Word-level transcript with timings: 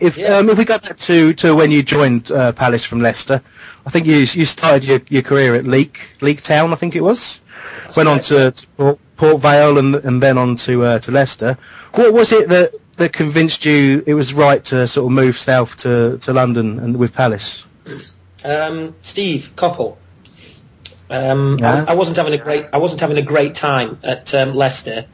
If 0.00 0.16
Yeah. 0.18 0.38
um, 0.38 0.48
if 0.50 0.58
we 0.58 0.64
go 0.64 0.78
back 0.78 0.96
to, 0.96 1.32
to 1.34 1.54
when 1.54 1.70
you 1.70 1.82
joined 1.82 2.30
uh, 2.32 2.52
Palace 2.52 2.84
from 2.84 3.00
Leicester, 3.00 3.42
I 3.86 3.90
think 3.90 4.06
you 4.06 4.16
you 4.16 4.44
started 4.46 4.84
your, 4.84 5.00
your 5.08 5.22
career 5.22 5.54
at 5.54 5.66
Leek 5.66 6.16
Leek 6.20 6.40
Town, 6.42 6.72
I 6.72 6.76
think 6.76 6.96
it 6.96 7.02
was. 7.02 7.40
Went 7.96 8.08
on 8.08 8.20
to, 8.20 8.50
to 8.52 8.66
Port, 8.76 8.98
Port 9.16 9.40
Vale 9.42 9.78
and 9.78 9.94
and 9.96 10.22
then 10.22 10.38
on 10.38 10.56
to 10.56 10.84
uh, 10.84 10.98
to 11.00 11.10
Leicester. 11.12 11.58
What 11.94 12.12
was 12.12 12.32
it 12.32 12.48
that, 12.48 12.72
that 12.96 13.12
convinced 13.12 13.64
you 13.64 14.02
it 14.06 14.14
was 14.14 14.32
right 14.32 14.64
to 14.66 14.86
sort 14.86 15.06
of 15.06 15.12
move 15.12 15.36
south 15.38 15.76
to, 15.78 16.18
to 16.18 16.32
London 16.32 16.78
and 16.78 16.96
with 16.96 17.12
Palace? 17.12 17.66
Um, 18.44 18.94
Steve 19.02 19.52
Coppell. 19.56 19.96
Um, 21.10 21.58
I, 21.60 21.60
Yeah. 21.60 21.74
was, 21.74 21.84
I 21.88 21.94
wasn't 21.94 22.16
having 22.16 22.32
a 22.34 22.38
great 22.38 22.66
I 22.72 22.78
wasn't 22.78 23.00
having 23.00 23.18
a 23.18 23.22
great 23.22 23.54
time 23.54 23.98
at 24.02 24.32
um, 24.34 24.54
Leicester. 24.54 25.06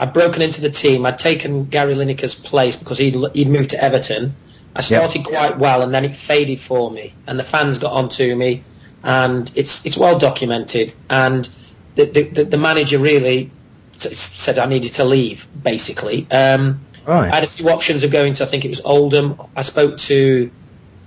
I'd 0.00 0.12
broken 0.14 0.42
into 0.42 0.60
the 0.62 0.70
team. 0.70 1.04
I'd 1.06 1.18
taken 1.18 1.66
Gary 1.66 1.94
Lineker's 1.94 2.34
place 2.34 2.74
because 2.74 2.98
he'd 2.98 3.14
he'd 3.34 3.48
moved 3.48 3.70
to 3.70 3.82
Everton. 3.84 4.34
I 4.74 4.80
started 4.80 5.24
quite 5.24 5.58
well, 5.58 5.82
and 5.82 5.92
then 5.94 6.04
it 6.04 6.14
faded 6.16 6.58
for 6.60 6.90
me, 6.90 7.12
and 7.26 7.38
the 7.38 7.44
fans 7.44 7.78
got 7.78 7.92
onto 7.92 8.34
me, 8.34 8.64
and 9.04 9.50
it's 9.54 9.84
it's 9.84 9.96
well 9.96 10.18
documented. 10.18 10.94
And 11.08 11.48
the 11.96 12.04
the, 12.06 12.44
the, 12.44 12.56
manager 12.56 12.98
really 12.98 13.50
s- 13.96 14.18
said 14.18 14.58
I 14.58 14.66
needed 14.66 14.94
to 14.94 15.04
leave, 15.04 15.46
basically. 15.62 16.26
Um, 16.30 16.80
Right. 17.06 17.32
I 17.32 17.34
had 17.34 17.44
a 17.44 17.48
few 17.48 17.68
options 17.70 18.04
of 18.04 18.10
going 18.10 18.34
to, 18.34 18.44
I 18.44 18.46
think 18.46 18.66
it 18.66 18.68
was 18.68 18.82
Oldham. 18.82 19.40
I 19.56 19.62
spoke 19.62 19.96
to 20.00 20.50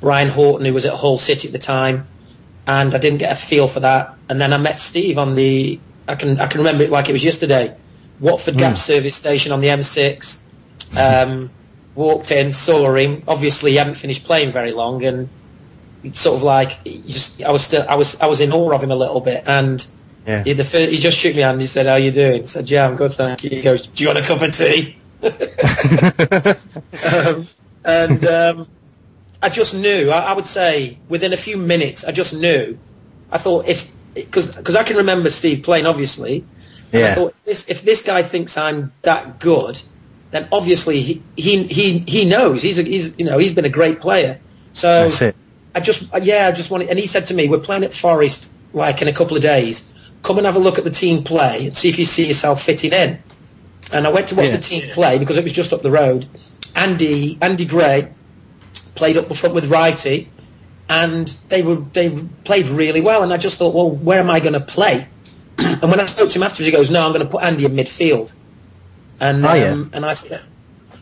Brian 0.02 0.28
Horton, 0.28 0.66
who 0.66 0.74
was 0.74 0.86
at 0.86 0.94
Hull 0.94 1.20
City 1.20 1.48
at 1.48 1.52
the 1.54 1.60
time, 1.60 2.08
and 2.66 2.94
I 2.96 2.98
didn't 2.98 3.20
get 3.20 3.32
a 3.32 3.36
feel 3.36 3.68
for 3.68 3.82
that. 3.82 4.16
And 4.28 4.42
then 4.42 4.54
I 4.54 4.58
met 4.58 4.80
Steve 4.80 5.20
on 5.20 5.36
the, 5.36 5.80
I 6.08 6.16
can 6.16 6.40
I 6.40 6.48
can 6.48 6.60
remember 6.62 6.84
it 6.84 6.90
like 6.90 7.10
it 7.10 7.14
was 7.14 7.24
yesterday, 7.24 7.76
Watford 8.20 8.58
Gap 8.58 8.78
Service 8.78 9.16
Station 9.16 9.52
on 9.52 9.62
the 9.62 9.68
M6. 9.68 10.42
Um, 10.98 11.50
walked 11.96 12.32
in, 12.32 12.52
saw 12.54 12.94
him. 12.96 13.24
Obviously, 13.28 13.72
he 13.72 13.78
hadn't 13.78 13.96
finished 13.96 14.24
playing 14.24 14.52
very 14.52 14.72
long, 14.72 15.04
and 15.04 15.30
it's 16.04 16.20
sort 16.20 16.38
of 16.38 16.44
like 16.44 16.84
just 16.84 17.42
I 17.44 17.52
was 17.52 17.64
still 17.64 17.86
I 17.88 17.96
was 17.96 18.20
I 18.22 18.28
was 18.28 18.42
in 18.42 18.52
awe 18.52 18.74
of 18.74 18.84
him 18.84 18.92
a 18.92 18.96
little 18.96 19.22
bit, 19.22 19.44
and. 19.48 19.86
Yeah. 20.26 20.42
He, 20.42 20.54
the 20.54 20.64
first, 20.64 20.94
he 20.94 21.00
just 21.00 21.18
shook 21.18 21.36
me 21.36 21.42
hand 21.42 21.56
and 21.56 21.62
he 21.62 21.68
said, 21.68 21.86
how 21.86 21.96
you 21.96 22.10
doing? 22.10 22.44
I 22.44 22.46
said, 22.46 22.70
yeah, 22.70 22.88
I'm 22.88 22.96
good, 22.96 23.12
thank 23.12 23.44
you. 23.44 23.50
He 23.50 23.62
goes, 23.62 23.88
do 23.88 24.04
you 24.04 24.08
want 24.08 24.20
a 24.20 24.22
cup 24.22 24.42
of 24.42 24.56
tea? 24.56 24.96
um, 27.14 27.48
and 27.84 28.26
um, 28.26 28.68
I 29.42 29.50
just 29.50 29.76
knew. 29.76 30.10
I, 30.10 30.20
I 30.20 30.34
would 30.34 30.46
say 30.46 30.98
within 31.10 31.34
a 31.34 31.38
few 31.38 31.58
minutes, 31.58 32.06
I 32.06 32.14
just 32.14 32.34
knew. 32.34 32.78
I 33.32 33.38
thought 33.38 33.68
if 33.68 33.92
because 34.14 34.76
I 34.76 34.84
can 34.84 34.98
remember 34.98 35.30
Steve 35.30 35.64
playing 35.64 35.86
obviously. 35.86 36.46
Yeah. 37.00 37.16
thought 37.16 37.36
this, 37.46 37.70
if 37.70 37.82
this 37.82 38.04
guy 38.04 38.24
thinks 38.24 38.58
I'm 38.58 38.92
that 39.02 39.40
good, 39.40 39.82
then 40.32 40.48
obviously 40.52 41.02
he 41.02 41.24
he 41.36 41.64
he, 41.64 42.00
he 42.00 42.26
knows 42.26 42.62
he's 42.62 42.80
a, 42.80 42.84
he's 42.84 43.18
you 43.20 43.26
know 43.26 43.38
he's 43.38 43.54
been 43.54 43.66
a 43.66 43.70
great 43.70 44.00
player. 44.02 44.40
So 44.74 45.04
That's 45.04 45.22
it. 45.22 45.36
I 45.76 45.80
just 45.80 46.10
yeah 46.22 46.48
I 46.48 46.52
just 46.52 46.70
wanted 46.72 46.90
and 46.90 47.00
he 47.00 47.08
said 47.08 47.28
to 47.28 47.34
me 47.34 47.50
we're 47.50 47.60
playing 47.60 47.84
at 47.84 47.94
Forest 47.94 48.52
like 48.74 49.02
in 49.02 49.08
a 49.08 49.14
couple 49.14 49.38
of 49.38 49.44
days. 49.44 49.92
Come 50.22 50.38
and 50.38 50.46
have 50.46 50.56
a 50.56 50.60
look 50.60 50.78
at 50.78 50.84
the 50.84 50.92
team 50.92 51.24
play 51.24 51.66
and 51.68 51.76
see 51.76 51.90
if 51.90 52.00
you 52.00 52.06
see 52.06 52.28
yourself 52.28 52.64
fitting 52.64 52.94
in. 52.94 53.20
And 53.92 54.08
I 54.08 54.12
went 54.12 54.30
to 54.30 54.36
watch 54.36 54.48
Yeah. 54.48 54.56
the 54.58 54.62
team 54.64 54.92
play 54.92 55.20
because 55.20 55.38
it 55.38 55.44
was 55.44 55.54
just 55.54 55.74
up 55.74 55.82
the 55.84 55.92
road. 55.92 56.28
Andy 56.76 57.38
Andy 57.42 57.66
Gray 57.66 58.12
played 58.96 59.18
up 59.18 59.28
the 59.28 59.36
front 59.36 59.54
with 59.54 59.70
Wrighty, 59.70 60.28
and 60.90 61.28
they 61.50 61.62
were 61.62 61.76
they 61.76 62.10
played 62.44 62.68
really 62.68 63.02
well. 63.02 63.24
And 63.24 63.32
I 63.34 63.38
just 63.38 63.58
thought, 63.58 63.74
well, 63.76 63.90
where 63.92 64.20
am 64.20 64.30
I 64.30 64.40
going 64.40 64.54
to 64.54 64.60
play? 64.62 65.08
and 65.58 65.82
when 65.84 66.00
I 66.00 66.06
spoke 66.06 66.30
to 66.32 66.36
him 66.38 66.44
afterwards, 66.44 66.66
he 66.66 66.72
goes, 66.72 66.90
no, 66.90 67.06
I'm 67.06 67.12
going 67.14 67.24
to 67.26 67.30
put 67.32 67.44
Andy 67.44 67.66
in 67.66 67.74
midfield. 67.76 68.34
And 69.20 69.46
Oh, 69.46 69.54
yeah. 69.54 69.72
um, 69.72 69.92
and 69.94 70.06
I 70.06 70.14
said, 70.14 70.42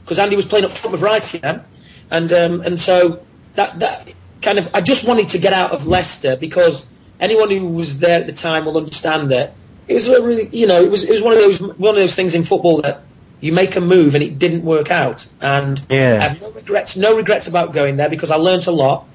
because 0.03 0.19
Andy 0.19 0.35
was 0.35 0.45
playing 0.45 0.65
up 0.65 0.71
front 0.71 0.91
with 0.93 1.01
Wrighty 1.01 1.39
then, 1.41 1.61
and 2.09 2.31
um, 2.33 2.61
and 2.61 2.79
so 2.79 3.23
that 3.55 3.79
that 3.79 4.13
kind 4.41 4.59
of 4.59 4.69
I 4.75 4.81
just 4.81 5.07
wanted 5.07 5.29
to 5.29 5.37
get 5.39 5.53
out 5.53 5.71
of 5.71 5.87
Leicester 5.87 6.35
because 6.35 6.87
anyone 7.19 7.49
who 7.49 7.67
was 7.67 7.99
there 7.99 8.19
at 8.19 8.27
the 8.27 8.33
time 8.33 8.65
will 8.65 8.77
understand 8.77 9.31
that 9.31 9.53
it 9.87 9.93
was 9.93 10.07
a 10.07 10.21
really 10.21 10.49
you 10.51 10.67
know 10.67 10.83
it 10.83 10.91
was 10.91 11.03
it 11.03 11.11
was 11.11 11.21
one 11.21 11.33
of 11.33 11.39
those 11.39 11.61
one 11.61 11.91
of 11.95 11.95
those 12.01 12.15
things 12.15 12.35
in 12.35 12.43
football 12.43 12.81
that 12.81 13.01
you 13.39 13.53
make 13.53 13.75
a 13.77 13.81
move 13.81 14.13
and 14.15 14.23
it 14.23 14.37
didn't 14.37 14.63
work 14.63 14.91
out 14.91 15.25
and 15.39 15.81
Yeah. 15.89 16.19
I 16.21 16.27
have 16.27 16.41
no 16.41 16.51
regrets 16.51 16.97
no 16.97 17.15
regrets 17.15 17.47
about 17.47 17.71
going 17.73 17.97
there 17.97 18.09
because 18.09 18.29
I 18.31 18.35
learnt 18.35 18.67
a 18.67 18.71
lot. 18.71 19.05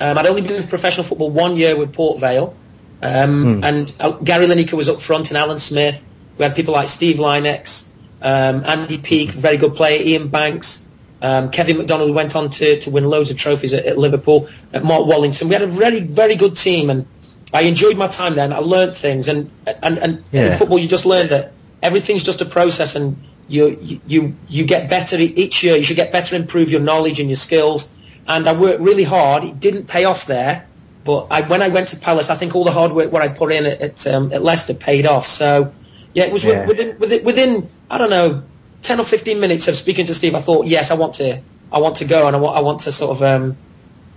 Um, 0.00 0.18
I'd 0.18 0.26
only 0.26 0.42
been 0.42 0.62
in 0.62 0.68
professional 0.68 1.04
football 1.04 1.30
one 1.30 1.56
year 1.56 1.76
with 1.76 1.92
Port 1.94 2.20
Vale, 2.20 2.54
um, 3.02 3.64
and 3.64 3.92
uh, 4.00 4.12
Gary 4.12 4.46
Lineker 4.46 4.74
was 4.74 4.88
up 4.88 5.00
front 5.00 5.30
and 5.30 5.36
Alan 5.38 5.58
Smith. 5.58 6.04
We 6.38 6.44
had 6.44 6.54
people 6.56 6.72
like 6.74 6.88
Steve 6.88 7.16
Lynex, 7.16 7.88
um, 8.22 8.64
Andy 8.64 8.98
Peake, 8.98 9.30
very 9.30 9.56
good 9.56 9.74
player, 9.74 10.00
Ian 10.02 10.28
Banks, 10.28 10.88
um, 11.20 11.50
Kevin 11.50 11.78
McDonald 11.78 12.14
went 12.14 12.34
on 12.34 12.50
to, 12.50 12.80
to 12.80 12.90
win 12.90 13.04
loads 13.04 13.30
of 13.30 13.36
trophies 13.36 13.74
at, 13.74 13.86
at 13.86 13.96
Liverpool, 13.98 14.48
at 14.72 14.82
Mark 14.82 15.06
Wallington. 15.06 15.48
We 15.48 15.54
had 15.54 15.62
a 15.62 15.66
very, 15.68 16.00
very 16.00 16.34
good 16.36 16.56
team 16.56 16.90
and 16.90 17.06
I 17.54 17.62
enjoyed 17.62 17.96
my 17.96 18.08
time 18.08 18.34
there 18.34 18.44
and 18.44 18.52
I 18.54 18.58
learned 18.58 18.96
things 18.96 19.28
and, 19.28 19.50
and, 19.66 19.98
and 19.98 20.24
Yeah. 20.32 20.52
in 20.52 20.58
football 20.58 20.78
you 20.78 20.88
just 20.88 21.06
learn 21.06 21.28
that 21.28 21.52
everything's 21.82 22.24
just 22.24 22.40
a 22.40 22.44
process 22.44 22.96
and 22.96 23.22
you, 23.48 24.00
you, 24.06 24.34
you 24.48 24.64
get 24.64 24.88
better 24.90 25.16
each 25.18 25.62
year. 25.62 25.76
You 25.76 25.84
should 25.84 25.96
get 25.96 26.10
better, 26.12 26.34
improve 26.34 26.70
your 26.70 26.80
knowledge 26.80 27.20
and 27.20 27.28
your 27.28 27.36
skills. 27.36 27.92
And 28.26 28.48
I 28.48 28.52
worked 28.54 28.80
really 28.80 29.04
hard. 29.04 29.44
It 29.44 29.60
didn't 29.60 29.86
pay 29.86 30.04
off 30.04 30.26
there, 30.26 30.66
but 31.04 31.28
I, 31.30 31.42
when 31.42 31.62
I 31.62 31.68
went 31.68 31.88
to 31.88 31.96
Palace, 31.96 32.30
I 32.30 32.36
think 32.36 32.54
all 32.54 32.64
the 32.64 32.70
hard 32.70 32.92
work 32.92 33.10
what 33.12 33.22
I 33.22 33.28
put 33.28 33.52
in 33.52 33.66
at, 33.66 33.80
at, 33.80 34.06
um, 34.06 34.32
at 34.32 34.42
Leicester 34.42 34.74
paid 34.74 35.06
off. 35.06 35.26
So 35.26 35.72
yeah, 36.14 36.24
it 36.24 36.32
was 36.32 36.44
Yeah. 36.44 36.66
within, 36.66 36.98
within, 36.98 37.24
within, 37.24 37.68
I 37.90 37.98
don't 37.98 38.10
know, 38.10 38.42
10 38.82 39.00
or 39.00 39.04
15 39.04 39.40
minutes 39.40 39.68
of 39.68 39.76
speaking 39.76 40.06
to 40.06 40.14
Steve, 40.14 40.34
I 40.34 40.40
thought, 40.40 40.66
yes, 40.66 40.90
I 40.90 40.94
want 40.94 41.14
to, 41.14 41.40
I 41.70 41.78
want 41.78 41.96
to 41.96 42.04
go 42.04 42.26
and 42.26 42.36
I 42.36 42.38
want, 42.38 42.56
I 42.56 42.60
want 42.60 42.80
to 42.82 42.92
sort 42.92 43.16
of, 43.16 43.22
um, 43.22 43.56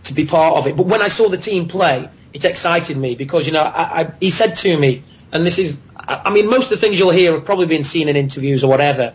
to 0.04 0.14
be 0.14 0.26
part 0.26 0.56
of 0.58 0.68
it. 0.68 0.76
But 0.76 0.86
when 0.86 1.02
I 1.02 1.08
saw 1.08 1.30
the 1.30 1.38
team 1.38 1.68
play, 1.68 2.10
it 2.34 2.46
excited 2.46 2.98
me 2.98 3.16
because, 3.16 3.48
you 3.48 3.54
know, 3.54 3.62
I, 3.64 4.02
I, 4.02 4.12
he 4.20 4.30
said 4.30 4.56
to 4.58 4.78
me, 4.78 5.04
and 5.32 5.46
this 5.46 5.58
is, 5.58 5.82
I, 5.98 6.32
mean, 6.32 6.48
most 6.48 6.66
of 6.66 6.70
the 6.72 6.78
things 6.78 7.00
you'll 7.00 7.10
hear 7.12 7.32
have 7.34 7.46
probably 7.46 7.66
been 7.68 7.84
seen 7.84 8.10
in 8.10 8.16
interviews 8.16 8.64
or 8.64 8.70
whatever. 8.70 9.14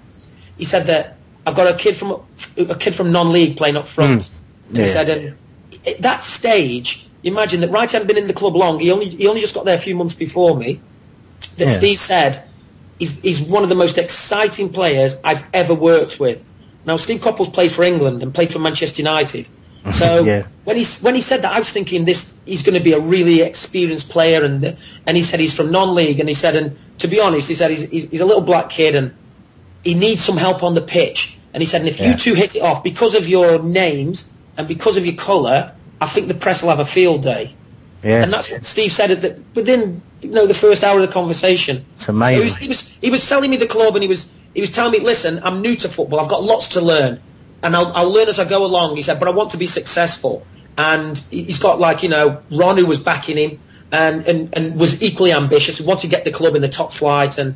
He 0.57 0.65
said 0.65 0.87
that 0.87 1.17
I've 1.47 1.55
got 1.55 1.73
a 1.73 1.77
kid 1.77 1.97
from, 1.97 2.23
a 2.57 2.75
kid 2.75 2.95
from 2.95 3.13
non-league 3.13 3.57
playing 3.57 3.77
up 3.77 3.87
front. 3.87 4.29
He 4.73 4.81
Yeah. 4.81 4.87
said, 4.87 5.09
and 5.09 5.37
at 5.87 6.03
that 6.03 6.25
stage, 6.25 7.09
imagine 7.29 7.61
that 7.61 7.71
Wright 7.71 7.91
hadn't 7.91 8.09
been 8.09 8.19
in 8.19 8.27
the 8.27 8.33
club 8.35 8.57
long. 8.57 8.81
He 8.81 8.91
only, 8.91 9.09
he 9.09 9.27
only 9.27 9.41
just 9.41 9.55
got 9.55 9.65
there 9.65 9.77
a 9.77 9.81
few 9.81 9.95
months 9.95 10.15
before 10.15 10.57
me. 10.57 10.81
That 11.59 11.69
Yeah. 11.69 11.73
Steve 11.79 12.01
said, 12.01 12.43
he's, 12.99 13.21
he's 13.21 13.41
one 13.41 13.63
of 13.63 13.69
the 13.69 13.75
most 13.75 13.99
exciting 13.99 14.71
players 14.73 15.17
I've 15.25 15.43
ever 15.53 15.75
worked 15.75 16.19
with. 16.19 16.45
Now, 16.87 16.97
Steve 16.97 17.21
Coppell's 17.21 17.51
played 17.51 17.73
for 17.73 17.83
England 17.83 18.23
and 18.23 18.33
played 18.35 18.53
for 18.53 18.59
Manchester 18.59 19.03
United, 19.03 19.47
So 19.93 20.25
Yeah. 20.25 20.45
when 20.65 20.77
he 20.77 20.85
when 21.03 21.15
he 21.15 21.21
said 21.21 21.43
that, 21.43 21.53
I 21.53 21.59
was 21.59 21.71
thinking 21.71 22.05
this 22.05 22.35
he's 22.45 22.63
going 22.63 22.79
to 22.79 22.85
be 22.85 22.93
a 22.93 23.01
really 23.01 23.41
experienced 23.43 24.09
player, 24.11 24.45
and 24.45 24.77
and 25.07 25.17
he 25.17 25.23
said 25.23 25.41
he's 25.41 25.55
from 25.55 25.71
non-league, 25.73 26.21
and 26.21 26.29
he 26.29 26.35
said, 26.35 26.55
and 26.57 26.77
to 26.99 27.09
be 27.09 27.21
honest, 27.21 27.49
he 27.49 27.55
said 27.55 27.71
he's 27.71 27.89
he's, 27.89 28.11
he's 28.11 28.21
a 28.21 28.27
little 28.27 28.43
black 28.43 28.71
kid, 28.71 28.95
and 28.95 29.13
he 29.83 29.95
needs 29.95 30.23
some 30.23 30.37
help 30.37 30.63
on 30.63 30.75
the 30.75 30.81
pitch. 30.83 31.39
And 31.53 31.63
he 31.63 31.67
said, 31.67 31.81
and 31.81 31.89
if 31.89 31.99
Yeah. 31.99 32.13
you 32.13 32.17
two 32.19 32.35
hit 32.35 32.55
it 32.57 32.63
off 32.63 32.85
because 32.85 33.15
of 33.15 33.27
your 33.27 33.63
names 33.63 34.31
and 34.57 34.69
because 34.69 34.97
of 34.97 35.05
your 35.07 35.17
colour, 35.17 35.73
I 36.01 36.07
think 36.07 36.29
the 36.29 36.35
press 36.35 36.63
will 36.63 36.71
have 36.71 36.81
a 36.81 36.85
field 36.87 37.23
day. 37.23 37.55
Yeah. 38.03 38.23
And 38.23 38.33
that's 38.33 38.51
what 38.51 38.65
Steve 38.65 38.93
said 38.93 39.11
at 39.11 39.21
the, 39.23 39.43
within 39.55 40.01
you 40.23 40.31
know 40.31 40.47
the 40.47 40.55
first 40.55 40.83
hour 40.85 40.99
of 40.99 41.07
the 41.07 41.13
conversation. 41.13 41.85
It's 41.95 42.07
So 42.07 42.13
amazing. 42.13 42.41
he, 42.41 42.45
was, 42.45 42.57
he 42.57 42.69
was 42.69 42.99
he 43.03 43.11
was 43.11 43.23
selling 43.23 43.51
me 43.51 43.57
the 43.59 43.67
club, 43.67 43.95
and 43.97 44.03
he 44.03 44.09
was 44.09 44.33
he 44.55 44.61
was 44.63 44.71
telling 44.71 44.93
me, 44.93 45.01
listen, 45.01 45.41
I'm 45.45 45.61
new 45.61 45.77
to 45.77 45.89
football. 45.89 46.21
I've 46.21 46.29
got 46.31 46.43
lots 46.43 46.69
to 46.71 46.81
learn, 46.81 47.21
and 47.63 47.77
I'll, 47.77 47.93
I'll 47.95 48.11
learn 48.11 48.29
as 48.29 48.39
I 48.39 48.49
go 48.49 48.65
along. 48.65 48.97
He 48.97 49.03
said, 49.03 49.19
but 49.21 49.29
I 49.29 49.33
want 49.33 49.51
to 49.53 49.59
be 49.59 49.67
successful. 49.67 50.47
And 50.79 51.19
he- 51.31 51.43
he's 51.45 51.59
got 51.59 51.79
like 51.79 52.03
you 52.03 52.09
know 52.09 52.43
Ron 52.51 52.79
who 52.79 52.87
was 52.87 52.99
backing 52.99 53.37
him, 53.37 53.61
and 53.93 54.27
and, 54.27 54.57
and 54.57 54.81
was 54.81 55.03
equally 55.03 55.33
ambitious. 55.33 55.77
He 55.79 55.85
wanted 55.85 56.03
to 56.03 56.09
get 56.09 56.25
the 56.25 56.31
club 56.31 56.55
in 56.57 56.63
the 56.63 56.69
top 56.69 56.93
flight, 56.95 57.37
and 57.37 57.55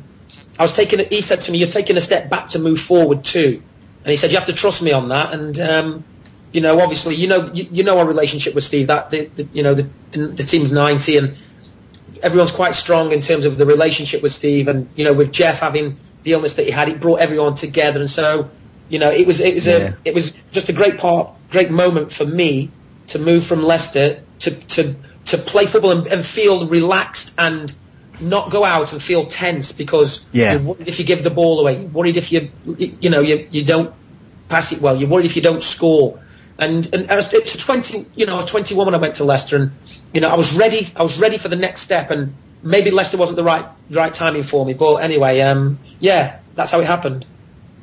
I 0.59 0.61
was 0.63 0.73
taking. 0.75 0.99
it- 0.99 1.11
He 1.11 1.21
said 1.21 1.43
to 1.45 1.51
me, 1.51 1.57
"You're 1.57 1.69
taking 1.71 1.97
a 1.97 2.01
step 2.01 2.29
back 2.29 2.49
to 2.49 2.59
move 2.59 2.79
forward 2.79 3.23
too," 3.25 3.63
and 4.03 4.11
he 4.11 4.17
said, 4.17 4.29
"You 4.31 4.37
have 4.37 4.45
to 4.47 4.53
trust 4.53 4.83
me 4.83 4.91
on 4.91 5.09
that." 5.09 5.33
And 5.33 5.59
um, 5.59 6.03
you 6.55 6.61
know, 6.61 6.79
obviously, 6.79 7.15
you 7.15 7.27
know, 7.27 7.51
you, 7.53 7.67
you 7.69 7.83
know 7.83 7.99
our 7.99 8.07
relationship 8.07 8.55
with 8.55 8.63
Steve. 8.63 8.87
That 8.87 9.09
the, 9.11 9.25
the, 9.25 9.47
you 9.53 9.61
know 9.61 9.73
the 9.73 9.83
the 10.13 10.43
team 10.43 10.65
of 10.65 10.71
ninety 10.71 11.17
and 11.17 11.35
everyone's 12.23 12.53
quite 12.53 12.75
strong 12.75 13.11
in 13.11 13.21
terms 13.21 13.45
of 13.45 13.57
the 13.57 13.65
relationship 13.65 14.23
with 14.23 14.31
Steve, 14.31 14.69
and 14.69 14.89
you 14.95 15.03
know, 15.03 15.13
with 15.13 15.31
Geoff 15.33 15.59
having 15.59 15.97
the 16.23 16.31
illness 16.31 16.55
that 16.55 16.65
he 16.65 16.71
had, 16.71 16.87
it 16.89 17.01
brought 17.01 17.19
everyone 17.19 17.55
together, 17.55 17.99
and 17.99 18.09
so 18.09 18.49
you 18.87 18.99
know, 18.99 19.11
it 19.11 19.27
was 19.27 19.41
it 19.41 19.53
was 19.55 19.67
Yeah. 19.67 19.75
a 19.75 19.93
it 20.05 20.13
was 20.15 20.31
just 20.51 20.69
a 20.69 20.73
great 20.73 20.97
part, 20.97 21.33
great 21.51 21.71
moment 21.71 22.13
for 22.13 22.25
me 22.25 22.71
to 23.07 23.19
move 23.19 23.45
from 23.45 23.61
Leicester 23.61 24.21
to 24.39 24.51
to 24.51 24.95
to 25.25 25.37
play 25.37 25.65
football 25.65 25.91
and, 25.91 26.07
and 26.07 26.25
feel 26.25 26.67
relaxed 26.67 27.33
and 27.37 27.73
not 28.21 28.49
go 28.49 28.63
out 28.63 28.93
and 28.93 29.01
feel 29.01 29.25
tense 29.25 29.73
because 29.73 30.23
Yeah. 30.31 30.53
you're 30.53 30.61
worried 30.61 30.87
if 30.87 30.99
you 30.99 31.05
give 31.05 31.21
the 31.23 31.31
ball 31.31 31.59
away, 31.59 31.79
you're 31.79 31.89
worried 31.89 32.15
if 32.15 32.31
you 32.31 32.49
you 33.03 33.09
know 33.09 33.19
you 33.19 33.47
you 33.51 33.65
don't 33.65 33.93
pass 34.47 34.71
it 34.71 34.79
well, 34.79 34.95
you're 34.95 35.09
worried 35.09 35.25
if 35.25 35.35
you 35.35 35.41
don't 35.41 35.63
score. 35.63 36.19
And 36.57 36.93
and 36.93 37.11
I 37.11 37.17
was, 37.17 37.33
it's 37.33 37.55
a 37.55 37.57
20, 37.57 38.05
you 38.15 38.25
know, 38.25 38.35
I 38.35 38.41
was 38.41 38.49
21 38.49 38.85
when 38.85 38.95
I 38.95 38.97
went 38.97 39.15
to 39.15 39.23
Leicester, 39.25 39.57
and 39.57 39.71
you 40.13 40.21
know, 40.21 40.29
I 40.29 40.35
was 40.35 40.53
ready. 40.53 40.89
I 40.95 41.03
was 41.03 41.19
ready 41.19 41.37
for 41.37 41.49
the 41.49 41.57
next 41.57 41.81
step, 41.81 42.11
and 42.11 42.33
maybe 42.63 42.91
Leicester 42.91 43.17
wasn't 43.17 43.35
the 43.37 43.43
right 43.43 43.65
right 43.89 44.13
timing 44.13 44.43
for 44.43 44.65
me. 44.65 44.73
But 44.73 44.95
anyway, 44.97 45.41
um, 45.41 45.79
yeah, 45.99 46.39
that's 46.55 46.71
how 46.71 46.79
it 46.79 46.87
happened. 46.87 47.25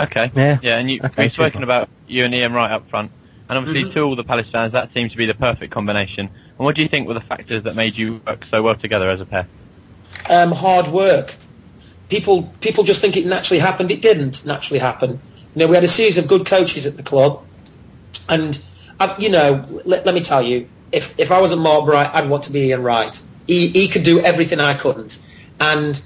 Okay. 0.01 0.31
Yeah. 0.35 0.59
Yeah, 0.63 0.79
and 0.79 0.91
you, 0.91 1.01
Okay, 1.05 1.25
we've 1.25 1.33
spoken 1.33 1.63
about 1.63 1.89
you 2.09 2.25
and 2.25 2.35
Ian 2.35 2.55
right 2.55 2.71
up 2.71 2.89
front, 2.89 3.13
and 3.49 3.59
obviously 3.59 3.91
Mhm. 3.91 3.95
to 3.95 4.01
all 4.01 4.17
the 4.17 4.25
Palace 4.25 4.49
fans, 4.51 4.73
that 4.73 4.95
seems 4.95 5.13
to 5.13 5.19
be 5.19 5.27
the 5.27 5.35
perfect 5.35 5.71
combination. 5.71 6.27
And 6.27 6.65
what 6.65 6.75
do 6.75 6.83
you 6.83 6.89
think 6.89 7.07
were 7.09 7.15
the 7.15 7.21
factors 7.21 7.65
that 7.65 7.77
made 7.77 7.97
you 7.97 8.23
work 8.27 8.47
so 8.51 8.63
well 8.63 8.75
together 8.75 9.09
as 9.11 9.21
a 9.21 9.27
pair? 9.27 9.47
um, 10.31 10.53
hard 10.53 10.87
work. 10.89 11.35
People 12.09 12.45
people 12.61 12.85
just 12.85 13.01
think 13.01 13.17
it 13.17 13.27
naturally 13.27 13.59
happened. 13.59 13.91
It 13.91 14.01
didn't 14.01 14.47
naturally 14.47 14.79
happen. 14.79 15.21
You 15.55 15.61
know, 15.61 15.67
we 15.67 15.75
had 15.75 15.85
a 15.85 15.89
series 15.89 16.17
of 16.19 16.29
good 16.29 16.47
coaches 16.47 16.87
at 16.87 16.97
the 16.97 17.03
club, 17.03 17.43
and 18.29 18.59
I, 18.99 19.17
you 19.19 19.31
know, 19.31 19.65
let, 19.85 20.07
let 20.07 20.15
me 20.15 20.23
tell 20.23 20.43
you, 20.43 20.69
if 20.93 21.19
if 21.19 21.33
I 21.33 21.41
was 21.41 21.53
a 21.53 21.57
Mark 21.57 21.85
Bright, 21.87 22.11
I'd 22.15 22.29
want 22.29 22.45
to 22.45 22.53
be 22.53 22.69
Ian 22.69 22.83
Wright. 22.83 23.21
He 23.47 23.69
he 23.69 23.89
could 23.89 24.05
do 24.05 24.21
everything 24.21 24.61
I 24.61 24.75
couldn't, 24.75 25.19
and 25.61 26.01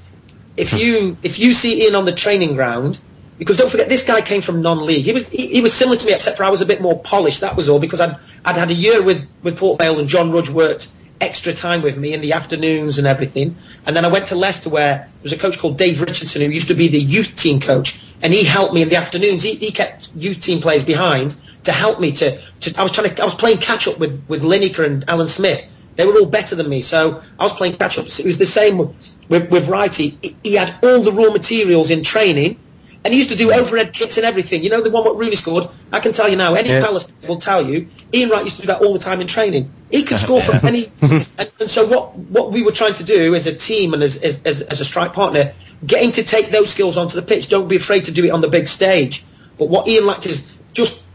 if 0.56 0.70
hmm. 0.70 0.76
you 0.78 1.16
if 1.22 1.38
you 1.38 1.52
see 1.52 1.84
Ian 1.84 1.94
on 1.94 2.04
the 2.04 2.12
training 2.12 2.54
ground, 2.54 2.98
because 3.38 3.56
don't 3.56 3.70
forget 3.70 3.88
this 3.88 4.04
guy 4.04 4.20
came 4.20 4.42
from 4.42 4.62
non-league. 4.62 5.04
He 5.04 5.12
was 5.12 5.28
he, 5.28 5.48
he 5.48 5.60
was 5.60 5.74
similar 5.74 5.96
to 5.96 6.06
me, 6.06 6.14
except 6.14 6.36
for 6.36 6.44
I 6.44 6.50
was 6.50 6.62
a 6.62 6.66
bit 6.66 6.80
more 6.80 6.98
polished. 6.98 7.40
That 7.40 7.56
was 7.56 7.68
all 7.68 7.78
because 7.78 8.00
I'd 8.00 8.16
I'd 8.44 8.56
had 8.56 8.70
a 8.70 8.74
year 8.74 9.02
with 9.02 9.26
with 9.42 9.58
Port 9.58 9.78
Vale 9.78 9.98
and 9.98 10.08
John 10.08 10.32
Rudge 10.32 10.48
worked 10.48 10.88
extra 11.20 11.52
time 11.52 11.82
with 11.82 11.96
me 11.96 12.12
in 12.12 12.20
the 12.20 12.34
afternoons 12.34 12.98
and 12.98 13.06
everything. 13.06 13.56
And 13.86 13.96
then 13.96 14.04
I 14.04 14.08
went 14.08 14.28
to 14.28 14.34
Leicester 14.34 14.68
where 14.68 14.98
there 14.98 15.22
was 15.22 15.32
a 15.32 15.38
coach 15.38 15.58
called 15.58 15.78
Dave 15.78 16.00
Richardson 16.00 16.42
who 16.42 16.48
used 16.48 16.68
to 16.68 16.74
be 16.74 16.88
the 16.88 17.00
youth 17.00 17.36
team 17.36 17.60
coach, 17.60 18.00
and 18.22 18.32
he 18.32 18.44
helped 18.44 18.74
me 18.74 18.82
in 18.82 18.88
the 18.88 18.96
afternoons. 18.96 19.42
He, 19.42 19.54
he 19.54 19.70
kept 19.70 20.14
youth 20.14 20.40
team 20.40 20.60
players 20.60 20.84
behind 20.84 21.36
to 21.66 21.72
help 21.72 22.00
me 22.00 22.12
to, 22.12 22.40
to 22.60 22.74
I 22.78 22.82
was 22.82 22.92
trying 22.92 23.14
to 23.14 23.22
I 23.22 23.24
was 23.24 23.34
playing 23.34 23.58
catch 23.58 23.86
up 23.86 23.98
with 23.98 24.24
with 24.28 24.42
Lineker 24.42 24.84
and 24.84 25.04
Alan 25.08 25.28
Smith. 25.28 25.66
They 25.96 26.04
were 26.04 26.14
all 26.14 26.26
better 26.26 26.56
than 26.56 26.68
me, 26.68 26.82
so 26.82 27.22
I 27.38 27.42
was 27.42 27.52
playing 27.52 27.76
catch 27.76 27.98
up. 27.98 28.06
It 28.06 28.26
was 28.26 28.38
the 28.38 28.46
same 28.46 28.78
with 28.78 29.50
with, 29.50 29.66
Wrighty. 29.66 30.18
He, 30.22 30.36
he 30.42 30.54
had 30.54 30.78
all 30.82 31.02
the 31.02 31.12
raw 31.12 31.30
materials 31.30 31.90
in 31.90 32.02
training. 32.02 32.60
And 33.04 33.14
he 33.14 33.18
used 33.20 33.30
to 33.30 33.36
do 33.36 33.52
overhead 33.52 33.92
kicks 33.92 34.16
and 34.16 34.26
everything. 34.26 34.64
You 34.64 34.70
know 34.70 34.80
the 34.80 34.90
one 34.90 35.04
what 35.04 35.16
Rooney 35.16 35.36
scored? 35.36 35.68
I 35.92 36.00
can 36.00 36.12
tell 36.12 36.28
you 36.28 36.34
now, 36.34 36.54
any 36.54 36.70
Yeah. 36.70 36.80
Palace 36.80 37.06
will 37.28 37.36
tell 37.36 37.64
you, 37.64 37.86
Ian 38.12 38.30
Wright 38.30 38.42
used 38.42 38.56
to 38.56 38.62
do 38.62 38.66
that 38.66 38.82
all 38.82 38.92
the 38.94 38.98
time 38.98 39.20
in 39.20 39.28
training. 39.28 39.72
He 39.92 40.02
could 40.02 40.18
score 40.18 40.40
from 40.40 40.66
any... 40.66 40.90
and, 41.00 41.52
and 41.60 41.70
so 41.70 41.86
what 41.86 42.16
what 42.16 42.50
we 42.50 42.62
were 42.62 42.72
trying 42.72 42.94
to 42.94 43.04
do 43.04 43.36
as 43.36 43.46
a 43.46 43.54
team 43.54 43.94
and 43.94 44.02
as, 44.02 44.16
as, 44.16 44.42
as, 44.42 44.60
as 44.60 44.80
a 44.80 44.84
strike 44.84 45.12
partner, 45.12 45.54
getting 45.86 46.10
to 46.12 46.24
take 46.24 46.50
those 46.50 46.70
skills 46.70 46.96
onto 46.96 47.14
the 47.14 47.22
pitch. 47.22 47.48
Don't 47.48 47.68
be 47.68 47.76
afraid 47.76 48.06
to 48.06 48.12
do 48.12 48.24
it 48.24 48.30
on 48.30 48.40
the 48.40 48.48
big 48.48 48.66
stage. 48.66 49.24
But 49.56 49.68
what 49.68 49.86
Ian 49.86 50.06
lacked 50.06 50.26
is 50.26 50.50
just 50.72 51.05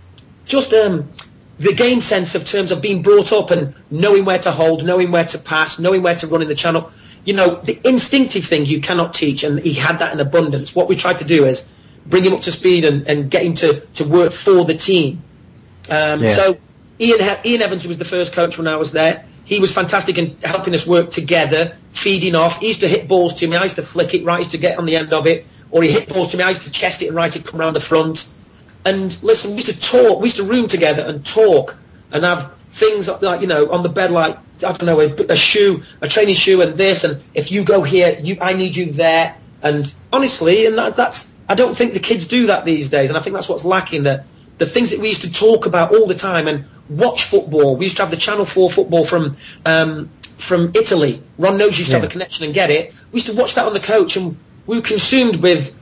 just 0.52 0.74
um, 0.74 1.10
the 1.58 1.74
game 1.74 2.02
sense 2.02 2.36
of 2.36 2.46
terms 2.46 2.72
of 2.72 2.82
being 2.82 3.02
brought 3.02 3.32
up 3.32 3.52
and 3.52 3.74
knowing 3.90 4.26
where 4.26 4.40
to 4.40 4.52
hold, 4.52 4.86
knowing 4.86 5.12
where 5.12 5.26
to 5.26 5.38
pass, 5.38 5.80
knowing 5.80 6.04
where 6.04 6.16
to 6.16 6.28
run 6.28 6.42
in 6.42 6.48
the 6.48 6.56
channel. 6.56 6.92
You 7.24 7.34
know, 7.34 7.56
the 7.56 7.80
instinctive 7.88 8.46
thing 8.46 8.66
you 8.66 8.82
cannot 8.82 9.14
teach, 9.14 9.44
and 9.44 9.60
he 9.60 9.74
had 9.74 10.00
that 10.00 10.14
in 10.14 10.20
abundance. 10.20 10.76
What 10.76 10.88
we 10.88 10.96
tried 10.96 11.20
to 11.20 11.26
do 11.26 11.46
is 11.46 11.68
bring 12.06 12.24
him 12.24 12.34
up 12.34 12.42
to 12.42 12.52
speed 12.52 12.84
and, 12.86 13.08
and 13.08 13.32
get 13.32 13.44
him 13.44 13.54
to, 13.56 13.82
to 13.96 14.04
work 14.04 14.34
for 14.34 14.66
the 14.66 14.74
team. 14.74 15.22
Um, 15.90 16.24
Yeah. 16.24 16.36
So 16.36 16.58
Ian, 17.00 17.38
Ian 17.46 17.62
Evans, 17.62 17.88
was 17.88 17.98
the 17.98 18.06
first 18.06 18.34
coach 18.34 18.58
when 18.58 18.68
I 18.68 18.78
was 18.78 18.92
there, 18.92 19.26
he 19.46 19.60
was 19.60 19.72
fantastic 19.72 20.18
in 20.18 20.38
helping 20.44 20.74
us 20.74 20.86
work 20.88 21.12
together, 21.12 21.78
feeding 21.92 22.36
off. 22.36 22.60
He 22.60 22.70
used 22.70 22.82
to 22.82 22.88
hit 22.88 23.08
balls 23.08 23.36
to 23.36 23.48
me. 23.48 23.56
I 23.56 23.64
used 23.64 23.76
to 23.78 23.84
flick 23.84 24.14
it. 24.14 24.24
Wright, 24.24 24.38
He 24.38 24.42
used 24.42 24.52
to 24.52 24.58
get 24.58 24.78
on 24.78 24.86
the 24.86 24.96
end 24.96 25.14
of 25.14 25.28
it, 25.28 25.46
or 25.72 25.84
he 25.84 25.92
hit 25.92 26.10
balls 26.10 26.30
to 26.30 26.38
me. 26.38 26.44
I 26.44 26.50
used 26.50 26.64
to 26.64 26.72
chest 26.72 27.02
it 27.02 27.08
and 27.08 27.16
right 27.16 27.36
it 27.36 27.46
come 27.46 27.60
around 27.60 27.74
the 27.74 27.82
front. 27.82 28.32
And 28.84 29.22
listen, 29.24 29.52
we 29.52 29.58
used 29.58 29.68
to 29.68 29.80
talk. 29.80 30.20
We 30.20 30.28
used 30.28 30.38
to 30.38 30.44
room 30.44 30.68
together 30.68 31.04
and 31.04 31.26
talk 31.26 31.76
and 32.12 32.24
have 32.24 32.54
things 32.70 33.10
like 33.22 33.42
you 33.42 33.48
know 33.48 33.72
on 33.72 33.84
the 33.84 33.90
bed 33.90 34.12
like 34.12 34.38
I 34.64 34.74
don't 34.74 34.84
know 34.84 35.00
a, 35.00 35.14
a 35.34 35.36
shoe, 35.36 35.84
a 36.02 36.08
training 36.08 36.36
shoe, 36.36 36.62
and 36.62 36.76
this. 36.76 37.04
And 37.04 37.24
if 37.34 37.52
you 37.52 37.64
go 37.64 37.84
here, 37.84 38.20
you 38.22 38.38
I 38.42 38.54
need 38.54 38.76
you 38.76 38.92
there. 38.92 39.36
And 39.62 39.92
honestly, 40.12 40.66
and 40.66 40.78
that, 40.78 40.96
that's 40.96 41.32
I 41.48 41.56
don't 41.56 41.76
think 41.76 41.94
the 41.94 42.00
kids 42.00 42.28
do 42.28 42.48
that 42.48 42.66
these 42.66 42.90
days. 42.90 43.10
And 43.10 43.18
I 43.18 43.22
think 43.22 43.36
that's 43.36 43.50
what's 43.50 43.66
lacking. 43.66 44.04
That 44.04 44.26
the 44.58 44.66
things 44.66 44.92
that 44.92 45.00
we 45.00 45.10
used 45.10 45.22
to 45.22 45.32
talk 45.32 45.66
about 45.66 45.94
all 45.94 46.08
the 46.08 46.16
time 46.16 46.48
and 46.48 46.66
watch 46.90 47.24
football. 47.24 47.76
We 47.76 47.86
used 47.86 47.98
to 47.98 48.04
have 48.04 48.12
the 48.12 48.18
Channel 48.18 48.46
Four 48.46 48.70
football 48.70 49.04
from 49.04 49.38
um, 49.66 50.10
from 50.38 50.72
Italy. 50.76 51.22
Ron 51.38 51.58
knows 51.58 51.78
you 51.78 51.80
used 51.80 51.92
to 51.92 52.00
have 52.00 52.08
a 52.08 52.12
connection 52.12 52.46
and 52.46 52.54
get 52.54 52.72
it. 52.72 52.94
We 53.12 53.18
used 53.18 53.28
to 53.28 53.34
watch 53.34 53.56
that 53.56 53.66
on 53.66 53.74
the 53.74 53.80
coach, 53.80 54.18
and 54.18 54.38
we 54.66 54.78
were 54.78 54.82
consumed 54.84 55.38
with 55.38 55.76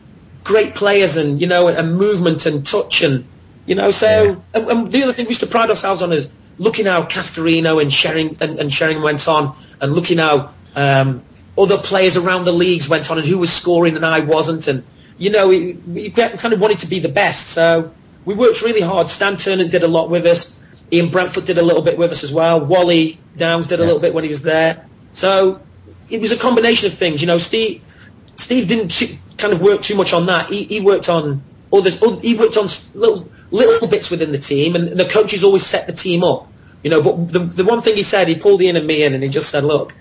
great 0.43 0.75
players 0.75 1.17
and 1.17 1.41
you 1.41 1.47
know 1.47 1.67
and 1.67 1.95
movement 1.95 2.45
and 2.45 2.65
touch 2.65 3.01
and 3.01 3.25
you 3.65 3.75
know 3.75 3.91
so 3.91 4.41
and, 4.53 4.67
and 4.67 4.91
the 4.91 5.03
other 5.03 5.13
thing 5.13 5.25
we 5.25 5.29
used 5.29 5.41
to 5.41 5.47
pride 5.47 5.69
ourselves 5.69 6.01
on 6.01 6.11
is 6.11 6.27
looking 6.59 6.85
how 6.85 7.03
Cascarino 7.03 7.81
and 7.81 7.91
Shering 7.91 8.37
and, 8.41 8.59
and 8.59 9.01
went 9.01 9.27
on 9.27 9.55
and 9.81 9.93
looking 9.93 10.17
how 10.17 10.53
um, 10.75 11.23
other 11.57 11.77
players 11.77 12.17
around 12.17 12.45
the 12.45 12.51
leagues 12.51 12.87
went 12.87 13.09
on 13.09 13.17
and 13.17 13.25
who 13.25 13.37
was 13.37 13.51
scoring 13.51 13.95
and 13.95 14.05
I 14.05 14.19
wasn't. 14.19 14.67
And 14.67 14.83
you 15.17 15.31
know 15.31 15.47
we, 15.47 15.73
we 15.73 16.09
kind 16.11 16.53
of 16.53 16.59
wanted 16.59 16.79
to 16.79 16.87
be 16.87 16.99
the 16.99 17.09
best. 17.09 17.47
So 17.47 17.91
we 18.25 18.35
worked 18.35 18.61
really 18.61 18.81
hard. 18.81 19.09
Stan 19.09 19.37
Ternent 19.37 19.71
did 19.71 19.83
a 19.83 19.87
lot 19.87 20.09
with 20.09 20.25
us. 20.25 20.59
Ian 20.91 21.09
Branfoot 21.09 21.45
did 21.45 21.57
a 21.57 21.61
little 21.61 21.81
bit 21.81 21.97
with 21.97 22.11
us 22.11 22.23
as 22.23 22.33
well. 22.33 22.59
Wally 22.63 23.19
Downes 23.37 23.67
did 23.67 23.79
a 23.79 23.83
little 23.83 23.99
bit 23.99 24.13
when 24.13 24.23
he 24.23 24.29
was 24.29 24.41
there. 24.41 24.85
So 25.13 25.61
it 26.09 26.19
was 26.19 26.31
a 26.31 26.37
combination 26.37 26.87
of 26.87 26.93
things. 26.93 27.21
You 27.21 27.27
know 27.27 27.37
Steve 27.37 27.81
Steve 28.39 28.67
didn't 28.67 29.19
kind 29.37 29.53
of 29.53 29.61
work 29.61 29.81
too 29.81 29.95
much 29.95 30.13
on 30.13 30.27
that. 30.27 30.49
He, 30.49 30.63
he 30.63 30.79
worked 30.79 31.09
on 31.09 31.43
others. 31.73 31.99
He 32.21 32.35
worked 32.35 32.57
on 32.57 32.67
little 32.93 33.29
little 33.51 33.87
bits 33.87 34.09
within 34.09 34.31
the 34.31 34.37
team, 34.37 34.75
and 34.75 34.97
the 34.97 35.05
coaches 35.05 35.43
always 35.43 35.65
set 35.65 35.87
the 35.87 35.93
team 35.93 36.23
up. 36.23 36.47
You 36.81 36.89
know, 36.89 37.01
but 37.01 37.33
the 37.33 37.39
the 37.39 37.65
one 37.65 37.81
thing 37.81 37.95
he 37.97 38.03
said, 38.03 38.27
he 38.27 38.35
pulled 38.35 38.61
Ian 38.61 38.77
and 38.77 38.87
me 38.87 39.03
in, 39.03 39.13
and 39.13 39.21
he 39.21 39.29
just 39.29 39.49
said, 39.49 39.63
"Look, 39.65 39.93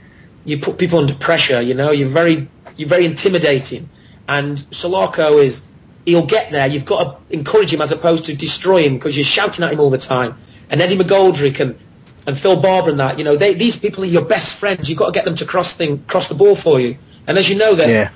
you 0.45 0.59
put 0.59 0.79
people 0.79 1.01
under 1.01 1.15
pressure. 1.15 1.61
You 1.61 1.75
know, 1.75 1.91
you're 1.91 2.09
very 2.09 2.49
you're 2.77 2.89
very 2.89 3.07
intimidating, 3.07 3.89
and 4.29 4.57
Salako 4.57 5.43
is 5.43 5.67
he'll 6.07 6.27
get 6.27 6.53
there. 6.53 6.69
You've 6.69 6.85
got 6.85 7.03
to 7.29 7.35
encourage 7.35 7.73
him 7.73 7.81
as 7.81 7.91
opposed 7.91 8.27
to 8.27 8.37
destroy 8.37 8.83
him 8.83 8.95
because 8.95 9.17
you're 9.17 9.25
shouting 9.25 9.65
at 9.65 9.73
him 9.73 9.81
all 9.81 9.91
the 9.91 9.99
time. 9.99 10.39
And 10.71 10.81
Eddie 10.81 10.97
McGoldrick 10.97 11.61
and 11.61 11.79
and 12.27 12.39
Phil 12.39 12.61
Barber 12.61 12.91
and 12.91 13.01
that, 13.01 13.19
you 13.19 13.25
know, 13.25 13.37
they, 13.37 13.55
these 13.55 13.79
people 13.79 14.05
are 14.05 14.07
your 14.07 14.25
best 14.25 14.57
friends. 14.57 14.89
You've 14.89 14.99
got 14.99 15.07
to 15.07 15.13
get 15.13 15.25
them 15.25 15.35
to 15.37 15.47
cross 15.47 15.73
thing 15.73 16.05
cross 16.05 16.29
the 16.29 16.35
ball 16.35 16.55
for 16.55 16.79
you. 16.79 16.99
And 17.27 17.37
as 17.37 17.49
you 17.49 17.57
know, 17.57 17.75
that 17.75 17.89
Yeah. 17.89 18.11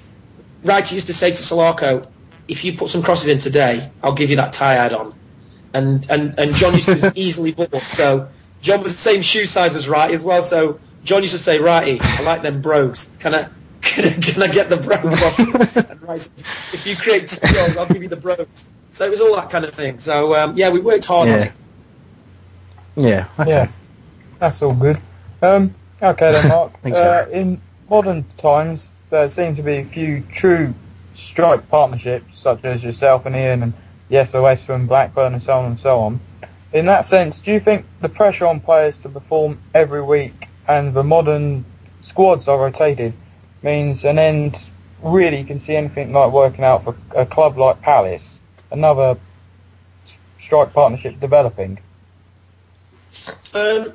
Wright 0.64 0.92
used 0.92 1.08
to 1.08 1.14
say 1.14 1.30
to 1.30 1.42
Salako, 1.42 2.06
if 2.48 2.64
you 2.64 2.76
put 2.76 2.90
some 2.90 3.02
crosses 3.02 3.28
in 3.28 3.38
today, 3.38 3.90
I'll 4.02 4.14
give 4.14 4.30
you 4.30 4.36
that 4.36 4.52
tie 4.52 4.74
ad 4.74 4.92
on. 4.92 5.14
And, 5.74 6.08
and, 6.10 6.38
and 6.38 6.54
John 6.54 6.74
used 6.74 6.86
to 6.86 7.12
easily 7.16 7.52
bought. 7.52 7.82
So 7.82 8.28
John 8.60 8.82
was 8.82 8.92
the 8.92 8.98
same 8.98 9.22
shoe 9.22 9.46
size 9.46 9.74
as 9.74 9.88
Wright 9.88 10.10
as 10.10 10.22
well. 10.22 10.42
So 10.42 10.80
John 11.04 11.22
used 11.22 11.34
to 11.34 11.38
say, 11.38 11.58
Wrighty, 11.58 12.00
I 12.00 12.22
like 12.22 12.42
them 12.42 12.62
bros. 12.62 13.10
Can 13.20 13.34
I, 13.34 13.48
can 13.80 14.04
I, 14.04 14.12
can 14.12 14.42
I 14.42 14.46
get 14.48 14.68
the 14.68 14.76
bros 14.76 15.22
off? 15.22 15.76
and 15.76 16.02
Wright 16.02 16.20
said, 16.20 16.32
if 16.72 16.86
you 16.86 16.96
create 16.96 17.28
two 17.28 17.52
goals, 17.52 17.76
I'll 17.76 17.86
give 17.86 18.02
you 18.02 18.08
the 18.08 18.16
bros. 18.16 18.68
So 18.90 19.06
it 19.06 19.10
was 19.10 19.20
all 19.20 19.34
that 19.36 19.50
kind 19.50 19.64
of 19.64 19.74
thing. 19.74 19.98
So 19.98 20.34
um, 20.34 20.56
yeah, 20.56 20.70
we 20.70 20.80
worked 20.80 21.06
hard 21.06 21.28
on 21.28 21.38
it. 21.40 21.52
Yeah. 22.94 23.28
Okay. 23.38 23.50
Yeah, 23.50 23.68
that's 24.38 24.60
all 24.60 24.74
good. 24.74 24.98
Um, 25.40 25.74
okay 26.00 26.32
then, 26.32 26.48
Mark. 26.48 26.72
Thanks, 26.82 27.00
uh, 27.00 27.26
in 27.32 27.60
modern 27.88 28.24
times, 28.36 28.86
there 29.12 29.28
seem 29.28 29.54
to 29.54 29.62
be 29.62 29.74
a 29.74 29.84
few 29.84 30.22
true 30.32 30.74
strike 31.14 31.68
partnerships, 31.68 32.40
such 32.40 32.64
as 32.64 32.82
yourself 32.82 33.26
and 33.26 33.36
Ian 33.36 33.62
and 33.62 33.74
the 34.08 34.24
SOS 34.24 34.62
from 34.62 34.86
Blackburn 34.86 35.34
and 35.34 35.42
so 35.42 35.52
on 35.52 35.66
and 35.66 35.78
so 35.78 36.00
on. 36.00 36.20
In 36.72 36.86
that 36.86 37.04
sense, 37.04 37.38
do 37.38 37.52
you 37.52 37.60
think 37.60 37.84
the 38.00 38.08
pressure 38.08 38.46
on 38.46 38.58
players 38.58 38.96
to 39.02 39.10
perform 39.10 39.60
every 39.74 40.00
week 40.00 40.48
and 40.66 40.94
the 40.94 41.04
modern 41.04 41.66
squads 42.00 42.48
are 42.48 42.58
rotated 42.58 43.12
means 43.62 44.02
an 44.04 44.18
end 44.18 44.58
really 45.02 45.44
can 45.44 45.60
see 45.60 45.76
anything 45.76 46.14
like 46.14 46.32
working 46.32 46.64
out 46.64 46.82
for 46.82 46.96
a 47.14 47.26
club 47.26 47.58
like 47.58 47.82
Palace, 47.82 48.40
another 48.70 49.18
strike 50.40 50.72
partnership 50.72 51.20
developing? 51.20 51.78
Um, 53.52 53.92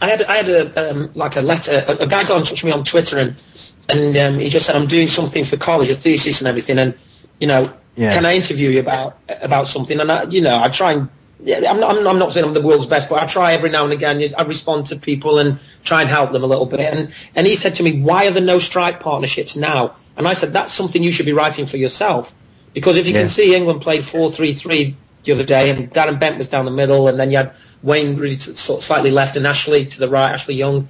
I 0.00 0.08
had 0.08 0.22
I 0.24 0.36
had 0.36 0.48
a 0.48 0.90
um, 0.90 1.10
like 1.14 1.36
a 1.36 1.40
letter. 1.40 1.84
A, 1.86 1.92
a 2.04 2.06
guy 2.06 2.24
got 2.24 2.38
in 2.38 2.42
touch 2.44 2.62
with 2.62 2.64
me 2.64 2.72
on 2.72 2.84
Twitter 2.84 3.18
and 3.18 3.42
and 3.88 4.16
um, 4.16 4.38
he 4.38 4.48
just 4.48 4.66
said 4.66 4.76
I'm 4.76 4.86
doing 4.86 5.08
something 5.08 5.44
for 5.44 5.56
college, 5.56 5.90
a 5.90 5.94
thesis 5.94 6.40
and 6.40 6.48
everything, 6.48 6.78
and 6.78 6.94
you 7.40 7.46
know, 7.46 7.72
Yeah. 7.96 8.14
can 8.14 8.26
I 8.26 8.34
interview 8.36 8.70
you 8.70 8.80
about 8.80 9.16
about 9.28 9.68
something? 9.68 10.00
And 10.00 10.10
I, 10.10 10.24
you 10.24 10.40
know, 10.40 10.58
I 10.58 10.68
try 10.68 10.92
and 10.92 11.08
yeah, 11.42 11.70
I'm 11.70 11.80
not 11.80 11.96
I'm, 11.96 12.06
I'm 12.06 12.18
not 12.18 12.32
saying 12.32 12.46
I'm 12.46 12.54
the 12.54 12.62
world's 12.62 12.86
best, 12.86 13.08
but 13.08 13.22
I 13.22 13.26
try 13.26 13.52
every 13.54 13.70
now 13.70 13.84
and 13.84 13.92
again. 13.92 14.34
I 14.36 14.42
respond 14.42 14.86
to 14.86 14.96
people 14.96 15.38
and 15.38 15.58
try 15.84 16.00
and 16.00 16.08
help 16.10 16.32
them 16.32 16.42
a 16.42 16.46
little 16.46 16.66
bit. 16.66 16.80
And 16.80 17.12
and 17.34 17.46
he 17.46 17.56
said 17.56 17.76
to 17.76 17.82
me, 17.82 18.00
why 18.00 18.26
are 18.26 18.30
there 18.30 18.42
no 18.42 18.58
strike 18.58 19.00
partnerships 19.00 19.54
now? 19.56 19.96
And 20.16 20.26
I 20.26 20.34
said 20.34 20.52
that's 20.52 20.72
something 20.72 21.02
you 21.02 21.12
should 21.12 21.26
be 21.26 21.32
writing 21.32 21.66
for 21.66 21.76
yourself 21.76 22.34
because 22.72 22.96
if 22.96 23.06
you 23.06 23.14
Yeah. 23.14 23.20
can 23.20 23.28
see 23.28 23.54
England 23.54 23.80
played 23.82 24.04
four 24.04 24.30
three 24.30 24.54
three 24.54 24.96
the 25.24 25.32
other 25.32 25.44
day, 25.44 25.70
and 25.70 25.90
Darren 25.90 26.20
Bent 26.20 26.38
was 26.38 26.48
down 26.48 26.64
the 26.64 26.70
middle, 26.70 27.08
and 27.08 27.18
then 27.18 27.30
you 27.30 27.38
had 27.38 27.52
Wayne 27.82 28.16
really 28.16 28.38
sort 28.38 28.78
of 28.80 28.84
slightly 28.84 29.10
left, 29.10 29.36
and 29.36 29.46
Ashley 29.46 29.86
to 29.86 29.98
the 29.98 30.08
right, 30.08 30.32
Ashley 30.32 30.54
Young, 30.54 30.88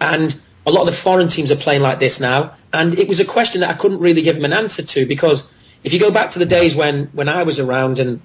and 0.00 0.38
a 0.66 0.70
lot 0.70 0.80
of 0.80 0.86
the 0.86 0.92
foreign 0.92 1.28
teams 1.28 1.52
are 1.52 1.56
playing 1.56 1.82
like 1.82 2.00
this 2.00 2.18
now. 2.20 2.54
And 2.72 2.98
it 2.98 3.08
was 3.08 3.20
a 3.20 3.24
question 3.24 3.60
that 3.60 3.70
I 3.70 3.74
couldn't 3.74 4.00
really 4.00 4.22
give 4.22 4.36
him 4.36 4.44
an 4.44 4.52
answer 4.52 4.82
to 4.82 5.06
because 5.06 5.44
if 5.84 5.92
you 5.92 6.00
go 6.00 6.10
back 6.10 6.32
to 6.32 6.38
the 6.40 6.46
days 6.46 6.74
when 6.74 7.06
when 7.12 7.28
I 7.28 7.44
was 7.44 7.60
around, 7.60 7.98
and 8.00 8.20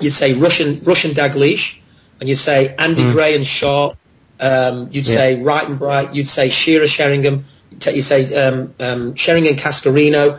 you'd 0.00 0.12
say 0.12 0.34
Russian 0.34 0.82
Russian 0.84 1.12
Dalglish, 1.12 1.78
and 2.20 2.28
you'd 2.28 2.36
say 2.36 2.74
Andy 2.78 3.10
Gray 3.10 3.34
and 3.34 3.46
Shaw, 3.46 3.94
um, 4.38 4.88
you'd 4.92 5.08
Yeah. 5.08 5.14
say 5.14 5.42
Wright 5.42 5.68
and 5.68 5.78
Bright, 5.78 6.14
you'd 6.14 6.28
say 6.28 6.50
Shearer 6.50 6.86
Sheringham, 6.86 7.46
you'd 7.72 7.86
you'd 7.86 8.02
say 8.02 8.32
um, 8.34 8.74
um, 8.78 9.14
Sheringham 9.16 9.56
Cascarino, 9.56 10.38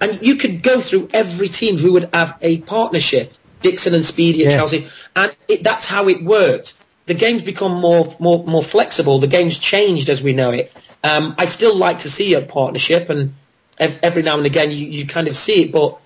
and 0.00 0.18
you 0.22 0.36
could 0.36 0.62
go 0.62 0.80
through 0.80 1.08
every 1.14 1.48
team 1.48 1.78
who 1.78 1.94
would 1.94 2.10
have 2.12 2.36
a 2.42 2.58
partnership, 2.58 3.32
Dixon 3.62 3.94
and 3.94 4.04
Speedie 4.04 4.40
at 4.46 4.50
Yeah. 4.50 4.56
Chelsea, 4.56 4.88
and 5.16 5.34
it, 5.48 5.62
that's 5.62 5.86
how 5.86 6.08
it 6.08 6.22
worked. 6.22 6.74
The 7.06 7.14
game's 7.14 7.42
become 7.42 7.72
more 7.80 8.14
more 8.18 8.44
more 8.44 8.62
flexible. 8.62 9.18
The 9.18 9.26
game's 9.26 9.58
changed 9.58 10.08
as 10.08 10.22
we 10.22 10.32
know 10.32 10.50
it. 10.50 10.72
Um, 11.02 11.34
I 11.38 11.46
still 11.46 11.74
like 11.76 12.00
to 12.00 12.10
see 12.10 12.34
a 12.34 12.42
partnership, 12.42 13.08
and 13.08 13.34
ev- 13.78 13.98
every 14.02 14.22
now 14.22 14.36
and 14.36 14.46
again 14.46 14.70
you, 14.70 14.86
you 14.86 15.06
kind 15.06 15.28
of 15.28 15.36
see 15.36 15.62
it, 15.64 15.72
but 15.72 15.98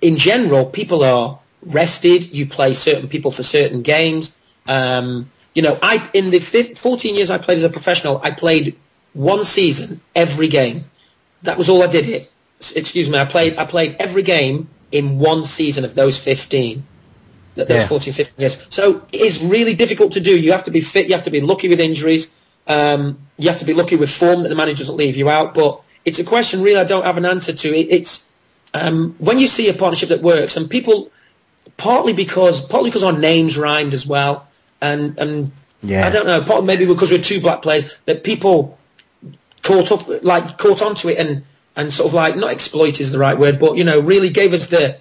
in 0.00 0.16
general, 0.16 0.66
people 0.66 1.04
are 1.04 1.38
rested. 1.62 2.34
You 2.34 2.46
play 2.46 2.74
certain 2.74 3.08
people 3.08 3.30
for 3.30 3.42
certain 3.42 3.82
games. 3.82 4.36
Um, 4.66 5.30
you 5.54 5.62
know, 5.62 5.78
I 5.82 6.08
in 6.12 6.30
the 6.30 6.38
fif 6.40 6.78
14 6.78 7.14
years 7.14 7.30
I 7.30 7.38
played 7.38 7.58
as 7.58 7.64
a 7.64 7.70
professional, 7.70 8.20
I 8.22 8.30
played 8.30 8.76
one 9.12 9.44
season 9.44 10.00
every 10.14 10.48
game. 10.48 10.84
That 11.42 11.56
was 11.58 11.68
all 11.68 11.82
I 11.82 11.86
did. 11.86 12.06
It. 12.08 12.32
Excuse 12.74 13.08
me. 13.08 13.18
I 13.18 13.24
played. 13.24 13.56
I 13.56 13.64
played 13.64 13.96
every 14.00 14.22
game 14.22 14.68
in 14.90 15.18
one 15.18 15.44
season 15.44 15.84
of 15.84 15.94
those 15.94 16.18
15. 16.18 16.84
Th- 17.58 17.68
Those 17.68 17.82
Yeah. 17.82 17.86
14, 17.88 18.12
15 18.14 18.34
years. 18.38 18.56
So 18.70 19.02
it 19.12 19.20
is 19.20 19.42
really 19.42 19.74
difficult 19.74 20.12
to 20.12 20.20
do. 20.20 20.36
You 20.38 20.52
have 20.52 20.64
to 20.64 20.70
be 20.70 20.80
fit. 20.80 21.08
You 21.08 21.14
have 21.14 21.24
to 21.24 21.30
be 21.30 21.40
lucky 21.40 21.68
with 21.68 21.80
injuries. 21.80 22.30
Um, 22.66 23.18
you 23.38 23.48
have 23.50 23.58
to 23.60 23.64
be 23.64 23.74
lucky 23.74 23.96
with 23.96 24.10
form 24.10 24.42
that 24.44 24.48
the 24.48 24.54
manager 24.54 24.78
doesn't 24.78 24.96
leave 24.96 25.16
you 25.16 25.28
out. 25.28 25.54
But 25.54 25.80
it's 26.04 26.18
a 26.18 26.24
question 26.24 26.62
really 26.62 26.78
I 26.80 26.84
don't 26.84 27.04
have 27.04 27.16
an 27.18 27.24
answer 27.26 27.52
to. 27.52 27.68
It, 27.68 27.88
it's 27.90 28.26
um, 28.74 29.14
when 29.18 29.38
you 29.38 29.46
see 29.48 29.68
a 29.68 29.74
partnership 29.74 30.10
that 30.10 30.22
works, 30.22 30.56
and 30.56 30.68
people 30.70 31.10
partly 31.76 32.12
because 32.12 32.60
partly 32.60 32.90
because 32.90 33.04
our 33.04 33.12
names 33.18 33.56
rhymed 33.58 33.94
as 33.94 34.06
well, 34.06 34.46
and 34.80 35.18
and 35.18 35.52
Yeah. 35.82 36.06
I 36.06 36.10
don't 36.10 36.26
know, 36.26 36.40
partly 36.42 36.66
maybe 36.66 36.86
because 36.86 37.10
we're 37.10 37.22
two 37.22 37.40
black 37.40 37.62
players 37.62 37.84
that 38.04 38.22
people 38.24 38.78
caught 39.62 39.90
up 39.92 40.22
like 40.22 40.58
caught 40.58 40.82
onto 40.82 41.08
it 41.08 41.18
and 41.18 41.44
and 41.76 41.92
sort 41.92 42.08
of 42.08 42.14
like 42.14 42.36
not 42.36 42.50
exploit 42.50 43.00
is 43.00 43.12
the 43.12 43.18
right 43.18 43.38
word, 43.38 43.58
but 43.58 43.76
you 43.76 43.84
know 43.84 44.00
really 44.00 44.30
gave 44.30 44.52
us 44.52 44.66
the 44.68 44.98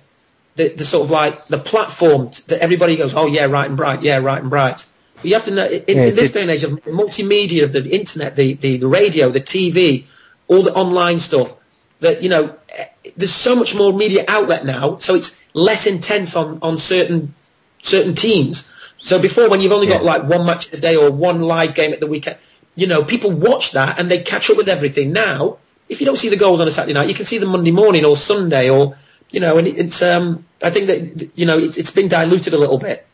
the, 0.58 0.70
the 0.70 0.84
sort 0.84 1.06
of 1.06 1.12
like 1.12 1.48
the 1.48 1.58
platform 1.58 2.32
that 2.48 2.60
everybody 2.60 2.98
goes, 2.98 3.14
oh 3.14 3.28
yeah, 3.28 3.46
Wright 3.46 3.68
and 3.68 3.78
bright, 3.78 4.02
yeah, 4.02 4.18
Wright 4.18 4.42
and 4.42 4.50
bright. 4.50 4.86
But 5.16 5.26
you 5.26 5.34
have 5.36 5.46
to 5.46 5.52
know 5.52 5.66
in, 5.66 5.98
Yeah, 5.98 6.04
in 6.06 6.16
this 6.16 6.34
day 6.34 6.42
and 6.42 6.52
age 6.52 6.64
of 6.64 6.72
multimedia, 6.84 7.64
of 7.64 7.72
the 7.72 7.88
internet, 7.88 8.36
the, 8.36 8.54
the 8.54 8.78
the 8.78 8.88
radio, 8.88 9.30
the 9.30 9.42
TV, 9.42 10.06
all 10.48 10.64
the 10.64 10.74
online 10.74 11.20
stuff. 11.20 11.56
That 12.02 12.22
you 12.22 12.30
know, 12.30 12.56
eh, 12.70 12.86
there's 13.16 13.34
so 13.34 13.56
much 13.56 13.74
more 13.74 13.94
media 13.94 14.26
outlet 14.28 14.66
now, 14.66 14.98
so 14.98 15.16
it's 15.16 15.44
less 15.54 15.88
intense 15.88 16.36
on 16.36 16.60
on 16.62 16.78
certain 16.78 17.34
certain 17.82 18.16
teams. 18.16 18.72
So 19.00 19.20
before, 19.20 19.50
when 19.50 19.62
you've 19.62 19.72
only 19.72 19.88
got 19.88 20.04
like 20.04 20.24
one 20.24 20.46
match 20.46 20.74
a 20.74 20.78
day 20.78 20.96
or 20.96 21.12
one 21.12 21.42
live 21.42 21.76
game 21.76 21.94
at 21.94 22.00
the 22.00 22.08
weekend, 22.08 22.38
you 22.76 22.88
know, 22.88 23.04
people 23.04 23.32
watch 23.32 23.72
that 23.72 24.00
and 24.00 24.10
they 24.10 24.20
catch 24.20 24.50
up 24.50 24.58
with 24.58 24.70
everything. 24.70 25.14
Now, 25.14 25.58
if 25.90 26.00
you 26.00 26.06
don't 26.06 26.18
see 26.18 26.30
the 26.30 26.36
goals 26.36 26.60
on 26.60 26.68
a 26.68 26.72
Saturday 26.72 26.94
night, 26.94 27.10
you 27.10 27.16
can 27.16 27.26
see 27.26 27.38
them 27.38 27.50
Monday 27.50 27.72
morning 27.72 28.06
or 28.06 28.18
Sunday 28.18 28.70
or, 28.70 28.98
you 29.30 29.40
know, 29.40 29.58
and 29.58 29.68
it's, 29.68 30.02
um, 30.02 30.46
I 30.64 30.70
think 30.70 30.88
that, 30.88 31.30
you 31.38 31.46
know, 31.46 31.58
it's, 31.58 31.78
it's 31.78 31.92
been 31.92 32.08
diluted 32.08 32.54
a 32.54 32.58
little 32.58 32.78
bit. 32.78 33.06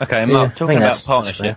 Okay, 0.00 0.22
and 0.22 0.30
Yeah, 0.30 0.36
Mark, 0.38 0.56
talking 0.56 0.76
about 0.76 0.80
that's- 0.80 0.96
that's 0.98 1.06
partnership. 1.06 1.56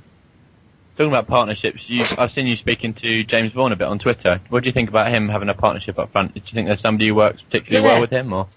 Talking 0.98 1.12
about 1.12 1.28
partnerships, 1.28 1.88
you 1.88 2.04
I've 2.18 2.32
seen 2.32 2.48
you 2.48 2.56
speaking 2.56 2.94
to 2.96 3.24
James 3.24 3.52
Vaughan 3.52 3.72
a 3.72 3.76
bit 3.76 3.88
on 3.88 4.00
Twitter. 4.00 4.42
What 4.50 4.64
do 4.64 4.68
you 4.68 4.74
think 4.74 4.90
about 4.90 5.10
him 5.12 5.30
having 5.30 5.48
a 5.50 5.54
partnership 5.54 6.00
up 6.00 6.12
front? 6.12 6.34
Do 6.34 6.42
you 6.44 6.54
think 6.54 6.68
there's 6.68 6.82
somebody 6.82 7.08
who 7.10 7.16
works 7.16 7.42
particularly 7.44 7.86
Yeah. 7.86 7.92
well 7.94 8.02
with 8.02 8.10
him, 8.10 8.34
or 8.34 8.48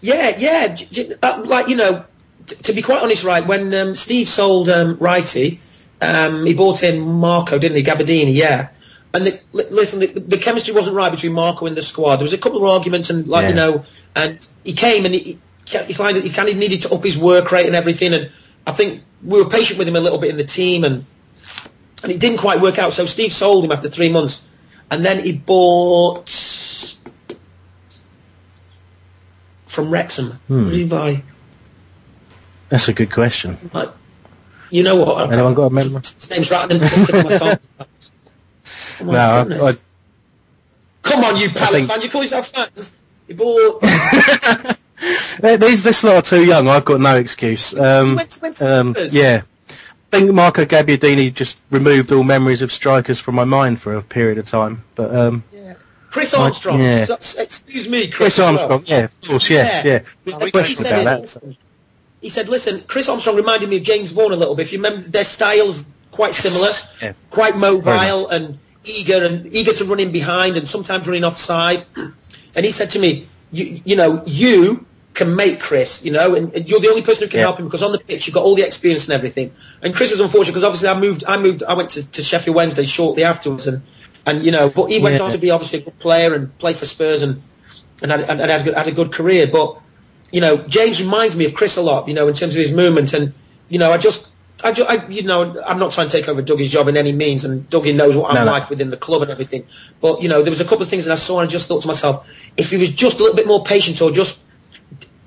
Yeah, 0.00 0.36
yeah. 0.36 0.68
j- 0.68 0.88
j- 0.90 1.14
uh, 1.22 1.42
like 1.44 1.68
you 1.68 1.76
know, 1.76 2.04
t- 2.48 2.56
to 2.56 2.72
be 2.72 2.82
quite 2.82 3.02
honest, 3.02 3.22
right? 3.22 3.46
When 3.46 3.72
um, 3.72 3.94
Steve 3.94 4.28
sold 4.28 4.68
um, 4.68 4.96
Wrighty, 4.96 5.58
um, 6.00 6.44
he 6.44 6.54
bought 6.54 6.82
in 6.82 7.00
Marco, 7.00 7.56
didn't 7.58 7.76
he? 7.76 7.84
Gabbiadini, 7.84 8.34
yeah. 8.34 8.70
And 9.14 9.26
the, 9.26 9.40
listen, 9.52 10.00
the, 10.00 10.06
the 10.06 10.38
chemistry 10.38 10.72
wasn't 10.72 10.96
right 10.96 11.10
between 11.10 11.32
Marco 11.32 11.66
and 11.66 11.76
the 11.76 11.82
squad. 11.82 12.16
There 12.16 12.24
was 12.24 12.32
a 12.32 12.38
couple 12.38 12.58
of 12.58 12.64
arguments, 12.64 13.10
and 13.10 13.28
like 13.28 13.48
you 13.48 13.54
know, 13.54 13.84
and 14.14 14.38
he 14.64 14.72
came 14.72 15.04
and 15.04 15.14
he, 15.14 15.38
he, 15.66 15.94
kind 15.94 16.16
of, 16.16 16.24
he 16.24 16.30
kind 16.30 16.48
of 16.48 16.56
needed 16.56 16.82
to 16.82 16.94
up 16.94 17.04
his 17.04 17.18
work 17.18 17.52
rate 17.52 17.66
and 17.66 17.76
everything. 17.76 18.14
And 18.14 18.30
I 18.66 18.72
think 18.72 19.02
we 19.22 19.42
were 19.42 19.50
patient 19.50 19.78
with 19.78 19.86
him 19.86 19.96
a 19.96 20.00
little 20.00 20.18
bit 20.18 20.30
in 20.30 20.38
the 20.38 20.44
team, 20.44 20.84
and 20.84 21.04
and 22.02 22.10
it 22.10 22.20
didn't 22.20 22.38
quite 22.38 22.60
work 22.60 22.78
out. 22.78 22.94
So 22.94 23.06
Steve 23.06 23.32
sold 23.34 23.64
him 23.64 23.72
after 23.72 23.90
three 23.90 24.10
months, 24.10 24.46
and 24.90 25.04
then 25.04 25.22
he 25.22 25.32
bought 25.32 26.30
from 29.66 29.90
Wrexham. 29.90 30.32
Hmm. 30.48 30.64
Who 30.64 30.70
did 30.70 30.76
he 30.76 30.84
buy? 30.86 31.22
That's 32.70 32.88
a 32.88 32.94
good 32.94 33.12
question. 33.12 33.58
Like, 33.74 33.90
you 34.70 34.82
know 34.82 34.96
what? 34.96 35.30
Anyone 35.30 35.52
got 35.52 35.66
a 35.66 35.70
memory? 35.70 36.00
His 36.00 36.30
name's 36.30 36.50
right 36.50 36.72
at 36.72 36.80
the 36.80 36.88
tip 37.06 37.14
of 37.14 37.24
my 37.24 37.38
tongue. 37.38 37.58
Oh 39.02 39.06
my 39.06 39.12
No, 39.12 39.18
I, 39.30 39.42
goodness. 39.44 39.84
I, 41.04 41.08
Come 41.08 41.24
on, 41.24 41.36
you 41.36 41.48
Palace 41.50 41.70
think- 41.72 41.90
fan. 41.90 42.00
You 42.02 42.08
call 42.10 42.22
yourself 42.22 42.48
fans? 42.48 42.98
You 43.28 43.34
bought. 43.34 43.82
These 45.42 45.82
this 45.82 46.04
lot 46.04 46.16
are 46.16 46.22
too 46.22 46.44
young. 46.44 46.68
I've 46.68 46.84
got 46.84 47.00
no 47.00 47.16
excuse. 47.16 47.74
Um, 47.74 48.16
went 48.16 48.30
to- 48.30 48.40
went 48.40 48.56
to 48.56 48.80
um, 48.80 48.94
yeah, 49.10 49.42
I 49.68 50.18
think 50.18 50.32
Marco 50.32 50.64
Gabbiadini 50.64 51.34
just 51.34 51.60
removed 51.70 52.12
all 52.12 52.22
memories 52.22 52.62
of 52.62 52.70
strikers 52.70 53.18
from 53.18 53.34
my 53.34 53.44
mind 53.44 53.80
for 53.80 53.94
a 53.94 54.02
period 54.02 54.38
of 54.38 54.46
time. 54.46 54.84
But 54.94 55.14
um, 55.14 55.42
Chris 56.10 56.34
Armstrong. 56.34 56.80
Yeah. 56.82 57.06
Excuse 57.10 57.88
me, 57.88 58.02
Chris. 58.08 58.36
Chris 58.36 58.38
as 58.38 58.44
well. 58.44 58.48
Armstrong, 58.72 58.82
yeah, 58.86 59.04
of 59.04 59.20
course, 59.22 59.50
yes, 59.50 59.84
yeah. 59.84 60.02
He, 60.24 60.30
No 60.38 60.50
question 60.50 60.76
said 60.76 61.00
about 61.02 61.22
it, 61.24 61.30
that. 61.42 61.56
He 62.20 62.28
said, 62.28 62.48
"Listen, 62.48 62.82
Chris 62.86 63.08
Armstrong 63.08 63.34
reminded 63.36 63.68
me 63.68 63.78
of 63.78 63.82
James 63.82 64.12
Vaughan 64.12 64.32
a 64.32 64.36
little 64.36 64.54
bit. 64.54 64.66
If 64.66 64.72
you 64.72 64.78
remember, 64.78 65.08
their 65.08 65.24
styles 65.24 65.84
quite 66.12 66.34
similar, 66.34 66.70
Yeah. 67.02 67.12
quite 67.30 67.56
mobile 67.56 68.28
and 68.28 68.58
eager 68.84 69.24
and 69.24 69.54
eager 69.54 69.72
to 69.72 69.84
run 69.84 70.00
in 70.00 70.12
behind 70.12 70.56
and 70.56 70.68
sometimes 70.68 71.06
running 71.06 71.24
offside." 71.24 71.84
And 72.54 72.64
he 72.64 72.70
said 72.70 72.90
to 72.90 72.98
me, 72.98 73.28
"You, 73.50 73.80
you 73.84 73.96
know, 73.96 74.22
you." 74.26 74.86
Can 75.14 75.36
make 75.36 75.60
Chris, 75.60 76.02
you 76.02 76.10
know, 76.10 76.34
and, 76.34 76.54
and 76.54 76.66
you're 76.66 76.80
the 76.80 76.88
only 76.88 77.02
person 77.02 77.24
who 77.24 77.30
can 77.30 77.40
Yeah. 77.40 77.44
help 77.44 77.58
him 77.58 77.66
because 77.66 77.82
on 77.82 77.92
the 77.92 77.98
pitch 77.98 78.26
you've 78.26 78.32
got 78.32 78.44
all 78.44 78.54
the 78.54 78.62
experience 78.62 79.04
and 79.04 79.12
everything. 79.12 79.52
And 79.82 79.94
Chris 79.94 80.10
was 80.10 80.20
unfortunate 80.20 80.52
because 80.54 80.64
obviously 80.64 80.88
I 80.88 80.98
moved, 80.98 81.24
I 81.28 81.36
moved, 81.36 81.62
I 81.62 81.74
went 81.74 81.90
to, 81.90 82.10
to 82.12 82.22
Sheffield 82.22 82.56
Wednesday 82.56 82.86
shortly 82.86 83.22
afterwards, 83.22 83.66
and 83.66 83.82
and 84.24 84.42
you 84.42 84.52
know, 84.52 84.70
but 84.70 84.86
he 84.86 85.00
went 85.00 85.16
Yeah. 85.16 85.24
on 85.24 85.32
to 85.32 85.36
be 85.36 85.50
obviously 85.50 85.80
a 85.80 85.82
good 85.82 85.98
player 85.98 86.32
and 86.32 86.56
play 86.56 86.72
for 86.72 86.86
Spurs 86.86 87.20
and 87.20 87.42
and 88.00 88.10
had, 88.10 88.20
and 88.22 88.40
had, 88.40 88.62
a 88.62 88.64
good, 88.64 88.74
had 88.74 88.88
a 88.88 88.92
good 88.92 89.12
career. 89.12 89.46
But 89.48 89.80
you 90.30 90.40
know, 90.40 90.56
James 90.56 91.02
reminds 91.02 91.36
me 91.36 91.44
of 91.44 91.52
Chris 91.52 91.76
a 91.76 91.82
lot, 91.82 92.08
you 92.08 92.14
know, 92.14 92.26
in 92.28 92.32
terms 92.32 92.54
of 92.54 92.60
his 92.62 92.72
movement. 92.72 93.12
And 93.12 93.34
you 93.68 93.78
know, 93.78 93.92
I 93.92 93.98
just, 93.98 94.26
I, 94.62 94.70
I 94.70 95.06
you 95.08 95.22
know, 95.22 95.60
I'm 95.62 95.78
not 95.78 95.92
trying 95.92 96.08
to 96.08 96.16
take 96.16 96.28
over 96.28 96.42
Dougie's 96.42 96.70
job 96.70 96.88
in 96.88 96.96
any 96.96 97.12
means, 97.12 97.44
and 97.44 97.68
Dougie 97.68 97.94
knows 97.94 98.16
what 98.16 98.30
I'm 98.30 98.36
No, 98.36 98.44
no. 98.44 98.52
like 98.52 98.70
within 98.70 98.90
the 98.90 98.96
club 98.96 99.22
and 99.22 99.30
everything. 99.30 99.66
But 100.00 100.22
you 100.22 100.28
know, 100.28 100.42
there 100.42 100.50
was 100.50 100.60
a 100.60 100.64
couple 100.64 100.82
of 100.82 100.88
things 100.88 101.04
that 101.04 101.12
I 101.12 101.16
saw, 101.16 101.40
and 101.40 101.48
I 101.48 101.50
just 101.50 101.66
thought 101.66 101.82
to 101.82 101.88
myself, 101.88 102.26
if 102.56 102.70
he 102.70 102.76
was 102.76 102.90
just 102.92 103.18
a 103.18 103.22
little 103.22 103.36
bit 103.36 103.46
more 103.46 103.64
patient 103.64 104.00
or 104.00 104.10
just 104.10 104.42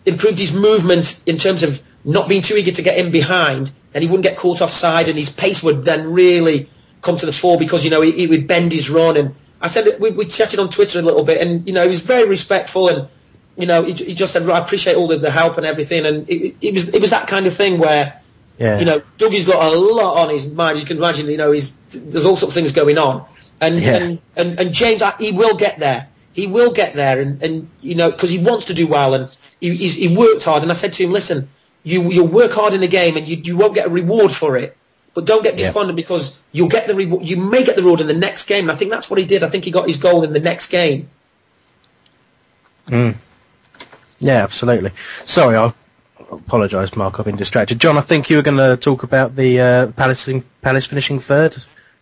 improved 0.06 0.40
his 0.40 0.54
movement 0.54 1.24
in 1.26 1.38
terms 1.38 1.64
of 1.64 1.82
not 2.04 2.30
being 2.30 2.44
too 2.44 2.56
eager 2.56 2.72
to 2.72 2.82
get 2.84 2.98
in 2.98 3.12
behind, 3.12 3.72
then 3.92 4.02
he 4.02 4.08
wouldn't 4.08 4.24
get 4.24 4.38
caught 4.38 4.62
offside, 4.62 5.10
and 5.10 5.18
his 5.18 5.30
pace 5.30 5.64
would 5.64 5.84
then 5.84 6.14
really 6.14 6.70
come 7.02 7.18
to 7.18 7.26
the 7.26 7.34
fore 7.34 7.58
because 7.58 7.84
you 7.84 7.92
know 7.92 8.02
he, 8.02 8.12
he 8.12 8.28
would 8.28 8.48
bend 8.48 8.72
his 8.72 8.90
run. 8.90 9.18
And 9.18 9.36
I 9.60 9.68
said 9.68 10.00
we, 10.00 10.12
we 10.12 10.26
chatted 10.26 10.60
on 10.60 10.70
Twitter 10.70 11.00
a 11.00 11.02
little 11.02 11.24
bit, 11.24 11.42
and 11.42 11.68
you 11.68 11.74
know 11.74 11.84
he 11.84 11.90
was 11.90 12.02
very 12.02 12.28
respectful, 12.28 12.90
and 12.90 13.08
you 13.58 13.66
know 13.66 13.84
he, 13.84 13.94
he 13.94 14.14
just 14.14 14.34
said, 14.34 14.48
"I 14.50 14.60
appreciate 14.60 14.96
all 14.96 15.08
the, 15.08 15.18
the 15.18 15.32
help 15.32 15.58
and 15.58 15.66
everything," 15.66 16.06
and 16.06 16.30
it, 16.30 16.56
it 16.62 16.74
was 16.74 16.90
it 16.90 17.02
was 17.02 17.10
that 17.10 17.28
kind 17.28 17.48
of 17.48 17.56
thing 17.56 17.80
where. 17.80 18.22
Yeah. 18.58 18.80
You 18.80 18.86
know, 18.86 19.02
Dougie's 19.18 19.46
got 19.46 19.74
a 19.74 19.78
lot 19.78 20.24
on 20.24 20.30
his 20.30 20.50
mind. 20.52 20.80
You 20.80 20.86
can 20.86 20.98
imagine, 20.98 21.28
you 21.28 21.38
know, 21.38 21.52
he's 21.52 21.72
there's 21.90 22.26
all 22.26 22.38
sorts 22.38 22.56
of 22.56 22.62
things 22.62 22.72
going 22.72 22.98
on, 22.98 23.26
and 23.60 23.80
Yeah. 23.80 23.96
and, 23.96 24.20
and 24.36 24.60
and 24.60 24.74
James, 24.74 25.02
he 25.20 25.32
will 25.32 25.56
get 25.56 25.80
there. 25.80 26.08
He 26.34 26.48
will 26.48 26.72
get 26.72 26.96
there, 26.96 27.20
and 27.20 27.42
and 27.44 27.70
you 27.82 27.96
know, 27.96 28.12
because 28.12 28.30
he 28.30 28.40
wants 28.40 28.66
to 28.66 28.74
do 28.74 28.88
well, 28.88 29.14
and 29.14 29.38
he 29.60 29.74
he's, 29.76 29.96
he 29.96 30.16
worked 30.16 30.44
hard. 30.44 30.64
And 30.64 30.72
I 30.72 30.76
said 30.76 30.94
to 30.94 31.04
him, 31.04 31.12
listen, 31.12 31.50
you 31.84 32.12
you'll 32.12 32.28
work 32.28 32.52
hard 32.52 32.74
in 32.74 32.82
a 32.84 32.88
game, 32.88 33.18
and 33.18 33.28
you 33.28 33.38
you 33.38 33.58
won't 33.58 33.76
get 33.76 33.88
a 33.88 33.90
reward 33.90 34.32
for 34.32 34.58
it, 34.58 34.76
but 35.14 35.26
don't 35.26 35.44
get 35.44 35.58
Yeah. 35.58 35.66
despondent 35.66 35.96
because 35.98 36.40
you'll 36.52 36.70
get 36.70 36.88
the 36.88 36.96
reward. 36.96 37.26
You 37.26 37.38
may 37.38 37.64
get 37.64 37.76
the 37.76 37.82
reward 37.82 38.02
in 38.02 38.08
the 38.08 38.14
next 38.14 38.46
game. 38.48 38.66
And 38.66 38.72
I 38.72 38.76
think 38.76 38.92
that's 38.92 39.10
what 39.10 39.20
he 39.20 39.26
did. 39.26 39.44
I 39.44 39.50
think 39.50 39.66
he 39.66 39.72
got 39.72 39.88
his 39.88 39.98
goal 39.98 40.24
in 40.24 40.32
the 40.34 40.40
next 40.40 40.68
game. 40.68 41.10
Mm. 42.88 43.16
Yeah, 44.20 44.44
absolutely. 44.44 44.92
Sorry, 45.26 45.58
I 45.58 45.74
apologise, 46.32 46.96
Mark. 46.96 47.20
I've 47.20 47.26
been 47.26 47.36
distracted. 47.36 47.80
John, 47.80 47.98
I 47.98 48.02
think 48.02 48.30
you 48.30 48.38
were 48.38 48.44
going 48.44 48.58
to 48.58 48.78
talk 48.78 49.04
about 49.04 49.36
the 49.36 49.60
uh, 49.60 49.92
Palace 49.92 50.30
Palace 50.62 50.86
finishing 50.86 51.20
third. 51.20 51.56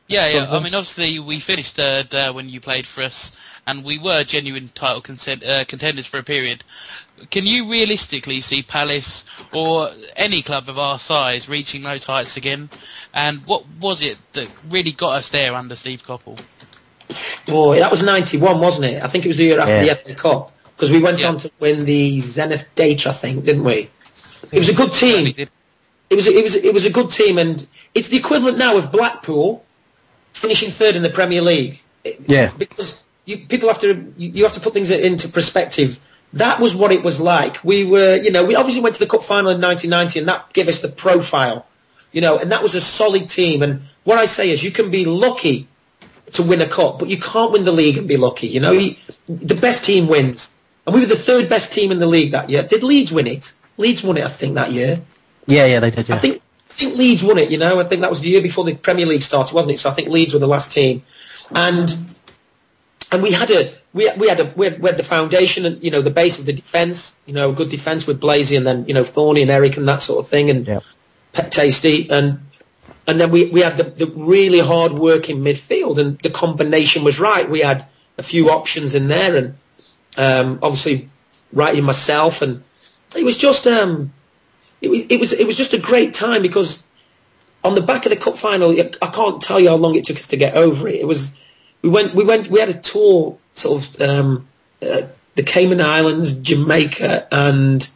Yeah, 0.07 0.27
yeah. 0.27 0.47
I 0.51 0.59
mean, 0.59 0.75
obviously 0.75 1.19
we 1.19 1.39
finished 1.39 1.75
third 1.77 2.13
uh, 2.13 2.33
when 2.33 2.49
you 2.49 2.59
played 2.59 2.85
for 2.85 3.01
us, 3.03 3.35
and 3.65 3.83
we 3.85 3.97
were 3.99 4.23
genuine 4.25 4.67
title 4.67 5.01
consent, 5.01 5.43
uh, 5.45 5.63
contenders 5.65 6.05
for 6.05 6.17
a 6.17 6.23
period. 6.23 6.63
Can 7.31 7.45
you 7.45 7.71
realistically 7.71 8.41
see 8.41 8.63
Palace 8.63 9.23
or 9.53 9.89
any 10.15 10.41
club 10.41 10.67
of 10.67 10.77
our 10.77 10.99
size 10.99 11.47
reaching 11.47 11.83
those 11.83 12.03
heights 12.03 12.35
again? 12.35 12.69
And 13.13 13.45
what 13.45 13.63
was 13.79 14.01
it 14.01 14.17
that 14.33 14.51
really 14.69 14.91
got 14.91 15.13
us 15.13 15.29
there 15.29 15.53
under 15.53 15.75
Steve 15.75 16.03
Coppell? 16.05 16.37
Boy, 17.45 17.79
that 17.79 17.91
was 17.91 18.03
91, 18.03 18.59
wasn't 18.59 18.85
it? 18.85 19.03
I 19.03 19.07
think 19.07 19.25
it 19.25 19.29
was 19.29 19.37
the 19.37 19.45
year 19.45 19.59
after 19.59 19.73
Yeah. 19.85 19.93
the 19.93 19.95
FA 19.95 20.15
Cup. 20.15 20.51
Because 20.75 20.91
we 20.91 20.99
went 20.99 21.19
Yeah. 21.21 21.29
on 21.29 21.39
to 21.39 21.51
win 21.59 21.85
the 21.85 22.19
Zenith 22.19 22.65
Data, 22.75 23.11
I 23.11 23.13
think, 23.13 23.45
didn't 23.45 23.63
we? 23.63 23.89
It 24.53 24.59
was 24.59 24.69
a 24.69 24.73
good 24.73 24.93
team. 24.93 25.33
It 26.09 26.15
was, 26.15 26.27
it 26.27 26.43
was, 26.43 26.55
it 26.55 26.73
was 26.73 26.85
a 26.85 26.91
good 26.91 27.09
team, 27.11 27.37
and 27.39 27.65
it's 27.95 28.07
the 28.09 28.17
equivalent 28.17 28.57
now 28.57 28.77
of 28.77 28.91
Blackpool 28.91 29.65
finishing 30.33 30.69
third 30.71 30.95
in 30.95 31.01
the 31.03 31.09
Premier 31.09 31.41
League. 31.41 31.81
Yeah. 32.27 32.51
Because 32.57 33.03
you, 33.25 33.37
people 33.39 33.69
have 33.69 33.79
to, 33.81 34.13
you, 34.17 34.29
you 34.29 34.43
have 34.43 34.53
to 34.53 34.59
put 34.59 34.73
things 34.73 34.91
into 34.91 35.27
perspective. 35.29 35.99
That 36.33 36.59
was 36.59 36.75
what 36.75 36.91
it 36.91 37.03
was 37.03 37.19
like. 37.19 37.63
We 37.63 37.83
were, 37.83 38.15
you 38.15 38.31
know, 38.31 38.43
we 38.45 38.55
obviously 38.55 38.81
went 38.81 38.95
to 38.95 38.99
the 38.99 39.07
cup 39.07 39.23
final 39.23 39.51
in 39.51 39.61
1990, 39.61 40.19
and 40.19 40.27
that 40.27 40.53
gave 40.53 40.67
us 40.67 40.79
the 40.81 40.87
profile, 40.87 41.65
you 42.11 42.21
know, 42.21 42.37
and 42.37 42.51
that 42.51 42.61
was 42.61 42.75
a 42.75 42.81
solid 42.81 43.29
team. 43.29 43.61
And 43.63 43.83
what 44.03 44.17
I 44.17 44.25
say 44.25 44.49
is, 44.51 44.63
you 44.63 44.71
can 44.71 44.91
be 44.91 45.05
lucky 45.05 45.67
to 46.33 46.43
win 46.43 46.61
a 46.61 46.67
cup, 46.67 46.99
but 46.99 47.09
you 47.09 47.17
can't 47.17 47.51
win 47.51 47.65
the 47.65 47.71
league 47.71 47.97
and 47.97 48.07
be 48.07 48.17
lucky. 48.17 48.47
You 48.47 48.59
know, 48.59 48.71
You- 48.71 48.95
the 49.27 49.55
best 49.55 49.85
team 49.85 50.07
wins, 50.07 50.53
and 50.85 50.93
we 50.93 51.01
were 51.01 51.07
the 51.07 51.15
third 51.15 51.49
best 51.49 51.71
team 51.73 51.91
in 51.91 51.99
the 51.99 52.07
league 52.07 52.31
that 52.31 52.49
year. 52.49 52.63
Did 52.63 52.83
Leeds 52.83 53.11
win 53.11 53.27
it? 53.27 53.53
Leeds 53.77 54.03
won 54.03 54.17
it, 54.17 54.23
I 54.23 54.29
think, 54.29 54.55
that 54.55 54.71
year. 54.71 55.01
Yeah, 55.45 55.65
yeah, 55.65 55.79
they 55.79 55.91
did. 55.91 56.09
Yeah. 56.09 56.15
I 56.15 56.19
think 56.19 56.41
I 56.69 56.73
think 56.73 56.97
Leeds 56.97 57.23
won 57.23 57.37
it. 57.37 57.51
You 57.51 57.57
know, 57.57 57.79
I 57.79 57.83
think 57.83 58.01
that 58.01 58.09
was 58.09 58.21
the 58.21 58.29
year 58.29 58.41
before 58.41 58.63
the 58.65 58.75
Premier 58.75 59.05
League 59.05 59.21
started, 59.21 59.53
wasn't 59.53 59.75
it? 59.75 59.79
So 59.79 59.89
I 59.89 59.93
think 59.93 60.09
Leeds 60.09 60.33
were 60.33 60.39
the 60.39 60.47
last 60.47 60.71
team, 60.71 61.03
and 61.53 61.93
and 63.11 63.21
we 63.21 63.31
had 63.31 63.51
a 63.51 63.73
we 63.93 64.09
we 64.17 64.27
had 64.27 64.39
a 64.39 64.53
we 64.55 64.65
had, 64.65 64.81
we 64.81 64.89
had 64.89 64.97
the 64.97 65.03
foundation 65.03 65.65
and 65.65 65.83
you 65.83 65.91
know 65.91 66.01
the 66.01 66.09
base 66.09 66.39
of 66.39 66.45
the 66.45 66.53
defence. 66.53 67.15
You 67.25 67.33
know, 67.33 67.51
a 67.51 67.53
good 67.53 67.69
defence 67.69 68.07
with 68.07 68.19
Blazy 68.19 68.55
and 68.55 68.65
then 68.65 68.85
you 68.87 68.93
know 68.93 69.03
Thorny 69.03 69.43
and 69.43 69.51
Eric 69.51 69.77
and 69.77 69.87
that 69.87 70.01
sort 70.01 70.23
of 70.23 70.29
thing 70.29 70.49
and 70.49 70.67
Yeah. 70.67 70.79
Pet 71.31 71.51
Tasty 71.51 72.09
and 72.09 72.39
and 73.05 73.19
then 73.19 73.31
we 73.31 73.45
we 73.45 73.61
had 73.61 73.77
the, 73.77 73.83
the 73.83 74.07
really 74.07 74.59
hard 74.59 74.93
working 74.93 75.39
midfield 75.39 75.97
and 75.97 76.17
the 76.19 76.29
combination 76.29 77.03
was 77.03 77.19
right. 77.19 77.49
We 77.49 77.59
had 77.59 77.85
a 78.17 78.23
few 78.23 78.49
options 78.49 78.95
in 78.95 79.07
there 79.07 79.35
and 79.35 79.57
um, 80.17 80.59
obviously 80.61 81.09
writing 81.51 81.83
myself 81.83 82.41
and 82.41 82.63
it 83.15 83.23
was 83.23 83.37
just 83.37 83.67
um 83.67 84.11
it 84.81 84.89
was 84.89 85.01
it 85.09 85.19
was 85.19 85.33
it 85.33 85.47
was 85.47 85.57
just 85.57 85.73
a 85.73 85.79
great 85.79 86.13
time 86.13 86.41
because 86.41 86.83
on 87.63 87.75
the 87.75 87.81
back 87.81 88.05
of 88.05 88.11
the 88.11 88.17
cup 88.17 88.37
final 88.37 88.71
I 88.79 89.07
can't 89.07 89.41
tell 89.41 89.59
you 89.59 89.69
how 89.69 89.75
long 89.75 89.95
it 89.95 90.05
took 90.05 90.17
us 90.17 90.27
to 90.27 90.37
get 90.37 90.55
over 90.55 90.87
it. 90.87 90.95
It 90.95 91.07
was 91.07 91.39
we 91.81 91.89
went 91.89 92.13
we 92.15 92.23
went 92.23 92.47
we 92.49 92.59
had 92.59 92.69
a 92.69 92.73
tour 92.73 93.37
sort 93.53 93.83
of 93.83 94.01
um, 94.01 94.47
uh, 94.81 95.03
the 95.35 95.43
Cayman 95.43 95.81
Islands, 95.81 96.39
Jamaica 96.39 97.27
and 97.33 97.87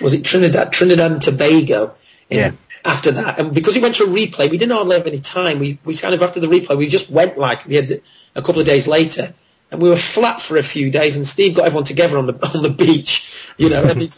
was 0.00 0.14
it 0.14 0.24
Trinidad 0.24 0.72
Trinidad 0.72 1.12
and 1.12 1.22
Tobago. 1.22 1.94
in- 2.30 2.38
Yeah. 2.38 2.50
After 2.84 3.12
that, 3.12 3.38
and 3.38 3.54
because 3.54 3.76
we 3.76 3.80
went 3.80 3.94
to 3.94 4.02
a 4.02 4.08
replay, 4.08 4.50
we 4.50 4.58
didn't 4.58 4.72
hardly 4.72 4.96
have 4.96 5.06
any 5.06 5.20
time. 5.20 5.60
We 5.60 5.78
we 5.84 5.94
kind 5.96 6.14
of 6.16 6.22
after 6.22 6.40
the 6.40 6.48
replay, 6.48 6.76
we 6.76 6.88
just 6.88 7.08
went 7.08 7.38
like 7.38 7.62
the, 7.62 8.02
a 8.34 8.42
couple 8.42 8.60
of 8.60 8.66
days 8.66 8.88
later, 8.88 9.34
and 9.72 9.80
we 9.80 9.88
were 9.88 9.96
flat 9.96 10.40
for 10.42 10.58
a 10.58 10.62
few 10.62 10.90
days. 10.90 11.16
And 11.16 11.26
Steve 11.26 11.54
got 11.54 11.64
everyone 11.64 11.84
together 11.84 12.18
on 12.18 12.26
the 12.26 12.34
on 12.54 12.62
the 12.62 12.68
beach, 12.70 13.54
you 13.56 13.70
know, 13.70 13.82
and 13.84 14.00
he, 14.02 14.10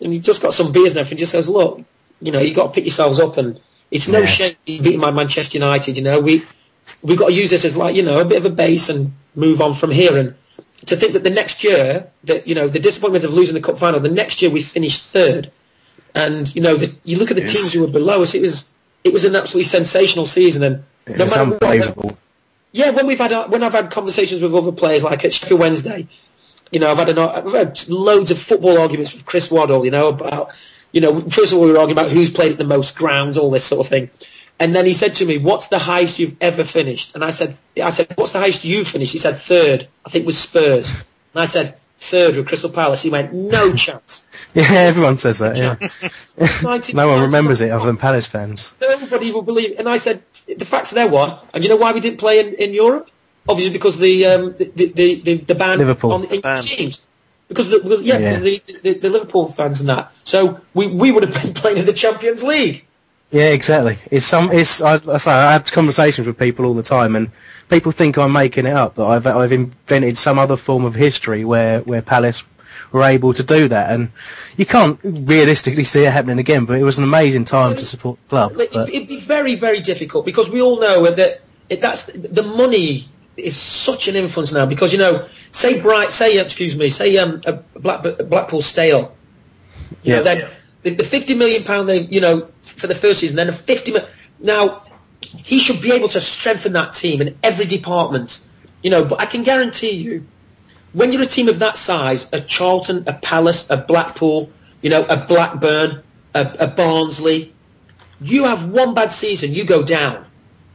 and 0.00 0.12
he 0.12 0.18
just 0.18 0.42
got 0.42 0.54
some 0.54 0.72
beers 0.72 0.90
and 0.92 0.98
everything. 0.98 1.18
Just 1.18 1.32
says, 1.32 1.48
look, 1.48 1.82
you 2.20 2.32
know, 2.32 2.40
you 2.40 2.54
got 2.54 2.68
to 2.68 2.72
pick 2.72 2.84
yourselves 2.84 3.20
up, 3.20 3.36
and 3.36 3.60
it's 3.90 4.08
no 4.08 4.20
Yeah. 4.20 4.26
shame 4.26 4.56
beating 4.66 5.00
my 5.00 5.10
Manchester 5.10 5.58
United. 5.58 5.96
You 5.96 6.02
know, 6.02 6.20
we 6.20 6.44
we've 7.02 7.18
got 7.18 7.28
to 7.28 7.34
use 7.34 7.50
this 7.50 7.64
as 7.66 7.76
like 7.76 7.94
you 7.96 8.02
know 8.02 8.18
a 8.18 8.24
bit 8.24 8.38
of 8.38 8.46
a 8.46 8.50
base 8.54 8.88
and 8.88 9.12
move 9.34 9.60
on 9.60 9.74
from 9.74 9.90
here. 9.90 10.16
And 10.16 10.34
to 10.86 10.96
think 10.96 11.12
that 11.12 11.22
the 11.22 11.30
next 11.30 11.64
year, 11.64 12.10
that 12.24 12.48
you 12.48 12.54
know, 12.54 12.68
the 12.68 12.80
disappointment 12.80 13.24
of 13.24 13.34
losing 13.34 13.54
the 13.54 13.60
cup 13.60 13.78
final, 13.78 14.00
the 14.00 14.08
next 14.10 14.40
year 14.42 14.50
we 14.50 14.62
finished 14.62 15.02
third, 15.02 15.50
and 16.14 16.52
you 16.54 16.62
know, 16.62 16.76
the, 16.76 16.94
you 17.04 17.18
look 17.18 17.30
at 17.30 17.36
the 17.36 17.42
Yes. 17.42 17.52
teams 17.52 17.72
who 17.74 17.82
were 17.82 17.88
below 17.88 18.22
us. 18.22 18.34
It 18.34 18.40
was 18.42 18.70
it 19.04 19.12
was 19.12 19.26
an 19.26 19.36
absolutely 19.36 19.68
sensational 19.68 20.24
season, 20.24 20.62
and 20.62 20.84
no 21.08 21.24
it's 21.24 21.36
matter 21.36 21.50
what, 21.50 21.62
unbelievable. 21.62 22.16
Yeah, 22.74 22.90
when 22.90 23.06
we've 23.06 23.18
had 23.18 23.32
uh, 23.32 23.46
when 23.46 23.62
I've 23.62 23.72
had 23.72 23.92
conversations 23.92 24.42
with 24.42 24.52
other 24.52 24.72
players, 24.72 25.04
like 25.04 25.24
at 25.24 25.32
Sheffield 25.32 25.60
Wednesday, 25.60 26.08
you 26.72 26.80
know, 26.80 26.90
I've 26.90 26.98
had 26.98 27.08
an, 27.08 27.18
I've 27.20 27.52
had 27.52 27.88
loads 27.88 28.32
of 28.32 28.38
football 28.38 28.80
arguments 28.80 29.14
with 29.14 29.24
Chris 29.24 29.48
Waddle, 29.48 29.84
you 29.84 29.92
know, 29.92 30.08
about 30.08 30.50
you 30.90 31.00
know, 31.00 31.20
first 31.20 31.52
of 31.52 31.58
all 31.58 31.66
we 31.66 31.72
were 31.72 31.78
arguing 31.78 31.96
about 31.96 32.10
who's 32.10 32.30
played 32.30 32.50
at 32.50 32.58
the 32.58 32.64
most 32.64 32.98
grounds, 32.98 33.36
all 33.36 33.52
this 33.52 33.64
sort 33.64 33.86
of 33.86 33.88
thing, 33.88 34.10
and 34.58 34.74
then 34.74 34.86
he 34.86 34.94
said 34.94 35.14
to 35.16 35.24
me, 35.24 35.38
"What's 35.38 35.68
the 35.68 35.78
highest 35.78 36.18
you've 36.18 36.36
ever 36.40 36.64
finished?" 36.64 37.14
And 37.14 37.24
I 37.24 37.30
said, 37.30 37.56
"I 37.80 37.90
said, 37.90 38.12
what's 38.16 38.32
the 38.32 38.40
highest 38.40 38.64
you 38.64 38.84
finished?" 38.84 39.12
He 39.12 39.18
said, 39.18 39.36
third, 39.36 39.86
I 40.04 40.10
think 40.10 40.26
with 40.26 40.36
Spurs, 40.36 40.90
and 40.90 41.42
I 41.42 41.44
said, 41.44 41.78
third 41.98 42.34
with 42.34 42.48
Crystal 42.48 42.70
Palace. 42.70 43.02
He 43.02 43.10
went, 43.10 43.32
"No 43.32 43.72
chance." 43.76 44.26
Yeah, 44.52 44.70
everyone 44.70 45.16
says 45.16 45.38
that. 45.38 45.56
Yeah. 45.56 45.76
No 46.92 47.08
one 47.12 47.22
remembers 47.22 47.60
it 47.60 47.70
other 47.70 47.86
than 47.86 47.96
Palace 47.96 48.26
fans. 48.26 48.74
Nobody 48.80 49.32
will 49.32 49.42
believe 49.42 49.72
it. 49.72 49.78
And 49.78 49.88
I 49.88 49.96
said, 49.96 50.22
the 50.46 50.64
facts 50.64 50.92
are 50.92 50.96
there, 50.96 51.08
what? 51.08 51.44
And 51.54 51.62
you 51.64 51.70
know 51.70 51.76
why 51.76 51.92
we 51.92 52.00
didn't 52.00 52.18
play 52.18 52.40
in, 52.40 52.54
in 52.54 52.74
Europe? 52.74 53.10
Obviously 53.48 53.72
because 53.72 53.98
the 53.98 54.26
um, 54.26 54.54
the, 54.56 54.64
the, 54.64 55.20
the, 55.20 55.36
the 55.36 55.54
ban 55.54 55.78
Liverpool. 55.78 56.12
on 56.12 56.22
the 56.22 56.26
English 56.28 56.42
Ban. 56.42 56.62
teams. 56.62 57.00
Because, 57.48 57.68
the, 57.68 57.80
because 57.80 58.02
yeah, 58.02 58.18
Yeah. 58.18 58.40
because 58.40 58.42
the, 58.42 58.78
the, 58.82 58.98
the 59.00 59.10
Liverpool 59.10 59.46
fans 59.48 59.80
and 59.80 59.88
that. 59.90 60.12
So 60.24 60.60
we, 60.72 60.86
we 60.86 61.10
would 61.10 61.24
have 61.24 61.42
been 61.42 61.52
playing 61.62 61.78
in 61.78 61.86
the 61.86 61.92
Champions 61.92 62.42
League. 62.42 62.84
Yeah, 63.30 63.50
exactly. 63.50 63.98
It's 64.10 64.26
some. 64.26 64.52
It's. 64.52 64.80
I, 64.80 64.94
I 65.08 65.16
say 65.18 65.30
I 65.32 65.52
have 65.52 65.70
conversations 65.72 66.26
with 66.26 66.38
people 66.38 66.66
all 66.66 66.74
the 66.74 66.82
time, 66.84 67.16
and 67.16 67.30
people 67.68 67.90
think 67.90 68.16
I'm 68.16 68.32
making 68.32 68.66
it 68.66 68.72
up 68.72 68.94
that 68.94 69.04
I've 69.04 69.26
I've 69.26 69.50
invented 69.50 70.16
some 70.16 70.38
other 70.38 70.56
form 70.56 70.84
of 70.84 70.94
history 70.94 71.44
where 71.44 71.80
where 71.80 72.00
Palace 72.00 72.44
were 72.92 73.02
able 73.02 73.34
to 73.34 73.42
do 73.42 73.68
that, 73.68 73.90
and 73.92 74.10
you 74.56 74.66
can't 74.66 74.98
realistically 75.02 75.84
see 75.84 76.04
it 76.04 76.12
happening 76.12 76.38
again. 76.38 76.64
But 76.64 76.78
it 76.80 76.84
was 76.84 76.98
an 76.98 77.04
amazing 77.04 77.44
time 77.44 77.76
to 77.76 77.84
support 77.86 78.18
the 78.24 78.28
club. 78.28 78.52
But, 78.56 78.74
it, 78.74 78.94
it'd 78.94 79.08
be 79.08 79.20
very, 79.20 79.54
very 79.56 79.80
difficult 79.80 80.24
because 80.24 80.50
we 80.50 80.62
all 80.62 80.80
know 80.80 81.10
that 81.10 81.40
it, 81.68 81.80
that's 81.80 82.06
the 82.06 82.42
money 82.42 83.06
is 83.36 83.56
such 83.56 84.08
an 84.08 84.16
influence 84.16 84.52
now. 84.52 84.66
Because 84.66 84.92
you 84.92 84.98
know, 84.98 85.26
say 85.52 85.80
Bright, 85.80 86.12
say 86.12 86.38
excuse 86.38 86.76
me, 86.76 86.90
say 86.90 87.16
um, 87.18 87.40
a 87.46 87.52
Black, 87.54 88.04
Blackpool 88.28 88.62
Stale, 88.62 89.14
you 90.02 90.12
Yeah. 90.12 90.16
know, 90.18 90.22
then 90.22 90.50
the, 90.82 90.90
the 90.90 91.04
fifty 91.04 91.34
million 91.34 91.64
pound 91.64 91.88
they, 91.88 92.00
you 92.00 92.20
know, 92.20 92.48
for 92.62 92.86
the 92.86 92.94
first 92.94 93.20
season, 93.20 93.36
then 93.36 93.48
a 93.48 93.52
fifty. 93.52 93.92
mi- 93.92 94.00
Now 94.38 94.82
he 95.36 95.58
should 95.58 95.80
be 95.82 95.92
able 95.92 96.08
to 96.10 96.20
strengthen 96.20 96.74
that 96.74 96.94
team 96.94 97.20
in 97.22 97.36
every 97.42 97.64
department, 97.64 98.38
you 98.82 98.90
know. 98.90 99.04
But 99.04 99.20
I 99.20 99.26
can 99.26 99.42
guarantee 99.42 99.92
you, 99.92 100.26
when 100.94 101.12
you're 101.12 101.22
a 101.22 101.26
team 101.26 101.48
of 101.48 101.58
that 101.58 101.76
size, 101.76 102.32
a 102.32 102.40
Charlton, 102.40 103.04
a 103.06 103.12
Palace, 103.12 103.68
a 103.68 103.76
Blackpool, 103.76 104.50
you 104.80 104.90
know, 104.90 105.04
a 105.04 105.16
Blackburn, 105.16 106.02
a, 106.34 106.56
a 106.60 106.66
Barnsley, 106.68 107.52
you 108.20 108.44
have 108.44 108.70
one 108.70 108.94
bad 108.94 109.12
season, 109.12 109.52
you 109.52 109.64
go 109.64 109.82
down. 109.82 110.24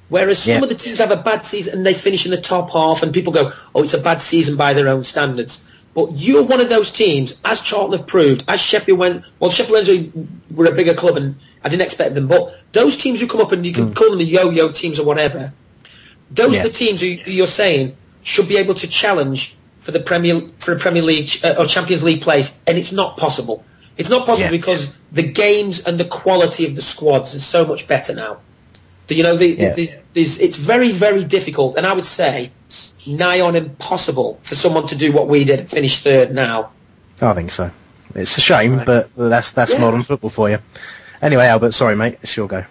Whereas 0.10 0.40
some 0.40 0.56
Yeah. 0.56 0.64
of 0.64 0.70
the 0.70 0.76
teams 0.76 1.00
have 1.00 1.12
a 1.12 1.16
bad 1.18 1.46
season 1.46 1.78
and 1.78 1.86
they 1.86 1.94
finish 1.94 2.26
in 2.26 2.32
the 2.32 2.42
top 2.42 2.72
half, 2.72 3.04
and 3.04 3.14
people 3.14 3.32
go, 3.32 3.54
"Oh, 3.74 3.84
it's 3.84 3.94
a 3.94 4.00
bad 4.00 4.20
season 4.22 4.56
by 4.56 4.74
their 4.74 4.88
own 4.88 5.04
standards." 5.04 5.64
But 5.94 6.14
you're 6.16 6.44
one 6.44 6.62
of 6.62 6.70
those 6.70 6.92
teams, 6.92 7.40
as 7.46 7.62
Charlton 7.62 7.98
have 7.98 8.08
proved, 8.08 8.44
as 8.48 8.60
Sheffield 8.60 9.00
Wednesday. 9.00 9.24
Well, 9.40 9.52
Sheffield 9.52 9.74
Wednesday 9.74 10.12
were 10.52 10.66
a 10.66 10.72
bigger 10.72 10.96
club, 10.96 11.18
and 11.18 11.36
I 11.64 11.70
didn't 11.70 11.84
expect 11.84 12.16
them. 12.16 12.28
But 12.28 12.56
those 12.74 12.98
teams 12.98 13.20
who 13.22 13.28
come 13.28 13.42
up 13.42 13.52
and 13.52 13.66
you 13.66 13.74
can 13.74 13.92
mm. 13.92 13.96
call 13.96 14.10
them 14.10 14.20
the 14.20 14.26
yo-yo 14.26 14.72
teams 14.72 15.00
or 15.00 15.06
whatever, 15.06 15.54
those 16.32 16.56
Yeah. 16.56 16.62
are 16.62 16.68
the 16.68 16.74
teams 16.74 17.02
who 17.02 17.08
you're 17.08 17.48
saying 17.48 17.96
should 18.24 18.48
be 18.48 18.58
able 18.58 18.76
to 18.76 18.88
challenge 18.88 19.56
for 19.92 19.98
the 19.98 20.04
Premier 20.04 20.42
for 20.60 20.74
a 20.74 20.80
Premier 20.80 21.02
League 21.02 21.32
uh, 21.44 21.56
or 21.58 21.66
Champions 21.66 22.04
League 22.04 22.22
place, 22.22 22.62
and 22.68 22.78
it's 22.78 22.92
not 22.92 23.18
possible 23.18 23.64
It's 23.98 24.10
not 24.10 24.26
possible 24.26 24.46
Yeah. 24.46 24.52
because 24.52 24.96
the 25.12 25.24
games 25.24 25.82
and 25.82 26.00
the 26.00 26.06
quality 26.06 26.66
of 26.68 26.76
the 26.76 26.82
squads 26.82 27.34
is 27.36 27.44
so 27.46 27.66
much 27.66 27.88
better 27.88 28.14
now. 28.16 28.38
The- 29.08 29.16
You 29.16 29.24
know, 29.24 29.36
the, 29.36 29.48
Yeah. 29.48 29.74
the, 29.74 29.92
there's, 30.14 30.40
it's 30.40 30.56
very, 30.58 30.92
very 30.92 31.24
difficult, 31.26 31.76
and 31.78 31.86
I 31.86 31.92
would 31.94 32.06
say 32.06 32.52
nigh 33.06 33.42
on 33.42 33.56
impossible 33.56 34.40
for 34.42 34.56
someone 34.56 34.88
to 34.88 34.96
do 34.96 35.12
what 35.12 35.28
we 35.28 35.44
did 35.44 35.60
and 35.62 35.70
finish 35.70 36.00
third 36.04 36.34
now. 36.34 36.70
I 37.22 37.34
think 37.34 37.52
so. 37.52 37.72
It's 38.16 38.38
a 38.38 38.42
shame, 38.42 38.84
but 38.86 39.10
that's 39.18 39.52
that's 39.52 39.74
Yeah. 39.74 39.82
modern 39.82 40.04
football 40.04 40.30
for 40.30 40.50
you. 40.50 40.60
Anyway, 41.22 41.46
Albert, 41.46 41.74
sorry, 41.74 41.96
mate. 41.96 42.20
It's 42.22 42.38
your 42.38 42.48
go. 42.48 42.64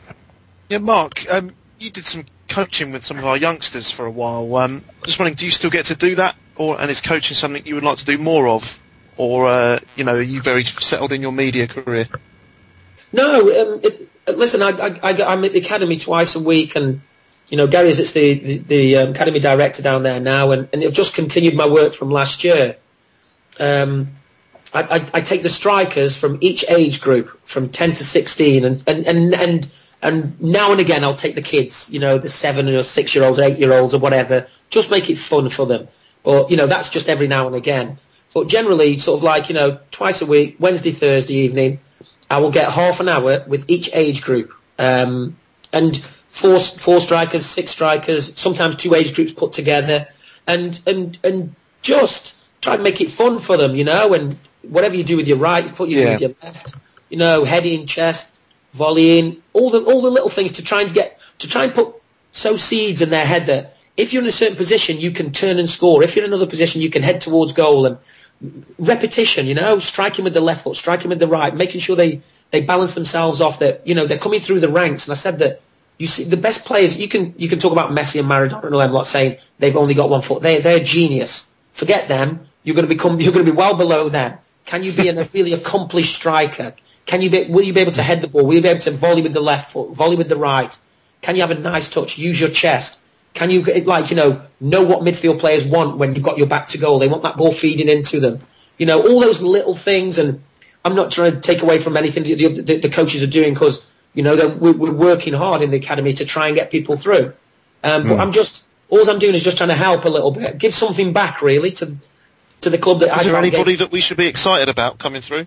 Yeah, 0.70 0.78
Mark, 0.78 1.26
um, 1.30 1.50
you 1.78 1.90
did 1.90 2.06
some 2.06 2.24
coaching 2.48 2.92
with 2.92 3.04
some 3.04 3.18
of 3.18 3.26
our 3.26 3.36
youngsters 3.36 3.90
for 3.90 4.06
a 4.06 4.10
while. 4.10 4.56
Um, 4.56 4.82
just 5.04 5.18
wondering, 5.18 5.34
do 5.36 5.44
you 5.44 5.50
still 5.50 5.70
get 5.70 5.86
to 5.86 5.94
do 5.94 6.14
that, 6.14 6.34
or 6.58 6.80
and 6.80 6.90
is 6.90 7.00
coaching 7.00 7.34
something 7.34 7.64
you 7.64 7.76
would 7.76 7.84
like 7.84 7.98
to 7.98 8.04
do 8.04 8.18
more 8.18 8.48
of, 8.48 8.78
or 9.16 9.48
uh, 9.48 9.78
you 9.96 10.04
know, 10.04 10.14
are 10.14 10.22
you 10.22 10.42
very 10.42 10.64
settled 10.64 11.12
in 11.12 11.22
your 11.22 11.32
media 11.32 11.66
career? 11.66 12.06
No, 13.12 13.40
um, 13.40 13.80
it, 13.82 14.08
uh, 14.26 14.32
listen, 14.32 14.62
I, 14.62 14.70
I, 14.70 15.22
I'm 15.22 15.44
at 15.44 15.52
the 15.52 15.60
academy 15.60 15.96
twice 15.96 16.34
a 16.34 16.40
week, 16.40 16.76
and 16.76 17.00
you 17.48 17.56
know, 17.56 17.66
Gary 17.66 17.88
is 17.88 18.12
the 18.12 18.34
the, 18.34 18.58
the 18.58 18.96
um, 18.98 19.10
academy 19.10 19.40
director 19.40 19.82
down 19.82 20.02
there 20.02 20.20
now, 20.20 20.50
and, 20.50 20.68
and 20.72 20.84
I've 20.84 20.92
just 20.92 21.14
continued 21.14 21.54
my 21.54 21.68
work 21.68 21.94
from 21.94 22.10
last 22.10 22.44
year. 22.44 22.76
Um, 23.58 24.08
I, 24.72 24.82
I, 24.82 25.10
I 25.14 25.20
take 25.22 25.42
the 25.42 25.48
strikers 25.48 26.16
from 26.16 26.38
each 26.42 26.64
age 26.68 27.00
group, 27.00 27.40
from 27.46 27.70
10 27.70 27.94
to 27.94 28.04
16, 28.04 28.64
and 28.64 28.84
and, 28.86 29.06
and, 29.06 29.34
and 29.34 29.72
and 30.00 30.40
now 30.40 30.72
and 30.72 30.80
again 30.80 31.02
I'll 31.02 31.16
take 31.16 31.34
the 31.34 31.42
kids, 31.42 31.90
you 31.90 31.98
know, 31.98 32.18
the 32.18 32.28
seven 32.28 32.68
or 32.68 32.82
six 32.82 33.14
year 33.14 33.24
olds, 33.24 33.38
eight 33.38 33.58
year 33.58 33.72
olds, 33.72 33.94
or 33.94 33.98
whatever. 33.98 34.46
Just 34.70 34.90
make 34.90 35.08
it 35.10 35.18
fun 35.18 35.48
for 35.48 35.66
them. 35.66 35.88
But 36.28 36.50
you 36.50 36.58
know, 36.58 36.66
that's 36.66 36.90
just 36.90 37.08
every 37.08 37.26
now 37.26 37.46
and 37.46 37.56
again. 37.56 37.96
But 38.34 38.48
generally, 38.48 38.98
sort 38.98 39.18
of 39.18 39.22
like 39.22 39.48
you 39.48 39.54
know, 39.54 39.78
twice 39.90 40.20
a 40.20 40.26
week, 40.26 40.56
Wednesday, 40.58 40.90
Thursday 40.90 41.36
evening, 41.36 41.78
I 42.30 42.40
will 42.40 42.50
get 42.50 42.70
half 42.70 43.00
an 43.00 43.08
hour 43.08 43.42
with 43.46 43.64
each 43.70 43.88
age 43.94 44.20
group, 44.20 44.52
um, 44.78 45.38
and 45.72 45.96
four 46.28 46.58
four 46.58 47.00
strikers, 47.00 47.46
six 47.46 47.70
strikers, 47.70 48.38
sometimes 48.38 48.76
two 48.76 48.94
age 48.94 49.14
groups 49.14 49.32
put 49.32 49.54
together, 49.54 50.06
and 50.46 50.78
and 50.86 51.18
and 51.24 51.54
just 51.80 52.36
try 52.60 52.74
and 52.74 52.82
make 52.82 53.00
it 53.00 53.10
fun 53.10 53.38
for 53.38 53.56
them, 53.56 53.74
you 53.74 53.84
know. 53.84 54.12
And 54.12 54.36
whatever 54.60 54.96
you 54.96 55.04
do 55.04 55.16
with 55.16 55.28
your 55.28 55.38
right, 55.38 55.64
you 55.64 55.70
put 55.70 55.88
your, 55.88 56.04
Yeah. 56.04 56.12
with 56.12 56.20
your 56.20 56.34
left, 56.42 56.74
you 57.08 57.16
know, 57.16 57.44
heading, 57.44 57.86
chest, 57.86 58.38
volleying, 58.74 59.42
all 59.54 59.70
the 59.70 59.80
all 59.80 60.02
the 60.02 60.10
little 60.10 60.28
things 60.28 60.52
to 60.52 60.62
try 60.62 60.82
and 60.82 60.92
get 60.92 61.18
to 61.38 61.48
try 61.48 61.64
and 61.64 61.72
put 61.72 61.94
sow 62.32 62.58
seeds 62.58 63.00
in 63.00 63.08
their 63.08 63.24
head 63.24 63.46
that 63.46 63.77
if 63.98 64.12
you're 64.12 64.22
in 64.22 64.28
a 64.28 64.32
certain 64.32 64.56
position, 64.56 64.98
you 64.98 65.10
can 65.10 65.32
turn 65.32 65.58
and 65.58 65.68
score. 65.68 66.04
If 66.04 66.14
you're 66.14 66.24
in 66.24 66.32
another 66.32 66.48
position, 66.48 66.80
you 66.80 66.88
can 66.88 67.02
head 67.02 67.20
towards 67.20 67.52
goal 67.52 67.84
and 67.84 67.98
repetition, 68.78 69.46
you 69.46 69.54
know, 69.54 69.80
striking 69.80 70.24
with 70.24 70.34
the 70.34 70.40
left 70.40 70.62
foot, 70.62 70.76
striking 70.76 71.08
with 71.08 71.18
the 71.18 71.26
right, 71.26 71.52
making 71.52 71.80
sure 71.80 71.96
they, 71.96 72.20
they 72.52 72.60
balance 72.60 72.94
themselves 72.94 73.40
off 73.40 73.58
that, 73.58 73.84
you 73.88 73.96
know, 73.96 74.06
they're 74.06 74.16
coming 74.16 74.38
through 74.38 74.60
the 74.60 74.68
ranks. 74.68 75.06
And 75.06 75.12
I 75.12 75.16
said 75.16 75.40
that 75.40 75.60
you 75.98 76.06
see 76.06 76.22
the 76.22 76.36
best 76.36 76.64
players, 76.64 76.96
you 76.96 77.08
can, 77.08 77.34
you 77.38 77.48
can 77.48 77.58
talk 77.58 77.72
about 77.72 77.90
Messi 77.90 78.20
and 78.20 78.28
Maradona 78.28 78.66
and 78.66 78.74
all 78.74 78.80
them 78.80 78.92
lot 78.92 79.08
saying 79.08 79.38
they've 79.58 79.76
only 79.76 79.94
got 79.94 80.10
one 80.10 80.22
foot. 80.22 80.42
They, 80.42 80.60
they're 80.60 80.78
genius. 80.78 81.50
Forget 81.72 82.06
them. 82.06 82.46
You're 82.62 82.76
going 82.76 82.86
to 82.86 82.94
become, 82.94 83.20
you're 83.20 83.32
going 83.32 83.44
to 83.44 83.50
be 83.50 83.56
well 83.56 83.76
below 83.76 84.08
them. 84.08 84.38
Can 84.64 84.84
you 84.84 84.92
be 84.92 85.08
a 85.08 85.24
really 85.34 85.54
accomplished 85.54 86.14
striker? 86.14 86.72
Can 87.04 87.20
you 87.20 87.30
be, 87.30 87.46
will 87.46 87.64
you 87.64 87.72
be 87.72 87.80
able 87.80 87.92
to 87.92 88.02
head 88.02 88.22
the 88.22 88.28
ball? 88.28 88.46
Will 88.46 88.54
you 88.54 88.62
be 88.62 88.68
able 88.68 88.82
to 88.82 88.92
volley 88.92 89.22
with 89.22 89.32
the 89.32 89.40
left 89.40 89.72
foot, 89.72 89.90
volley 89.90 90.14
with 90.14 90.28
the 90.28 90.36
right? 90.36 90.76
Can 91.20 91.34
you 91.34 91.40
have 91.40 91.50
a 91.50 91.56
nice 91.56 91.90
touch? 91.90 92.16
Use 92.16 92.40
your 92.40 92.50
chest. 92.50 93.00
Can 93.34 93.50
you, 93.50 93.62
like, 93.62 94.10
you 94.10 94.16
know, 94.16 94.42
know 94.60 94.84
what 94.84 95.00
midfield 95.00 95.38
players 95.38 95.64
want 95.64 95.96
when 95.96 96.14
you've 96.14 96.24
got 96.24 96.38
your 96.38 96.46
back 96.46 96.68
to 96.68 96.78
goal? 96.78 96.98
They 96.98 97.08
want 97.08 97.22
that 97.22 97.36
ball 97.36 97.52
feeding 97.52 97.88
into 97.88 98.20
them. 98.20 98.40
You 98.78 98.86
know, 98.86 99.02
all 99.02 99.20
those 99.20 99.40
little 99.40 99.76
things. 99.76 100.18
And 100.18 100.42
I'm 100.84 100.94
not 100.94 101.10
trying 101.10 101.32
to 101.32 101.40
take 101.40 101.62
away 101.62 101.78
from 101.78 101.96
anything 101.96 102.24
the, 102.24 102.34
the, 102.62 102.78
the 102.78 102.88
coaches 102.88 103.22
are 103.22 103.28
doing 103.28 103.54
because, 103.54 103.86
you 104.14 104.22
know, 104.22 104.48
we're, 104.48 104.72
we're 104.72 104.92
working 104.92 105.34
hard 105.34 105.62
in 105.62 105.70
the 105.70 105.76
academy 105.76 106.14
to 106.14 106.24
try 106.24 106.48
and 106.48 106.56
get 106.56 106.70
people 106.70 106.96
through. 106.96 107.32
Um, 107.84 108.08
But 108.08 108.18
I'm 108.18 108.32
just, 108.32 108.66
all 108.88 109.08
I'm 109.08 109.18
doing 109.18 109.34
is 109.34 109.44
just 109.44 109.56
trying 109.56 109.68
to 109.68 109.76
help 109.76 110.04
a 110.04 110.08
little 110.08 110.32
bit, 110.32 110.58
give 110.58 110.74
something 110.74 111.12
back 111.12 111.42
really 111.42 111.72
to 111.72 111.96
to 112.62 112.70
the 112.70 112.78
club 112.78 113.00
that 113.00 113.10
I 113.10 113.18
Is 113.18 113.24
there 113.24 113.34
can't 113.34 113.44
get 113.44 113.54
anybody 113.54 113.76
that 113.76 113.92
we 113.92 114.00
should 114.00 114.16
be 114.16 114.26
excited 114.26 114.68
about 114.68 114.98
coming 114.98 115.22
through? 115.22 115.46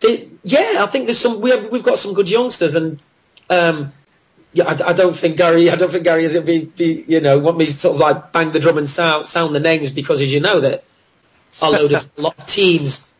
they, 0.00 0.28
yeah, 0.42 0.78
I 0.80 0.86
think 0.86 1.06
there's 1.06 1.18
some. 1.18 1.40
We 1.40 1.50
have, 1.50 1.70
we've 1.70 1.84
got 1.84 1.98
some 1.98 2.14
good 2.14 2.28
youngsters, 2.28 2.74
and 2.74 3.02
um, 3.48 3.92
yeah, 4.54 4.64
I, 4.66 4.90
I 4.90 4.92
don't 4.92 5.16
think 5.16 5.36
Gary. 5.36 5.68
I 5.68 5.76
don't 5.76 5.90
think 5.90 6.04
Gary 6.04 6.24
is 6.24 6.40
be, 6.40 6.64
be 6.64 7.04
you 7.06 7.20
know 7.20 7.38
want 7.40 7.58
me 7.58 7.66
to 7.66 7.72
sort 7.72 7.96
of 7.96 8.00
like 8.00 8.32
bang 8.32 8.52
the 8.52 8.60
drum 8.60 8.78
and 8.78 8.88
sound 8.88 9.26
sound 9.26 9.54
the 9.54 9.60
names 9.60 9.90
because 9.90 10.20
as 10.20 10.32
you 10.32 10.40
know 10.40 10.60
that 10.60 10.84
a 11.60 11.70
load 11.70 11.92
of 11.92 12.10
a 12.18 12.20
lot 12.20 12.38
of 12.38 12.46
teams 12.46 13.12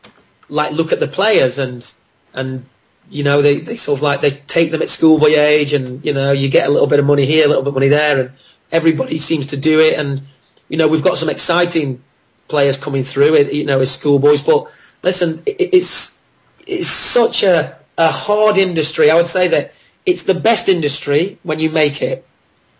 like 0.49 0.73
look 0.73 0.93
at 0.93 1.01
the 1.01 1.09
players 1.09 1.59
and 1.59 1.91
and 2.33 2.65
you 3.11 3.25
know 3.25 3.43
they, 3.43 3.59
they 3.59 3.77
sort 3.77 3.99
of 3.99 4.03
like 4.03 4.21
they 4.21 4.31
take 4.31 4.71
them 4.71 4.81
at 4.81 4.89
schoolboy 4.89 5.31
age 5.31 5.73
and 5.73 6.05
you 6.05 6.15
know 6.15 6.31
you 6.31 6.49
get 6.49 6.69
a 6.69 6.71
little 6.71 6.87
bit 6.87 7.01
of 7.01 7.05
money 7.05 7.27
here, 7.27 7.45
a 7.45 7.49
little 7.49 7.65
bit 7.65 7.69
of 7.69 7.75
money 7.75 7.89
there, 7.89 8.21
and 8.21 8.31
everybody 8.71 9.19
seems 9.19 9.49
to 9.49 9.57
do 9.57 9.81
it. 9.81 9.99
And 9.99 10.23
you 10.69 10.77
know 10.77 10.87
we've 10.87 11.03
got 11.03 11.19
some 11.19 11.29
exciting 11.29 12.03
players 12.47 12.77
coming 12.77 13.03
through, 13.03 13.35
it, 13.35 13.53
you 13.53 13.65
know, 13.65 13.81
as 13.81 13.93
schoolboys. 13.93 14.43
But 14.43 14.71
listen, 15.03 15.43
it, 15.47 15.75
it's 15.75 16.21
it's 16.65 16.89
such 16.89 17.43
a, 17.43 17.77
a 17.99 18.11
hard 18.11 18.57
industry. 18.57 19.11
I 19.11 19.17
would 19.17 19.27
say 19.27 19.49
that 19.49 19.73
it's 20.07 20.25
the 20.25 20.35
best 20.35 20.69
industry 20.69 21.39
when 21.43 21.59
you 21.61 21.71
make 21.71 22.03
it. 22.03 22.27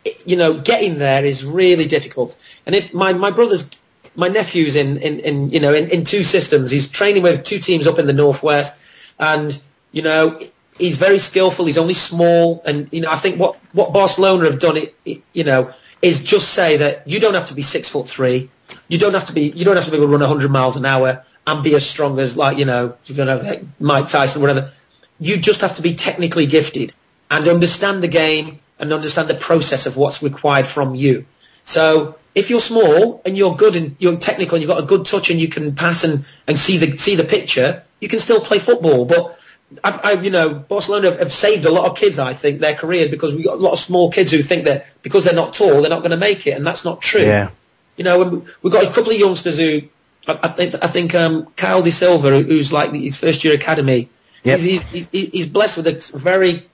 It- 0.05 0.17
You 0.27 0.37
know, 0.37 0.55
getting 0.55 0.99
there 0.99 1.25
is 1.25 1.45
really 1.45 1.87
difficult. 1.87 2.37
And 2.67 2.75
if 2.75 2.93
my, 2.93 3.13
my 3.13 3.31
brother's, 3.31 3.71
my 4.15 4.29
nephew's 4.29 4.77
in, 4.77 4.99
in, 4.99 5.21
in 5.21 5.51
you 5.51 5.61
know, 5.61 5.75
in, 5.75 5.89
in 5.91 6.05
two 6.05 6.25
systems. 6.25 6.71
He's 6.71 6.89
training 6.89 7.23
with 7.23 7.45
two 7.45 7.59
teams 7.59 7.87
up 7.87 7.99
in 7.99 8.07
the 8.07 8.13
northwest, 8.13 8.79
and 9.19 9.57
you 9.93 10.03
know, 10.03 10.41
he's 10.79 10.97
very 10.99 11.19
skillful. 11.19 11.65
He's 11.67 11.79
only 11.79 11.95
small, 11.95 12.63
and 12.65 12.89
you 12.93 13.01
know, 13.01 13.11
I 13.11 13.17
think 13.17 13.39
what 13.41 13.57
what 13.73 13.93
Barcelona 13.93 14.45
have 14.51 14.59
done, 14.61 14.77
it, 14.77 14.95
it 15.05 15.23
you 15.33 15.45
know, 15.45 15.73
is 16.03 16.23
just 16.23 16.53
say 16.53 16.77
that 16.79 17.09
you 17.09 17.19
don't 17.21 17.35
have 17.35 17.47
to 17.47 17.55
be 17.55 17.63
six 17.63 17.89
foot 17.89 18.09
three. 18.09 18.51
You 18.89 18.99
don't 18.99 19.15
have 19.15 19.27
to 19.27 19.33
be. 19.33 19.49
You 19.51 19.65
don't 19.65 19.77
have 19.77 19.87
to 19.87 19.91
be 19.91 19.97
able 19.97 20.07
to 20.07 20.13
run 20.13 20.21
100 20.21 20.51
miles 20.51 20.77
an 20.77 20.85
hour 20.85 21.25
and 21.47 21.65
be 21.65 21.75
as 21.75 21.89
strong 21.89 22.19
as 22.21 22.37
like 22.37 22.59
you 22.59 22.67
know, 22.67 22.97
you 23.07 23.25
know, 23.25 23.39
like 23.39 23.65
Mike 23.81 24.09
Tyson, 24.09 24.43
whatever. 24.43 24.71
You 25.19 25.39
just 25.39 25.61
have 25.63 25.77
to 25.77 25.83
be 25.83 25.95
technically 25.95 26.47
gifted 26.47 26.93
and 27.31 27.49
understand 27.49 28.03
the 28.03 28.09
game 28.09 28.61
and 28.79 28.93
understand 28.93 29.29
the 29.29 29.35
process 29.35 29.87
of 29.87 29.97
what's 29.97 30.23
required 30.23 30.67
from 30.67 30.95
you. 30.95 31.25
So 31.65 32.17
if 32.35 32.51
you're 32.51 32.61
small 32.61 33.23
and 33.25 33.37
you're 33.37 33.57
good 33.57 33.77
and 33.77 33.97
you're 33.99 34.17
technical 34.17 34.57
and 34.57 34.63
you've 34.63 34.69
got 34.69 34.83
a 34.83 34.87
good 34.87 35.07
touch 35.07 35.31
and 35.31 35.41
you 35.41 35.49
can 35.49 35.75
pass 35.75 36.05
and, 36.05 36.27
and 36.47 36.59
see 36.59 36.79
the 36.79 36.97
see 36.97 37.15
the 37.17 37.25
picture, 37.25 37.83
you 38.01 38.09
can 38.09 38.19
still 38.19 38.41
play 38.41 38.59
football. 38.59 39.05
But 39.05 39.39
I, 39.83 40.01
I, 40.05 40.13
you 40.13 40.31
know, 40.31 40.55
Barcelona 40.55 41.11
have, 41.11 41.19
have 41.21 41.33
saved 41.33 41.65
a 41.65 41.71
lot 41.71 41.91
of 41.91 41.97
kids, 41.97 42.19
I 42.19 42.35
think, 42.35 42.61
their 42.61 42.75
careers 42.75 43.09
because 43.09 43.35
we've 43.35 43.45
got 43.45 43.55
a 43.55 43.61
lot 43.61 43.73
of 43.73 43.79
small 43.79 44.11
kids 44.11 44.31
who 44.31 44.43
think 44.43 44.65
that 44.65 44.87
because 45.03 45.25
they're 45.25 45.35
not 45.35 45.55
tall, 45.55 45.81
they're 45.81 45.91
not 45.91 46.01
going 46.01 46.11
to 46.11 46.17
make 46.17 46.47
it, 46.47 46.53
and 46.53 46.67
that's 46.67 46.85
not 46.85 47.01
true. 47.01 47.23
Yeah. 47.23 47.51
You 47.97 48.05
know, 48.05 48.45
we've 48.61 48.73
got 48.73 48.85
a 48.85 48.93
couple 48.93 49.13
of 49.13 49.19
youngsters 49.19 49.57
who, 49.57 49.83
I, 50.27 50.39
I 50.43 50.49
think, 50.49 50.75
I 50.83 50.89
think 50.89 51.15
um, 51.15 51.47
Kyle 51.57 51.83
De 51.83 51.93
Silva, 51.93 52.43
who's 52.43 52.73
like 52.73 52.93
his 52.93 53.17
first 53.17 53.45
year 53.45 53.55
academy, 53.55 54.11
Yep. 54.43 54.61
he's, 54.61 54.83
he's, 54.83 55.09
he's, 55.09 55.31
he's 55.31 55.47
blessed 55.47 55.79
with 55.79 55.87
a 55.87 56.19
very 56.19 56.67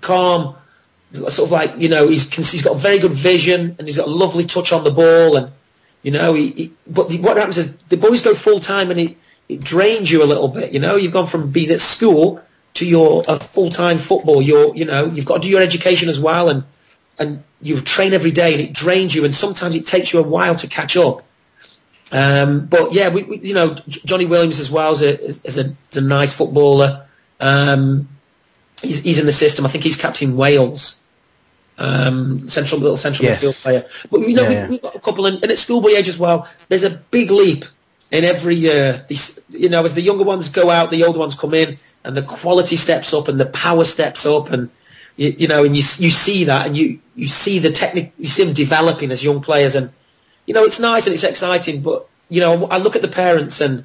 calm, 0.00 0.56
sort 1.12 1.38
of 1.38 1.50
like, 1.50 1.78
you 1.78 1.88
know, 1.88 2.08
he's, 2.08 2.32
he's 2.34 2.62
got 2.62 2.76
very 2.76 2.98
good 2.98 3.12
vision 3.12 3.76
and 3.78 3.88
he's 3.88 3.96
got 3.96 4.06
a 4.06 4.10
lovely 4.10 4.44
touch 4.44 4.72
on 4.72 4.84
the 4.84 4.90
ball 4.90 5.36
and, 5.36 5.52
you 6.02 6.10
know, 6.10 6.34
he, 6.34 6.50
he 6.50 6.72
but 6.86 7.12
what 7.14 7.36
happens 7.36 7.58
is 7.58 7.76
the 7.88 7.96
boys 7.96 8.22
go 8.22 8.34
full 8.34 8.60
time 8.60 8.90
and 8.90 9.00
it, 9.00 9.16
it 9.48 9.60
drains 9.60 10.10
you 10.10 10.22
a 10.22 10.26
little 10.26 10.48
bit, 10.48 10.72
you 10.72 10.80
know, 10.80 10.96
you've 10.96 11.12
gone 11.12 11.26
from 11.26 11.50
being 11.50 11.70
at 11.70 11.80
school 11.80 12.42
to 12.74 12.86
your 12.86 13.22
a 13.26 13.40
full 13.40 13.70
time 13.70 13.98
football, 13.98 14.42
you're, 14.42 14.76
you 14.76 14.84
know, 14.84 15.06
you've 15.06 15.24
got 15.24 15.36
to 15.36 15.40
do 15.40 15.48
your 15.48 15.62
education 15.62 16.08
as 16.08 16.20
well 16.20 16.48
and, 16.50 16.64
and 17.18 17.42
you 17.60 17.80
train 17.80 18.12
every 18.12 18.30
day 18.30 18.52
and 18.52 18.62
it 18.62 18.72
drains 18.72 19.14
you 19.14 19.24
and 19.24 19.34
sometimes 19.34 19.74
it 19.74 19.86
takes 19.86 20.12
you 20.12 20.20
a 20.20 20.22
while 20.22 20.54
to 20.54 20.66
catch 20.66 20.96
up. 20.96 21.22
Um, 22.10 22.66
but 22.66 22.92
yeah, 22.92 23.08
we, 23.10 23.22
we, 23.22 23.38
you 23.38 23.54
know, 23.54 23.74
Johnny 23.88 24.24
Williams 24.24 24.60
as 24.60 24.70
well 24.70 24.92
is 24.92 25.02
a, 25.02 25.24
is 25.24 25.58
a, 25.58 25.76
is 25.90 25.96
a 25.96 26.00
nice 26.00 26.32
footballer. 26.32 27.06
Um, 27.40 28.08
he's, 28.82 29.02
he's 29.02 29.18
in 29.18 29.26
the 29.26 29.32
system. 29.32 29.66
I 29.66 29.68
think 29.68 29.84
he's 29.84 29.96
captain 29.96 30.36
Wales. 30.36 31.00
Um, 31.80 32.48
central 32.48 32.80
little 32.80 32.96
central 32.96 33.28
Yes. 33.28 33.40
midfield 33.44 33.62
player. 33.62 33.84
But 34.10 34.20
you 34.28 34.34
know, 34.34 34.48
Yeah, 34.48 34.62
we've, 34.62 34.70
we've 34.70 34.82
got 34.82 34.96
a 34.96 35.00
couple, 35.00 35.26
and, 35.26 35.42
and 35.42 35.52
at 35.52 35.58
schoolboy 35.58 35.90
age 35.90 36.08
as 36.08 36.18
well. 36.18 36.48
There's 36.68 36.82
a 36.82 36.90
big 36.90 37.30
leap 37.30 37.66
in 38.10 38.24
every 38.24 38.56
year. 38.56 39.04
These, 39.06 39.40
you 39.50 39.68
know, 39.68 39.84
as 39.84 39.94
the 39.94 40.02
younger 40.02 40.24
ones 40.24 40.48
go 40.48 40.70
out, 40.70 40.90
the 40.90 41.04
older 41.04 41.20
ones 41.20 41.36
come 41.36 41.54
in, 41.54 41.78
and 42.02 42.16
the 42.16 42.22
quality 42.22 42.74
steps 42.76 43.14
up, 43.14 43.28
and 43.28 43.38
the 43.38 43.46
power 43.46 43.84
steps 43.84 44.26
up, 44.26 44.50
and 44.50 44.70
you, 45.16 45.36
you 45.38 45.46
know, 45.48 45.62
and 45.62 45.76
you 45.76 45.84
you 45.98 46.10
see 46.10 46.44
that, 46.44 46.66
and 46.66 46.76
you 46.76 46.98
you 47.14 47.28
see 47.28 47.60
the 47.60 47.70
technique, 47.70 48.12
you 48.18 48.26
see 48.26 48.42
them 48.42 48.54
developing 48.54 49.12
as 49.12 49.22
young 49.22 49.40
players, 49.40 49.76
and 49.76 49.90
you 50.46 50.54
know, 50.54 50.64
it's 50.64 50.80
nice 50.80 51.06
and 51.06 51.14
it's 51.14 51.22
exciting, 51.24 51.82
but 51.82 52.08
you 52.28 52.40
know, 52.40 52.66
I 52.66 52.78
look 52.78 52.96
at 52.96 53.02
the 53.02 53.08
parents 53.08 53.60
and 53.60 53.84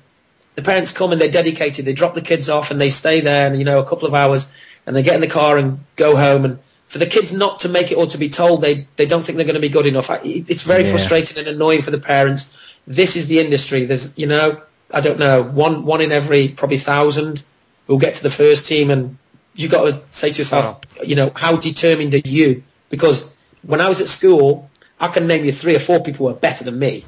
the 0.56 0.64
parents 0.64 0.92
come 0.92 1.12
and 1.12 1.22
they're 1.22 1.30
dedicated. 1.30 1.86
They 1.86 1.94
drop 1.94 2.16
the 2.16 2.22
kids 2.22 2.50
off 2.50 2.72
and 2.72 2.82
they 2.82 2.90
stay 2.90 3.22
there 3.22 3.48
and 3.48 3.60
you 3.60 3.66
know 3.66 3.80
a 3.80 3.86
couple 3.86 4.08
of 4.08 4.16
hours 4.16 4.52
and 4.86 4.96
they 4.96 5.04
get 5.04 5.16
in 5.16 5.22
the 5.22 5.28
car 5.28 5.58
and 5.58 5.80
go 5.96 6.16
home. 6.16 6.46
And 6.46 6.60
for 6.88 7.00
the 7.00 7.06
kids 7.08 7.32
not 7.32 7.62
to 7.62 7.70
make 7.70 7.92
it 7.92 7.96
or 7.96 8.08
to 8.08 8.18
be 8.18 8.30
told 8.30 8.62
they 8.62 8.88
they 8.96 9.06
don't 9.06 9.24
think 9.24 9.38
they're 9.38 9.46
going 9.46 9.56
to 9.56 9.62
be 9.62 9.70
good 9.70 9.86
enough, 9.86 10.10
it's 10.24 10.64
very 10.64 10.84
Yeah. 10.84 10.92
frustrating 10.92 11.38
and 11.38 11.48
annoying 11.48 11.82
for 11.82 11.92
the 11.92 12.00
parents. 12.00 12.56
This 12.86 13.16
is 13.16 13.28
the 13.28 13.40
industry. 13.40 13.86
There's 13.86 14.18
you 14.18 14.28
know 14.28 14.62
I 14.92 15.02
don't 15.02 15.18
know, 15.18 15.42
one 15.42 15.86
one 15.86 16.02
in 16.02 16.12
every 16.12 16.50
probably 16.50 16.78
thousand 16.78 17.44
will 17.88 17.98
get 17.98 18.16
to 18.16 18.24
the 18.24 18.30
first 18.30 18.68
team, 18.68 18.92
and 18.92 19.18
you've 19.56 19.72
got 19.72 19.84
to 19.86 20.02
say 20.12 20.32
to 20.32 20.38
yourself, 20.38 20.86
you 21.04 21.16
know, 21.16 21.32
how 21.36 21.58
determined 21.58 22.14
are 22.14 22.22
you? 22.24 22.64
Because 22.90 23.36
when 23.64 23.82
I 23.82 23.90
was 23.90 24.02
at 24.02 24.08
school, 24.08 24.70
I 25.00 25.08
can 25.08 25.26
name 25.26 25.46
you 25.46 25.52
three 25.52 25.76
or 25.76 25.80
four 25.80 26.02
people 26.02 26.28
who 26.28 26.34
are 26.34 26.40
better 26.40 26.64
than 26.64 26.78
me 26.78 27.06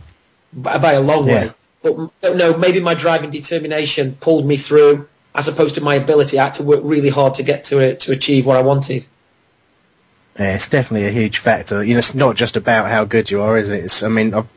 by, 0.51 0.79
by 0.79 0.93
a 0.93 1.01
long 1.01 1.27
Yeah. 1.27 1.33
way. 1.33 1.51
But 1.83 2.19
don't 2.21 2.37
know, 2.37 2.57
maybe 2.57 2.79
my 2.79 2.95
driving 2.95 3.29
determination 3.29 4.17
pulled 4.19 4.45
me 4.47 4.57
through, 4.57 5.07
as 5.35 5.47
opposed 5.47 5.75
to 5.75 5.81
my 5.81 5.95
ability. 5.95 6.39
I 6.39 6.45
had 6.45 6.55
to 6.55 6.63
work 6.63 6.81
really 6.83 7.09
hard 7.09 7.35
to 7.35 7.43
get 7.43 7.65
to 7.65 7.79
it 7.79 8.01
to 8.01 8.13
achieve 8.13 8.45
what 8.45 8.57
I 8.57 8.61
wanted. 8.61 9.05
Yeah, 10.39 10.55
it's 10.55 10.67
definitely 10.67 11.07
a 11.07 11.11
huge 11.11 11.37
factor. 11.37 11.81
You 11.81 11.93
know, 11.93 11.99
it's 11.99 12.13
not 12.13 12.35
just 12.35 12.57
about 12.57 12.89
how 12.89 13.05
good 13.05 13.31
you 13.31 13.41
are, 13.41 13.57
is 13.57 13.69
it? 13.69 13.85
It's, 13.85 14.03
I 14.03 14.09
mean, 14.09 14.33
I've, 14.33 14.47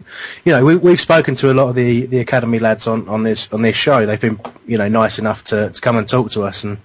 you 0.45 0.53
know, 0.53 0.65
we, 0.65 0.77
we've 0.77 1.01
spoken 1.01 1.37
to 1.37 1.53
a 1.53 1.55
lot 1.55 1.69
of 1.69 1.77
the, 1.77 2.07
the 2.07 2.19
academy 2.19 2.59
lads 2.59 2.89
on, 2.89 3.09
on 3.09 3.23
this 3.23 3.53
on 3.53 3.63
this 3.63 3.77
show. 3.77 4.05
They've 4.05 4.21
been, 4.21 4.41
you 4.67 4.79
know, 4.79 4.89
nice 4.89 5.21
enough 5.21 5.45
to, 5.45 5.71
to 5.71 5.81
come 5.81 5.97
and 5.97 6.09
talk 6.09 6.33
to 6.33 6.43
us. 6.43 6.65
And 6.65 6.79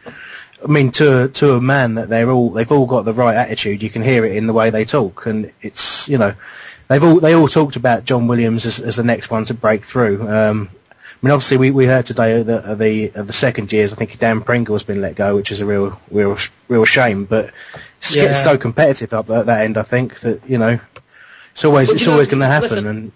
I 0.63 0.67
mean, 0.67 0.91
to 0.91 1.29
to 1.29 1.53
a 1.53 1.61
man, 1.61 1.95
that 1.95 2.09
they're 2.09 2.29
all 2.29 2.51
they've 2.51 2.71
all 2.71 2.85
got 2.85 3.03
the 3.03 3.13
right 3.13 3.35
attitude. 3.35 3.81
You 3.81 3.89
can 3.89 4.03
hear 4.03 4.25
it 4.25 4.35
in 4.35 4.45
the 4.45 4.53
way 4.53 4.69
they 4.69 4.85
talk, 4.85 5.25
and 5.25 5.51
it's 5.61 6.07
you 6.07 6.19
know, 6.19 6.35
they've 6.87 7.03
all 7.03 7.19
they 7.19 7.33
all 7.33 7.47
talked 7.47 7.75
about 7.75 8.05
John 8.05 8.27
Williams 8.27 8.67
as, 8.67 8.79
as 8.79 8.95
the 8.95 9.03
next 9.03 9.31
one 9.31 9.45
to 9.45 9.55
break 9.55 9.85
through. 9.85 10.29
Um, 10.29 10.69
mean, 11.25 11.31
obviously, 11.31 11.57
we, 11.57 11.71
we 11.71 11.85
heard 11.85 12.05
today 12.05 12.39
of 12.41 12.49
uh, 12.49 12.61
the 12.61 12.71
of 12.71 12.77
the, 12.79 13.11
of 13.15 13.27
the 13.27 13.33
second 13.33 13.71
years. 13.71 13.93
I 13.93 13.95
think 13.95 14.17
Dan 14.19 14.41
Pringle's 14.41 14.83
been 14.83 15.01
let 15.01 15.15
go, 15.15 15.35
which 15.35 15.51
is 15.51 15.61
a 15.61 15.65
real 15.65 15.99
real 16.11 16.37
real 16.67 16.85
shame. 16.85 17.25
But 17.25 17.51
it's 17.99 18.15
Yeah. 18.15 18.23
getting 18.23 18.37
so 18.37 18.57
competitive 18.57 19.13
up 19.13 19.29
at 19.29 19.45
that 19.47 19.61
end. 19.61 19.77
I 19.77 19.83
think 19.83 20.19
that 20.21 20.41
you 20.49 20.57
know, 20.57 20.79
it's 21.51 21.65
always 21.65 21.87
But 21.89 21.95
it's 21.95 22.05
know, 22.05 22.13
always 22.13 22.27
going 22.27 22.41
to 22.41 22.47
happen. 22.47 22.69
listen, 22.69 22.87
and 22.87 23.11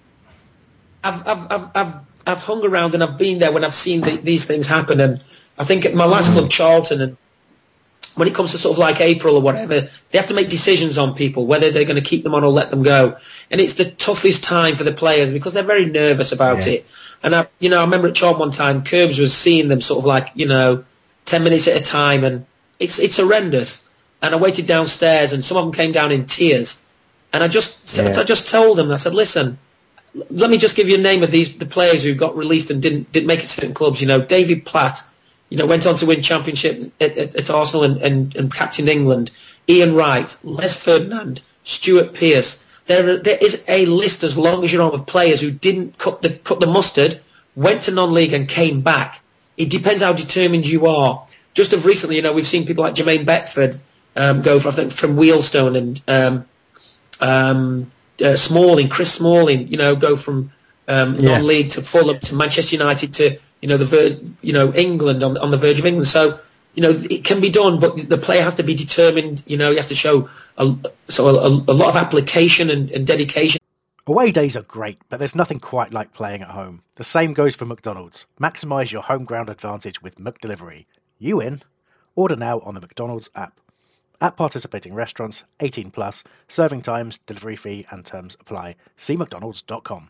I've, 1.04 1.28
I've, 1.28 1.52
I've, 1.52 1.70
I've, 1.76 1.94
I've 2.26 2.38
hung 2.40 2.66
around 2.66 2.94
and 2.94 3.04
I've 3.04 3.18
been 3.18 3.40
there 3.40 3.52
when 3.52 3.64
I've 3.64 3.74
seen 3.74 4.02
the, 4.02 4.16
these 4.18 4.46
things 4.46 4.68
happen. 4.68 5.00
And 5.00 5.24
I 5.58 5.64
think 5.64 5.86
at 5.86 5.94
my 5.94 6.06
last 6.06 6.32
club, 6.32 6.50
Charlton, 6.50 7.02
and 7.02 7.18
when 8.18 8.28
it 8.28 8.36
comes 8.36 8.52
to 8.52 8.58
sort 8.58 8.74
of 8.74 8.80
like 8.80 9.00
April 9.00 9.36
or 9.36 9.42
whatever, 9.42 9.82
they 10.12 10.18
have 10.18 10.28
to 10.28 10.34
make 10.34 10.50
decisions 10.50 10.98
on 10.98 11.16
people, 11.16 11.46
whether 11.46 11.72
they're 11.72 11.86
going 11.86 12.02
to 12.04 12.10
keep 12.10 12.24
them 12.24 12.36
on 12.36 12.44
or 12.44 12.52
let 12.52 12.72
them 12.72 12.84
go. 12.84 13.18
And 13.50 13.62
it's 13.62 13.76
the 13.76 13.86
toughest 13.86 14.44
time 14.44 14.76
for 14.76 14.84
the 14.84 14.92
players 14.92 15.32
because 15.32 15.54
they're 15.54 15.64
very 15.64 15.86
nervous 15.86 16.32
about 16.32 16.66
Yeah. 16.66 16.74
it. 16.74 16.86
And 17.24 17.36
I, 17.36 17.48
you 17.60 17.70
know, 17.70 17.78
I 17.80 17.82
remember 17.82 18.10
at 18.10 18.16
Charlton 18.16 18.40
one 18.40 18.52
time, 18.52 18.84
Curbs 18.84 19.20
was 19.20 19.36
seeing 19.36 19.68
them 19.70 19.82
sort 19.82 20.00
of 20.00 20.06
like, 20.06 20.32
you 20.36 20.48
know, 20.48 20.84
10 21.26 21.44
minutes 21.44 21.68
at 21.68 21.80
a 21.82 21.84
time 21.84 22.24
and 22.24 22.46
it's, 22.80 23.00
it's 23.00 23.18
horrendous. 23.18 23.88
And 24.22 24.34
I 24.36 24.38
waited 24.38 24.68
downstairs 24.68 25.34
and 25.34 25.46
some 25.46 25.58
of 25.58 25.64
them 25.66 25.74
came 25.74 25.92
down 25.92 26.12
in 26.12 26.26
tears. 26.26 26.84
And 27.32 27.44
I 27.44 27.48
just, 27.48 27.98
Yeah. 27.98 28.20
I 28.20 28.24
just 28.24 28.50
told 28.50 28.78
them, 28.78 28.92
I 28.92 28.98
said, 28.98 29.14
listen, 29.14 29.58
let 30.32 30.50
me 30.50 30.58
just 30.58 30.76
give 30.76 30.90
you 30.90 30.96
a 30.96 31.02
name 31.02 31.22
of 31.22 31.30
these 31.30 31.58
the 31.58 31.66
players 31.68 32.02
who 32.02 32.16
got 32.16 32.36
released 32.36 32.72
and 32.72 32.82
didn't 32.82 33.12
didn't 33.12 33.28
make 33.28 33.40
it 33.40 33.44
to 33.44 33.48
certain 33.48 33.74
clubs. 33.76 34.02
You 34.02 34.08
know, 34.08 34.22
David 34.22 34.66
Platt, 34.66 35.04
you 35.50 35.58
know, 35.58 35.66
went 35.66 35.86
on 35.86 35.96
to 35.98 36.06
win 36.06 36.22
championships 36.22 36.90
at, 37.00 37.18
at, 37.18 37.36
at 37.36 37.50
Arsenal 37.50 37.84
and, 37.84 38.02
and, 38.02 38.36
and 38.36 38.54
captained 38.54 38.90
England. 38.90 39.32
Ian 39.70 39.96
Wright, 39.96 40.36
Les 40.44 40.76
Ferdinand, 40.80 41.42
Stuart 41.64 42.14
Pearce. 42.14 42.64
There 42.86 43.18
there 43.18 43.38
is 43.38 43.66
a 43.68 43.86
list 43.86 44.24
as 44.24 44.38
long 44.38 44.64
as 44.64 44.72
you're 44.72 44.82
on 44.82 44.94
of 44.94 45.06
players 45.06 45.42
who 45.42 45.52
didn't 45.52 45.98
cut 45.98 46.22
the 46.22 46.30
cut 46.30 46.60
the 46.62 46.68
mustard, 46.68 47.20
went 47.56 47.84
to 47.84 47.92
non-league 47.92 48.32
and 48.34 48.48
came 48.48 48.80
back. 48.82 49.22
It 49.58 49.70
depends 49.70 50.02
how 50.02 50.14
determined 50.14 50.66
you 50.66 50.88
are. 50.88 51.26
Just 51.54 51.74
of 51.74 51.86
recently, 51.86 52.16
you 52.16 52.22
know, 52.22 52.32
we've 52.32 52.48
seen 52.48 52.66
people 52.66 52.84
like 52.86 52.96
Jermaine 52.96 53.26
Beckford 53.26 53.82
um, 54.16 54.42
go 54.42 54.60
from 54.62 54.72
I 54.72 54.76
think 54.76 54.94
from 54.94 55.18
Wealdstone 55.18 55.78
and 55.78 56.02
um, 56.08 56.46
um, 57.20 57.92
uh, 58.24 58.36
Smalling, 58.36 58.90
Chris 58.90 59.14
Smalling, 59.14 59.68
you 59.68 59.78
know, 59.78 59.96
go 59.96 60.16
from 60.16 60.52
um, 60.88 61.16
Yeah. 61.16 61.32
non-league 61.40 61.72
to 61.72 61.82
Fulham 61.82 62.20
to 62.20 62.36
Manchester 62.36 62.76
United 62.76 63.14
to 63.16 63.40
you 63.62 63.68
know 63.68 63.78
the 63.78 64.34
you 64.42 64.54
know 64.54 64.74
England 64.74 65.24
on, 65.24 65.38
on 65.38 65.52
the 65.52 65.58
verge 65.58 65.80
of 65.80 65.86
England. 65.86 66.08
So 66.08 66.40
you 66.76 66.84
know 66.84 66.90
it 66.90 67.24
can 67.24 67.42
be 67.42 67.50
done, 67.50 67.80
but 67.80 68.10
the 68.10 68.18
player 68.18 68.44
has 68.44 68.56
to 68.56 68.64
be 68.64 68.76
determined. 68.76 69.44
You 69.48 69.58
know, 69.58 69.72
he 69.72 69.78
has 69.78 69.88
to 69.88 69.96
show 69.96 70.30
a, 70.58 70.76
so 71.10 71.28
a, 71.28 71.48
a 71.48 71.74
lot 71.74 71.90
of 71.90 71.96
application 71.96 72.70
and, 72.70 72.92
and 72.92 73.08
dedication. 73.08 73.60
Away 74.06 74.32
days 74.32 74.56
are 74.56 74.64
great, 74.64 75.00
but 75.10 75.20
there's 75.20 75.36
nothing 75.36 75.60
quite 75.60 75.92
like 75.92 76.14
playing 76.14 76.42
at 76.42 76.52
home. 76.52 76.82
The 76.96 77.04
same 77.04 77.34
goes 77.34 77.58
for 77.58 77.66
McDonald's. 77.66 78.26
Maximise 78.40 78.92
your 78.92 79.02
home 79.02 79.26
ground 79.26 79.50
advantage 79.50 80.02
with 80.02 80.16
McDelivery. 80.16 80.86
You 81.20 81.42
in? 81.42 81.62
Order 82.16 82.38
now 82.38 82.62
on 82.62 82.74
the 82.74 82.80
McDonald's 82.80 83.30
app. 83.36 83.60
At 84.22 84.38
participating 84.38 84.94
restaurants, 84.94 85.44
18 85.60 85.92
plus, 85.92 86.24
serving 86.48 86.84
times, 86.84 87.20
delivery 87.26 87.58
fee, 87.58 87.86
and 87.92 88.06
terms 88.06 88.38
apply. 88.40 88.76
See 88.96 89.18
McDonald's.com. 89.18 90.10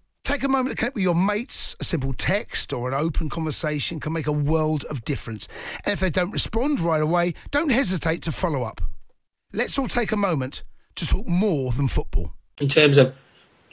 Take 0.23 0.43
a 0.43 0.47
moment 0.49 0.69
to 0.71 0.75
connect 0.77 0.95
with 0.95 1.03
your 1.03 1.15
mates. 1.15 1.75
A 1.79 1.83
simple 1.83 2.13
text 2.13 2.73
or 2.73 2.87
an 2.87 2.93
open 2.93 3.27
conversation 3.29 3.99
can 3.99 4.13
make 4.13 4.27
a 4.27 4.31
world 4.31 4.83
of 4.85 5.03
difference. 5.03 5.47
And 5.83 5.93
if 5.93 5.99
they 5.99 6.11
don't 6.11 6.31
respond 6.31 6.79
right 6.79 7.01
away, 7.01 7.33
don't 7.49 7.71
hesitate 7.71 8.21
to 8.23 8.31
follow 8.31 8.63
up. 8.63 8.81
Let's 9.51 9.77
all 9.79 9.87
take 9.87 10.11
a 10.11 10.17
moment 10.17 10.63
to 10.95 11.07
talk 11.07 11.27
more 11.27 11.71
than 11.71 11.87
football. 11.87 12.33
in 12.59 12.67
terms 12.67 12.97
of 12.99 13.15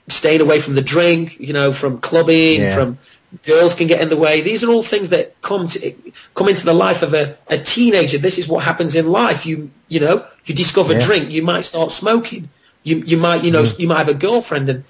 staying 0.08 0.40
away 0.40 0.60
from 0.62 0.74
the 0.74 0.80
drink, 0.80 1.38
you 1.38 1.52
know, 1.52 1.72
from 1.74 1.98
clubbing, 2.00 2.62
Yeah. 2.62 2.74
from 2.74 2.98
girls 3.44 3.74
can 3.74 3.86
get 3.86 4.00
in 4.00 4.08
the 4.08 4.16
way. 4.16 4.40
These 4.40 4.64
are 4.64 4.70
all 4.70 4.82
things 4.82 5.10
that 5.10 5.38
come 5.42 5.68
to 5.68 5.94
come 6.34 6.48
into 6.48 6.64
the 6.64 6.72
life 6.72 7.02
of 7.02 7.12
a, 7.12 7.36
a 7.48 7.58
teenager. 7.58 8.16
This 8.16 8.38
is 8.38 8.48
what 8.48 8.64
happens 8.64 8.96
in 8.96 9.06
life. 9.06 9.44
You 9.44 9.70
you 9.88 10.00
know, 10.00 10.24
you 10.46 10.54
discover 10.54 10.94
Yeah. 10.94 11.04
drink, 11.04 11.30
you 11.32 11.42
might 11.42 11.66
start 11.66 11.90
smoking. 11.92 12.48
You 12.82 13.02
you 13.04 13.18
might 13.18 13.44
you 13.44 13.50
know 13.50 13.64
mm-hmm. 13.64 13.82
you 13.82 13.88
might 13.88 13.98
have 13.98 14.08
a 14.08 14.14
girlfriend 14.14 14.70
and 14.70 14.84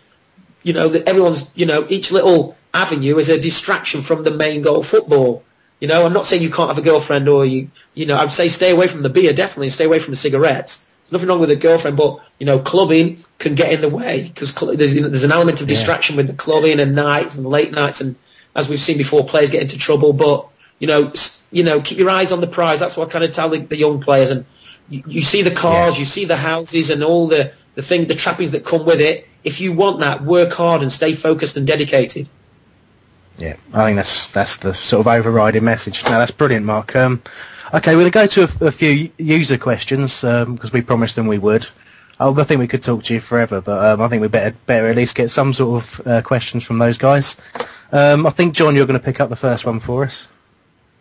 you 0.62 0.72
know 0.72 0.88
that 0.88 1.08
everyone's 1.08 1.48
you 1.54 1.66
know 1.66 1.86
each 1.88 2.12
little 2.12 2.56
avenue 2.74 3.18
is 3.18 3.28
a 3.28 3.40
distraction 3.40 4.02
from 4.02 4.24
the 4.24 4.30
main 4.30 4.62
goal 4.62 4.78
of 4.80 4.86
football. 4.86 5.42
You 5.80 5.86
know, 5.88 6.04
I'm 6.04 6.12
not 6.12 6.26
saying 6.26 6.42
you 6.42 6.50
can't 6.50 6.68
have 6.68 6.78
a 6.78 6.82
girlfriend 6.82 7.28
or 7.28 7.44
you 7.46 7.70
you 7.94 8.06
know 8.06 8.16
I'd 8.16 8.32
say 8.32 8.48
stay 8.48 8.70
away 8.70 8.88
from 8.88 9.02
the 9.02 9.10
beer 9.10 9.32
definitely 9.32 9.68
and 9.68 9.72
stay 9.72 9.84
away 9.84 9.98
from 9.98 10.12
the 10.12 10.16
cigarettes. 10.16 10.84
There's 11.04 11.12
nothing 11.12 11.28
wrong 11.28 11.40
with 11.40 11.50
a 11.50 11.56
girlfriend, 11.56 11.96
but 11.96 12.20
you 12.38 12.46
know 12.46 12.58
clubbing 12.58 13.24
can 13.38 13.54
get 13.54 13.72
in 13.72 13.80
the 13.80 13.88
way 13.88 14.22
because 14.26 14.52
cl- 14.54 14.76
there's 14.76 14.94
you 14.94 15.02
know, 15.02 15.08
there's 15.08 15.24
an 15.24 15.32
element 15.32 15.60
of 15.60 15.68
Yeah. 15.68 15.74
distraction 15.74 16.16
with 16.16 16.26
the 16.26 16.32
clubbing 16.34 16.80
and 16.80 16.94
nights 16.94 17.36
and 17.36 17.46
late 17.46 17.72
nights 17.72 18.00
and 18.00 18.16
as 18.56 18.68
we've 18.68 18.80
seen 18.80 18.98
before, 18.98 19.24
players 19.24 19.50
get 19.50 19.62
into 19.62 19.78
trouble. 19.78 20.12
But 20.12 20.48
you 20.80 20.88
know, 20.88 21.08
s- 21.10 21.44
you 21.52 21.62
know, 21.62 21.80
keep 21.80 21.98
your 21.98 22.10
eyes 22.10 22.32
on 22.32 22.40
the 22.40 22.46
prize. 22.48 22.80
That's 22.80 22.96
what 22.96 23.08
I 23.08 23.12
kind 23.12 23.24
of 23.24 23.32
tell 23.32 23.48
the, 23.50 23.58
the 23.58 23.76
young 23.76 24.00
players. 24.00 24.32
And 24.32 24.44
you, 24.90 25.02
you 25.06 25.22
see 25.22 25.42
the 25.42 25.50
cars, 25.52 25.96
you 25.98 26.04
see 26.04 26.24
the 26.24 26.36
houses, 26.36 26.90
and 26.90 27.04
all 27.04 27.28
the 27.28 27.52
the 27.76 27.82
thing, 27.82 28.06
the 28.06 28.16
trappings 28.16 28.50
that 28.50 28.64
come 28.64 28.84
with 28.84 29.00
it. 29.00 29.27
If 29.44 29.60
you 29.60 29.72
want 29.72 30.00
that, 30.00 30.22
work 30.22 30.52
hard 30.52 30.82
and 30.82 30.92
stay 30.92 31.14
focused 31.14 31.56
and 31.56 31.66
dedicated. 31.66 32.28
Yeah, 33.38 33.56
I 33.72 33.86
think 33.86 33.96
that's 33.96 34.28
that's 34.28 34.56
the 34.56 34.74
sort 34.74 35.00
of 35.00 35.06
overriding 35.06 35.64
message. 35.64 36.04
Now 36.04 36.18
that's 36.18 36.32
brilliant, 36.32 36.66
Mark. 36.66 36.96
Um, 36.96 37.22
okay, 37.72 37.94
we're 37.94 38.04
to 38.04 38.10
go 38.10 38.26
to 38.26 38.42
a, 38.42 38.66
a 38.66 38.70
few 38.72 39.12
user 39.16 39.58
questions 39.58 40.22
because 40.22 40.72
we 40.72 40.82
promised 40.82 41.16
them 41.16 41.28
we 41.28 41.38
would. 41.38 41.66
Oh, 42.20 42.38
I 42.38 42.42
think 42.42 42.58
we 42.58 42.66
could 42.66 42.82
talk 42.82 43.04
to 43.04 43.14
you 43.14 43.20
forever, 43.20 43.60
but 43.60 43.84
um, 43.84 44.00
I 44.00 44.08
think 44.08 44.22
we 44.22 44.28
better 44.28 44.56
better 44.66 44.88
at 44.88 44.96
least 44.96 45.14
get 45.14 45.30
some 45.30 45.52
sort 45.52 45.82
of 45.82 46.06
uh, 46.06 46.22
questions 46.22 46.64
from 46.64 46.78
those 46.78 46.98
guys. 46.98 47.36
Um, 47.92 48.26
I 48.26 48.30
think 48.30 48.54
John, 48.54 48.74
you're 48.74 48.86
going 48.86 48.98
to 48.98 49.04
pick 49.04 49.20
up 49.20 49.28
the 49.28 49.36
first 49.36 49.64
one 49.64 49.78
for 49.78 50.04
us. 50.04 50.26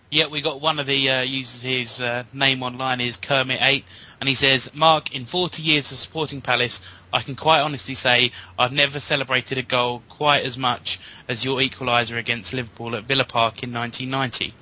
Yeah, 0.10 0.28
we 0.28 0.40
got 0.40 0.62
one 0.62 0.80
of 0.80 0.86
the 0.86 1.10
uh, 1.10 1.22
users. 1.22 1.62
His 1.62 2.02
uh, 2.02 2.24
name 2.32 2.64
online 2.64 3.02
is 3.02 3.18
Kermit8, 3.18 3.84
and 4.22 4.30
he 4.30 4.36
says, 4.36 4.74
"Mark, 4.74 5.14
in 5.14 5.26
40 5.26 5.62
years 5.62 5.92
of 5.92 5.98
supporting 5.98 6.40
Palace, 6.40 6.80
I 7.12 7.22
can 7.22 7.36
quite 7.36 7.60
honestly 7.60 7.94
say 7.94 8.32
I've 8.58 8.72
never 8.72 9.02
celebrated 9.02 9.58
a 9.58 9.64
goal 9.64 10.02
quite 10.08 10.46
as 10.46 10.58
much 10.58 11.00
as 11.28 11.44
your 11.44 11.60
equaliser 11.60 12.18
against 12.18 12.54
Liverpool 12.54 12.96
at 12.96 13.04
Villa 13.04 13.26
Park 13.26 13.64
in 13.64 13.74
1990. 13.74 14.54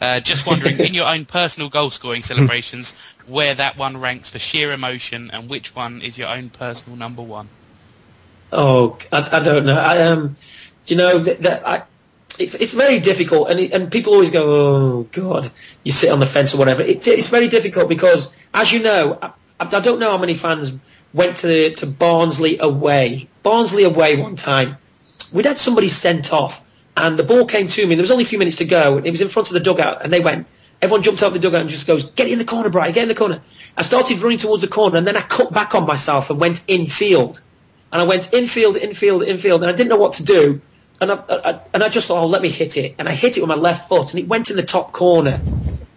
Uh, 0.00 0.20
just 0.20 0.46
wondering, 0.46 0.78
in 0.78 0.94
your 1.00 1.08
own 1.08 1.26
personal 1.26 1.68
goal-scoring 1.68 2.22
celebrations, 2.22 2.92
where 3.26 3.54
that 3.54 3.76
one 3.76 3.98
ranks 3.98 4.30
for 4.30 4.38
sheer 4.38 4.72
emotion, 4.72 5.30
and 5.30 5.50
which 5.50 5.74
one 5.74 6.00
is 6.00 6.16
your 6.16 6.28
own 6.28 6.48
personal 6.48 6.96
number 6.96 7.22
one?" 7.22 7.50
Oh, 8.50 8.98
I, 9.12 9.40
I 9.40 9.40
don't 9.40 9.66
know. 9.66 9.76
I 9.78 10.02
um, 10.04 10.36
you 10.86 10.96
know 10.96 11.18
that, 11.18 11.42
that 11.42 11.68
I. 11.68 11.82
It's 12.38 12.54
it's 12.54 12.72
very 12.72 13.00
difficult, 13.00 13.50
and 13.50 13.60
it, 13.60 13.72
and 13.72 13.90
people 13.90 14.12
always 14.12 14.30
go, 14.30 14.44
oh 14.48 15.02
God, 15.12 15.50
you 15.84 15.92
sit 15.92 16.10
on 16.10 16.20
the 16.20 16.26
fence 16.26 16.54
or 16.54 16.58
whatever. 16.58 16.82
It's 16.82 17.06
it's 17.06 17.28
very 17.28 17.48
difficult 17.48 17.88
because, 17.88 18.32
as 18.52 18.72
you 18.72 18.82
know, 18.82 19.18
I, 19.20 19.32
I 19.58 19.80
don't 19.80 19.98
know 19.98 20.10
how 20.10 20.18
many 20.18 20.34
fans 20.34 20.72
went 21.14 21.38
to 21.38 21.74
to 21.76 21.86
Barnsley 21.86 22.58
away. 22.58 23.28
Barnsley 23.42 23.84
away 23.84 24.16
one 24.16 24.36
time. 24.36 24.76
We'd 25.32 25.46
had 25.46 25.58
somebody 25.58 25.88
sent 25.88 26.32
off 26.32 26.62
and 26.96 27.18
the 27.18 27.24
ball 27.24 27.44
came 27.44 27.68
to 27.68 27.86
me. 27.86 27.92
and 27.92 27.98
There 27.98 28.02
was 28.02 28.10
only 28.10 28.24
a 28.24 28.26
few 28.26 28.38
minutes 28.38 28.56
to 28.58 28.64
go, 28.64 28.96
and 28.96 29.06
it 29.06 29.10
was 29.10 29.20
in 29.20 29.28
front 29.28 29.48
of 29.48 29.54
the 29.54 29.60
dugout, 29.60 30.02
and 30.02 30.12
they 30.12 30.20
went. 30.20 30.46
Everyone 30.80 31.02
jumped 31.02 31.22
out 31.22 31.28
of 31.28 31.32
the 31.34 31.38
dugout 31.38 31.62
and 31.62 31.70
just 31.70 31.86
goes, 31.86 32.04
"Get 32.04 32.28
in 32.28 32.38
the 32.38 32.44
corner, 32.44 32.68
Brian! 32.68 32.92
Get 32.92 33.02
in 33.02 33.08
the 33.08 33.14
corner!" 33.14 33.42
I 33.76 33.82
started 33.82 34.20
running 34.20 34.38
towards 34.38 34.62
the 34.62 34.68
corner, 34.68 34.96
and 34.98 35.06
then 35.06 35.16
I 35.16 35.22
cut 35.22 35.52
back 35.52 35.74
on 35.74 35.86
myself 35.86 36.30
and 36.30 36.38
went 36.38 36.62
infield. 36.68 37.40
And 37.92 38.02
I 38.02 38.04
went 38.04 38.32
infield, 38.32 38.76
infield, 38.76 39.22
infield, 39.22 39.62
and 39.62 39.70
I 39.70 39.76
didn't 39.76 39.88
know 39.88 39.96
what 39.96 40.14
to 40.14 40.24
do. 40.24 40.60
And 41.00 41.12
I, 41.12 41.22
I, 41.28 41.60
and 41.74 41.82
I 41.82 41.88
just 41.88 42.08
thought, 42.08 42.22
oh, 42.22 42.26
let 42.26 42.40
me 42.40 42.48
hit 42.48 42.76
it. 42.76 42.94
And 42.98 43.08
I 43.08 43.12
hit 43.12 43.36
it 43.36 43.40
with 43.40 43.48
my 43.48 43.54
left 43.56 43.88
foot, 43.88 44.10
and 44.10 44.18
it 44.20 44.26
went 44.28 44.50
in 44.50 44.56
the 44.56 44.62
top 44.62 44.92
corner. 44.92 45.40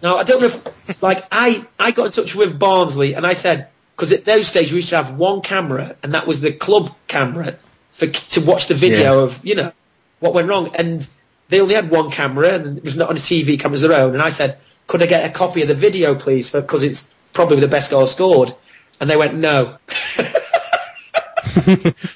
Now 0.02 0.16
I 0.16 0.24
don't 0.24 0.40
know 0.40 0.48
if, 0.48 1.02
like, 1.02 1.24
I 1.32 1.64
I 1.78 1.90
got 1.90 2.06
in 2.06 2.12
touch 2.12 2.34
with 2.34 2.58
Barnsley, 2.58 3.14
and 3.14 3.26
I 3.26 3.34
said, 3.34 3.68
because 3.96 4.12
at 4.12 4.24
those 4.24 4.48
stages 4.48 4.72
we 4.72 4.76
used 4.76 4.90
to 4.90 4.96
have 4.96 5.14
one 5.16 5.40
camera, 5.42 5.96
and 6.02 6.14
that 6.14 6.26
was 6.26 6.40
the 6.40 6.52
club 6.52 6.94
camera 7.06 7.56
for 7.90 8.06
to 8.06 8.40
watch 8.42 8.66
the 8.68 8.74
video 8.74 9.18
Yeah. 9.18 9.22
of 9.24 9.44
you 9.44 9.54
know 9.54 9.72
what 10.20 10.34
went 10.34 10.48
wrong, 10.48 10.70
and 10.74 11.06
they 11.48 11.60
only 11.60 11.74
had 11.74 11.90
one 11.90 12.10
camera, 12.10 12.54
and 12.54 12.78
it 12.78 12.84
was 12.84 12.96
not 12.96 13.10
on 13.10 13.16
a 13.16 13.20
TV 13.20 13.58
camera, 13.58 13.70
it 13.70 13.72
was 13.72 13.82
their 13.82 13.92
own. 13.94 14.12
And 14.14 14.22
I 14.22 14.30
said, 14.30 14.58
could 14.86 15.02
I 15.02 15.06
get 15.06 15.24
a 15.28 15.32
copy 15.32 15.62
of 15.62 15.68
the 15.68 15.74
video, 15.74 16.14
please, 16.14 16.50
because 16.50 16.82
it's 16.82 17.10
probably 17.32 17.60
the 17.60 17.68
best 17.68 17.90
goal 17.90 18.06
scored. 18.06 18.54
And 19.00 19.08
they 19.08 19.16
went, 19.16 19.34
no. 19.34 19.76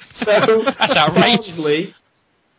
so 0.01 0.63
That's 0.63 0.97
outrageous. 0.97 1.57
Barnsley, 1.57 1.95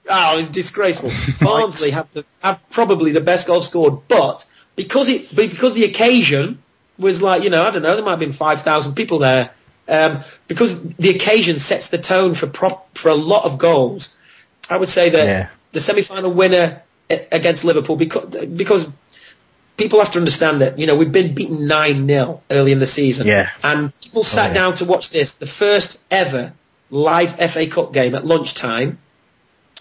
oh, 0.09 0.39
it's 0.39 0.49
disgraceful. 0.49 1.11
Barnsley 1.45 1.91
have 1.91 2.11
the 2.13 2.25
have 2.41 2.59
probably 2.69 3.11
the 3.11 3.21
best 3.21 3.47
goal 3.47 3.61
scored, 3.61 4.07
but 4.07 4.45
because 4.75 5.09
it 5.09 5.35
because 5.35 5.73
the 5.73 5.85
occasion 5.85 6.61
was 6.97 7.21
like 7.21 7.43
you 7.43 7.49
know 7.49 7.63
I 7.63 7.71
don't 7.71 7.83
know 7.83 7.95
there 7.95 8.03
might 8.03 8.11
have 8.11 8.19
been 8.19 8.33
five 8.33 8.61
thousand 8.61 8.95
people 8.95 9.19
there. 9.19 9.51
Um, 9.87 10.23
because 10.47 10.81
the 10.81 11.11
occasion 11.11 11.59
sets 11.59 11.89
the 11.89 11.99
tone 11.99 12.33
for 12.33 12.47
prop, 12.47 12.97
for 12.97 13.09
a 13.09 13.15
lot 13.15 13.45
of 13.45 13.59
goals. 13.59 14.15
I 14.67 14.77
would 14.77 14.89
say 14.89 15.11
that 15.11 15.25
Yeah. 15.27 15.49
the 15.73 15.79
semi-final 15.79 16.31
winner 16.31 16.81
against 17.07 17.63
Liverpool 17.63 17.95
because 17.95 18.25
because 18.47 18.89
people 19.77 19.99
have 19.99 20.11
to 20.11 20.17
understand 20.17 20.61
that 20.61 20.79
you 20.79 20.87
know 20.87 20.95
we've 20.95 21.11
been 21.11 21.35
beaten 21.35 21.67
nine 21.67 22.07
0 22.07 22.41
early 22.49 22.71
in 22.71 22.79
the 22.79 22.87
season. 22.87 23.27
Yeah. 23.27 23.49
And 23.63 23.97
people 24.01 24.23
sat 24.23 24.47
yeah. 24.47 24.53
down 24.53 24.77
to 24.77 24.85
watch 24.85 25.09
this, 25.09 25.35
the 25.35 25.47
first 25.47 26.01
ever 26.09 26.53
live 26.89 27.35
FA 27.51 27.67
Cup 27.67 27.93
game 27.93 28.15
at 28.15 28.25
lunchtime. 28.25 28.97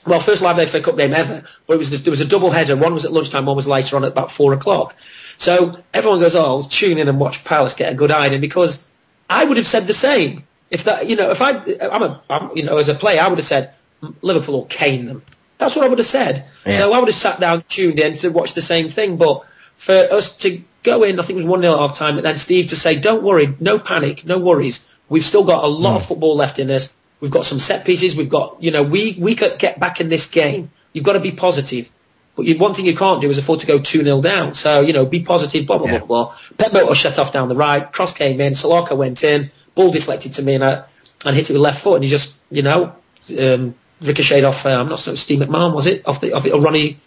Well, 0.07 0.21
first 0.21 0.43
live 0.43 0.69
FA 0.69 0.81
Cup 0.81 0.97
game 0.97 1.15
ever, 1.15 1.45
but 1.67 1.75
it 1.75 1.79
was 1.79 2.03
there 2.03 2.11
was 2.11 2.21
a 2.21 2.27
double 2.27 2.51
header. 2.51 2.77
One 2.77 2.95
was 2.95 3.05
at 3.05 3.13
lunchtime, 3.13 3.47
one 3.47 3.57
was 3.57 3.67
later 3.67 3.97
on 3.97 4.05
at 4.05 4.13
about 4.13 4.31
four 4.31 4.53
o'clock. 4.53 4.95
So 5.39 5.79
everyone 5.93 6.21
goes, 6.21 6.37
"Oh, 6.37 6.67
tune 6.69 6.99
in 6.99 7.09
and 7.09 7.19
watch 7.19 7.45
Palace 7.45 7.75
get 7.75 7.93
a 7.93 7.97
good 7.97 8.11
idea," 8.11 8.39
because 8.39 8.87
I 9.29 9.45
would 9.45 9.57
have 9.57 9.67
said 9.67 9.87
the 9.87 9.95
same. 9.95 10.45
If 10.71 10.85
that, 10.85 11.09
you 11.09 11.17
know, 11.17 11.31
if 11.31 11.41
I, 11.41 11.53
I'm 11.81 12.03
a, 12.03 12.23
I'm, 12.29 12.57
you 12.57 12.65
know, 12.65 12.79
as 12.79 12.89
a 12.89 12.95
player, 12.95 13.21
I 13.21 13.29
would 13.29 13.39
have 13.39 13.47
said 13.47 13.75
Liverpool 14.23 14.55
will 14.55 14.65
cane 14.67 15.07
them. 15.07 15.23
That's 15.59 15.77
what 15.77 15.85
I 15.85 15.89
would 15.89 15.99
have 15.99 16.07
said. 16.07 16.47
Yeah. 16.67 16.73
So 16.73 16.93
I 16.93 16.99
would 16.99 17.09
have 17.09 17.15
sat 17.15 17.41
down, 17.41 17.65
tuned 17.69 18.01
in 18.01 18.19
to 18.19 18.31
watch 18.31 18.55
the 18.55 18.63
same 18.63 18.89
thing. 18.89 19.17
But 19.17 19.45
for 19.77 19.95
us 19.95 20.37
to 20.39 20.63
go 20.83 21.03
in, 21.05 21.19
I 21.19 21.23
think 21.23 21.39
it 21.39 21.43
was 21.43 21.51
one 21.51 21.63
0 21.63 21.75
at 21.75 21.79
half 21.79 21.99
time, 21.99 22.17
and 22.17 22.27
then 22.27 22.37
Steve 22.37 22.71
to 22.71 22.77
say, 22.77 22.97
"Don't 22.97 23.23
worry, 23.23 23.55
no 23.61 23.79
panic, 23.79 24.25
no 24.25 24.39
worries. 24.39 24.87
We've 25.09 25.25
still 25.25 25.45
got 25.45 25.65
a 25.65 25.69
lot 25.69 25.91
hmm. 25.91 25.97
of 25.97 26.07
football 26.07 26.37
left 26.37 26.59
in 26.59 26.71
us. 26.71 26.95
We've 27.25 27.31
got 27.31 27.47
some 27.47 27.59
set 27.59 27.87
pieces. 27.87 28.15
We've 28.15 28.29
got, 28.29 28.63
you 28.63 28.71
know, 28.71 28.83
we 28.83 29.17
we 29.19 29.35
could 29.35 29.59
get 29.59 29.81
back 29.81 30.03
in 30.03 30.11
this 30.11 30.27
game. 30.31 30.71
You've 30.93 31.05
got 31.05 31.15
to 31.15 31.21
be 31.21 31.33
positive." 31.33 31.89
But 32.37 32.45
you, 32.45 32.59
one 32.59 32.75
thing 32.75 32.85
you 32.85 32.95
can't 32.95 33.23
do 33.23 33.31
is 33.31 33.39
afford 33.39 33.61
to 33.61 33.67
go 33.67 33.79
2-0 33.79 34.21
down. 34.23 34.53
So, 34.53 34.83
you 34.83 34.93
know, 34.93 35.07
be 35.07 35.23
positive, 35.23 35.67
blah, 35.67 35.79
blah, 35.79 35.87
Yeah. 35.87 35.99
blah, 36.01 36.07
blah. 36.07 36.37
Pep 36.59 36.73
Motor 36.75 36.95
shut 36.95 37.19
off 37.19 37.33
down 37.33 37.49
the 37.49 37.55
right, 37.57 37.91
cross 37.91 38.13
came 38.13 38.41
in, 38.43 38.53
Salako 38.55 38.97
went 38.97 39.23
in, 39.25 39.51
ball 39.75 39.91
deflected 39.91 40.35
to 40.35 40.43
me 40.43 40.57
and 40.57 40.65
I, 40.65 40.83
and 41.25 41.35
hit 41.35 41.49
it 41.49 41.53
with 41.53 41.63
left 41.63 41.81
foot 41.81 41.95
and 41.95 42.05
he 42.05 42.11
just, 42.11 42.39
you 42.51 42.63
know, 42.63 42.93
um, 43.39 43.75
ricocheted 44.01 44.45
off, 44.45 44.67
uh, 44.67 44.71
I'm 44.71 44.89
not 44.89 44.99
sure, 44.99 45.17
Steve 45.17 45.39
McMahon, 45.39 45.75
was 45.75 45.87
it? 45.87 46.09
Off 46.09 46.21
the, 46.21 46.33
off 46.33 46.45
it, 46.45 46.53
or 46.53 46.61
Ronnie, 46.61 46.99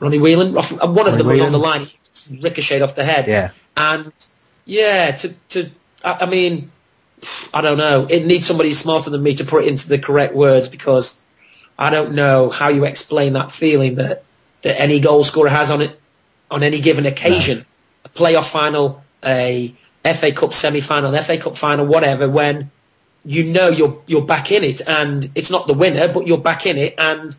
Ronnie 0.00 0.18
Whelan? 0.18 0.58
Off, 0.58 0.72
uh, 0.72 0.88
one 0.88 1.06
of 1.06 1.14
Ronnie 1.14 1.18
them 1.18 1.26
was 1.28 1.40
on 1.42 1.52
the 1.52 1.58
line, 1.60 1.86
he 2.28 2.40
ricocheted 2.40 2.82
off 2.82 2.96
the 2.96 3.04
head. 3.04 3.28
Yeah. 3.28 3.50
And, 3.76 4.12
yeah, 4.64 5.12
to, 5.12 5.28
to, 5.50 5.70
I, 6.04 6.12
I 6.22 6.26
mean, 6.26 6.72
I 7.54 7.60
don't 7.60 7.78
know. 7.78 8.06
It 8.08 8.26
needs 8.26 8.46
somebody 8.46 8.72
smarter 8.72 9.10
than 9.10 9.22
me 9.22 9.36
to 9.36 9.44
put 9.44 9.64
it 9.64 9.68
into 9.68 9.88
the 9.88 9.98
correct 9.98 10.34
words 10.34 10.68
because 10.68 11.20
I 11.78 11.90
don't 11.90 12.14
know 12.14 12.50
how 12.50 12.68
you 12.68 12.84
explain 12.84 13.34
that 13.34 13.50
feeling 13.50 13.96
that, 13.96 14.24
that 14.62 14.80
any 14.80 15.00
goal 15.00 15.24
scorer 15.24 15.48
has 15.48 15.70
on 15.70 15.82
it 15.82 16.00
on 16.50 16.62
any 16.62 16.80
given 16.80 17.06
occasion. 17.06 17.64
A 18.04 18.08
playoff 18.08 18.44
final, 18.44 19.02
a 19.24 19.74
FA 20.04 20.32
Cup 20.32 20.52
semi-final, 20.52 21.16
FA 21.22 21.38
Cup 21.38 21.56
final, 21.56 21.86
whatever, 21.86 22.28
when 22.28 22.70
you 23.24 23.44
know 23.44 23.68
you're 23.68 24.02
you're 24.06 24.26
back 24.26 24.50
in 24.50 24.64
it 24.64 24.80
and 24.86 25.30
it's 25.34 25.50
not 25.50 25.66
the 25.66 25.74
winner, 25.74 26.12
but 26.12 26.26
you're 26.26 26.38
back 26.38 26.66
in 26.66 26.76
it 26.76 26.94
and 26.98 27.36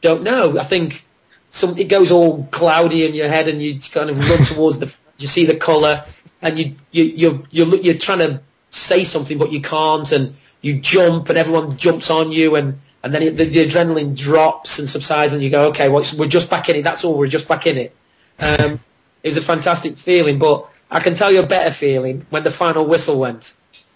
don't 0.00 0.22
know. 0.22 0.58
I 0.58 0.64
think 0.64 1.04
some 1.50 1.78
it 1.78 1.88
goes 1.88 2.10
all 2.10 2.44
cloudy 2.50 3.06
in 3.06 3.14
your 3.14 3.28
head 3.28 3.48
and 3.48 3.62
you 3.62 3.80
kind 3.80 4.10
of 4.10 4.18
run 4.18 4.44
towards 4.46 4.78
the 4.78 4.94
you 5.18 5.26
see 5.26 5.46
the 5.46 5.56
colour 5.56 6.04
and 6.40 6.58
you 6.58 6.76
you 6.90 7.04
you're 7.04 7.42
you're, 7.50 7.76
you're 7.76 7.98
trying 7.98 8.18
to 8.18 8.40
say 8.72 9.04
something 9.04 9.38
but 9.38 9.52
you 9.52 9.60
can't 9.60 10.10
and 10.12 10.34
you 10.62 10.80
jump 10.80 11.28
and 11.28 11.38
everyone 11.38 11.76
jumps 11.76 12.10
on 12.10 12.32
you 12.32 12.56
and 12.56 12.80
and 13.04 13.12
then 13.12 13.22
it, 13.22 13.36
the, 13.36 13.44
the 13.44 13.66
adrenaline 13.66 14.16
drops 14.16 14.78
and 14.78 14.88
subsides 14.88 15.34
and 15.34 15.42
you 15.42 15.50
go 15.50 15.68
okay 15.68 15.88
well 15.88 16.00
it's, 16.00 16.14
we're 16.14 16.26
just 16.26 16.50
back 16.50 16.68
in 16.68 16.76
it. 16.76 16.82
That's 16.82 17.04
all. 17.04 17.16
We're 17.18 17.28
just 17.28 17.48
back 17.48 17.66
in 17.66 17.76
it. 17.76 17.94
Um, 18.38 18.80
it 19.22 19.28
was 19.28 19.36
a 19.36 19.42
fantastic 19.42 19.98
feeling 19.98 20.38
but 20.38 20.68
I 20.90 21.00
can 21.00 21.14
tell 21.14 21.30
you 21.30 21.40
a 21.40 21.46
better 21.46 21.70
feeling 21.70 22.26
when 22.30 22.44
the 22.44 22.50
final 22.50 22.86
whistle 22.86 23.20
went. 23.20 23.54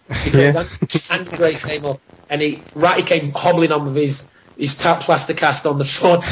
Because 0.09 1.11
Andy 1.11 1.37
Gray 1.37 1.55
came 1.55 1.85
up 1.85 2.01
and 2.29 2.41
he 2.41 2.63
right 2.75 2.99
he 2.99 3.03
came 3.03 3.33
hobbling 3.33 3.73
on 3.73 3.87
with 3.87 3.97
his 3.97 4.31
his 4.59 4.75
plaster 4.75 5.35
cast 5.35 5.67
on 5.67 5.79
the 5.79 5.85
foot 5.87 6.25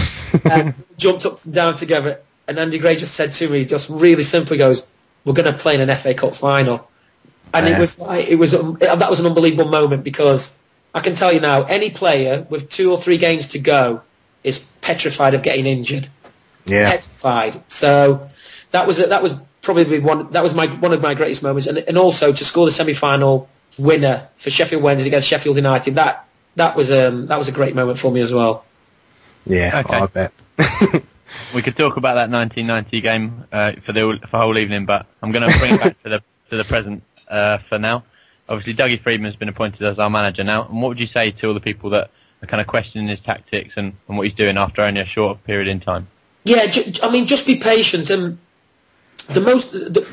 and 0.44 0.74
jumped 0.98 1.24
up 1.24 1.42
and 1.44 1.54
down 1.54 1.76
together 1.76 2.20
and 2.46 2.58
Andy 2.58 2.78
Gray 2.78 2.96
just 2.96 3.14
said 3.14 3.32
to 3.32 3.48
me 3.48 3.64
just 3.64 3.88
really 3.88 4.22
simply 4.22 4.58
goes 4.58 4.86
we're 5.24 5.32
going 5.32 5.50
to 5.50 5.58
play 5.58 5.74
in 5.74 5.88
an 5.88 5.96
FA 5.96 6.12
Cup 6.12 6.34
final 6.34 6.88
and 7.54 7.68
it 7.68 7.78
was 7.78 7.98
like 7.98 8.28
it 8.28 8.36
was 8.36 8.54
um, 8.54 8.76
that 8.80 9.10
was 9.10 9.20
an 9.20 9.26
unbelievable 9.26 9.70
moment 9.70 10.04
because 10.04 10.58
I 10.94 11.00
can 11.00 11.14
tell 11.14 11.32
you 11.32 11.40
now 11.40 11.64
any 11.64 11.90
player 11.90 12.46
with 12.48 12.68
two 12.68 12.90
or 12.92 13.00
three 13.00 13.18
games 13.18 13.48
to 13.48 13.58
go 13.58 14.02
is 14.42 14.58
petrified 14.80 15.34
of 15.34 15.42
getting 15.42 15.66
injured 15.66 16.08
Yeah. 16.66 16.90
petrified. 16.90 17.62
So 17.68 18.28
that 18.72 18.86
was 18.86 18.98
that 18.98 19.22
was 19.22 19.34
probably 19.62 19.98
one 20.00 20.32
that 20.32 20.42
was 20.42 20.54
my 20.54 20.66
one 20.66 20.92
of 20.92 21.00
my 21.02 21.14
greatest 21.14 21.42
moments, 21.42 21.66
and 21.66 21.78
and 21.78 21.98
also 21.98 22.32
to 22.32 22.44
score 22.44 22.66
the 22.66 22.72
semi 22.72 22.94
final 22.94 23.48
winner 23.78 24.28
for 24.36 24.50
Sheffield 24.50 24.82
Wednesday 24.82 25.08
against 25.08 25.28
Sheffield 25.28 25.56
United. 25.56 25.94
That 25.96 26.26
that 26.56 26.76
was 26.76 26.90
um 26.90 27.26
that 27.28 27.38
was 27.38 27.48
a 27.48 27.52
great 27.52 27.74
moment 27.74 27.98
for 27.98 28.10
me 28.12 28.20
as 28.20 28.32
well. 28.32 28.64
Yeah, 29.46 29.82
Okay. 29.84 29.96
I 29.98 30.06
bet. 30.06 30.32
We 31.54 31.62
could 31.62 31.76
talk 31.76 31.96
about 31.96 32.14
that 32.14 32.30
1990 32.30 33.00
game 33.00 33.44
uh, 33.52 33.72
for 33.84 33.92
the 33.92 34.20
for 34.30 34.38
whole 34.38 34.56
evening, 34.58 34.86
but 34.86 35.06
I'm 35.22 35.32
going 35.32 35.50
to 35.50 35.58
bring 35.58 35.74
it 35.74 35.80
back 35.80 36.02
to 36.02 36.08
the 36.08 36.22
to 36.50 36.56
the 36.56 36.64
present 36.64 37.02
uh, 37.28 37.58
for 37.68 37.78
now. 37.78 38.04
Obviously, 38.48 38.74
Dougie 38.74 39.00
Freedman's 39.00 39.36
been 39.36 39.48
appointed 39.48 39.82
as 39.82 39.98
our 39.98 40.10
manager 40.10 40.44
now. 40.44 40.66
And 40.66 40.82
what 40.82 40.88
would 40.88 41.00
you 41.00 41.06
say 41.06 41.30
to 41.30 41.48
all 41.48 41.54
the 41.54 41.60
people 41.60 41.90
that 41.90 42.10
are 42.42 42.46
kind 42.46 42.60
of 42.60 42.66
questioning 42.66 43.08
his 43.08 43.20
tactics 43.20 43.74
and, 43.76 43.94
and 44.08 44.16
what 44.18 44.26
he's 44.26 44.36
doing 44.36 44.58
after 44.58 44.82
only 44.82 45.00
a 45.00 45.06
short 45.06 45.42
period 45.44 45.68
in 45.68 45.80
time? 45.80 46.08
Yeah, 46.44 46.66
ju- 46.66 47.00
I 47.02 47.10
mean, 47.10 47.26
just 47.26 47.46
be 47.46 47.56
patient. 47.56 48.10
And 48.10 48.38
the 49.28 49.40
most 49.40 49.72
the, 49.72 50.06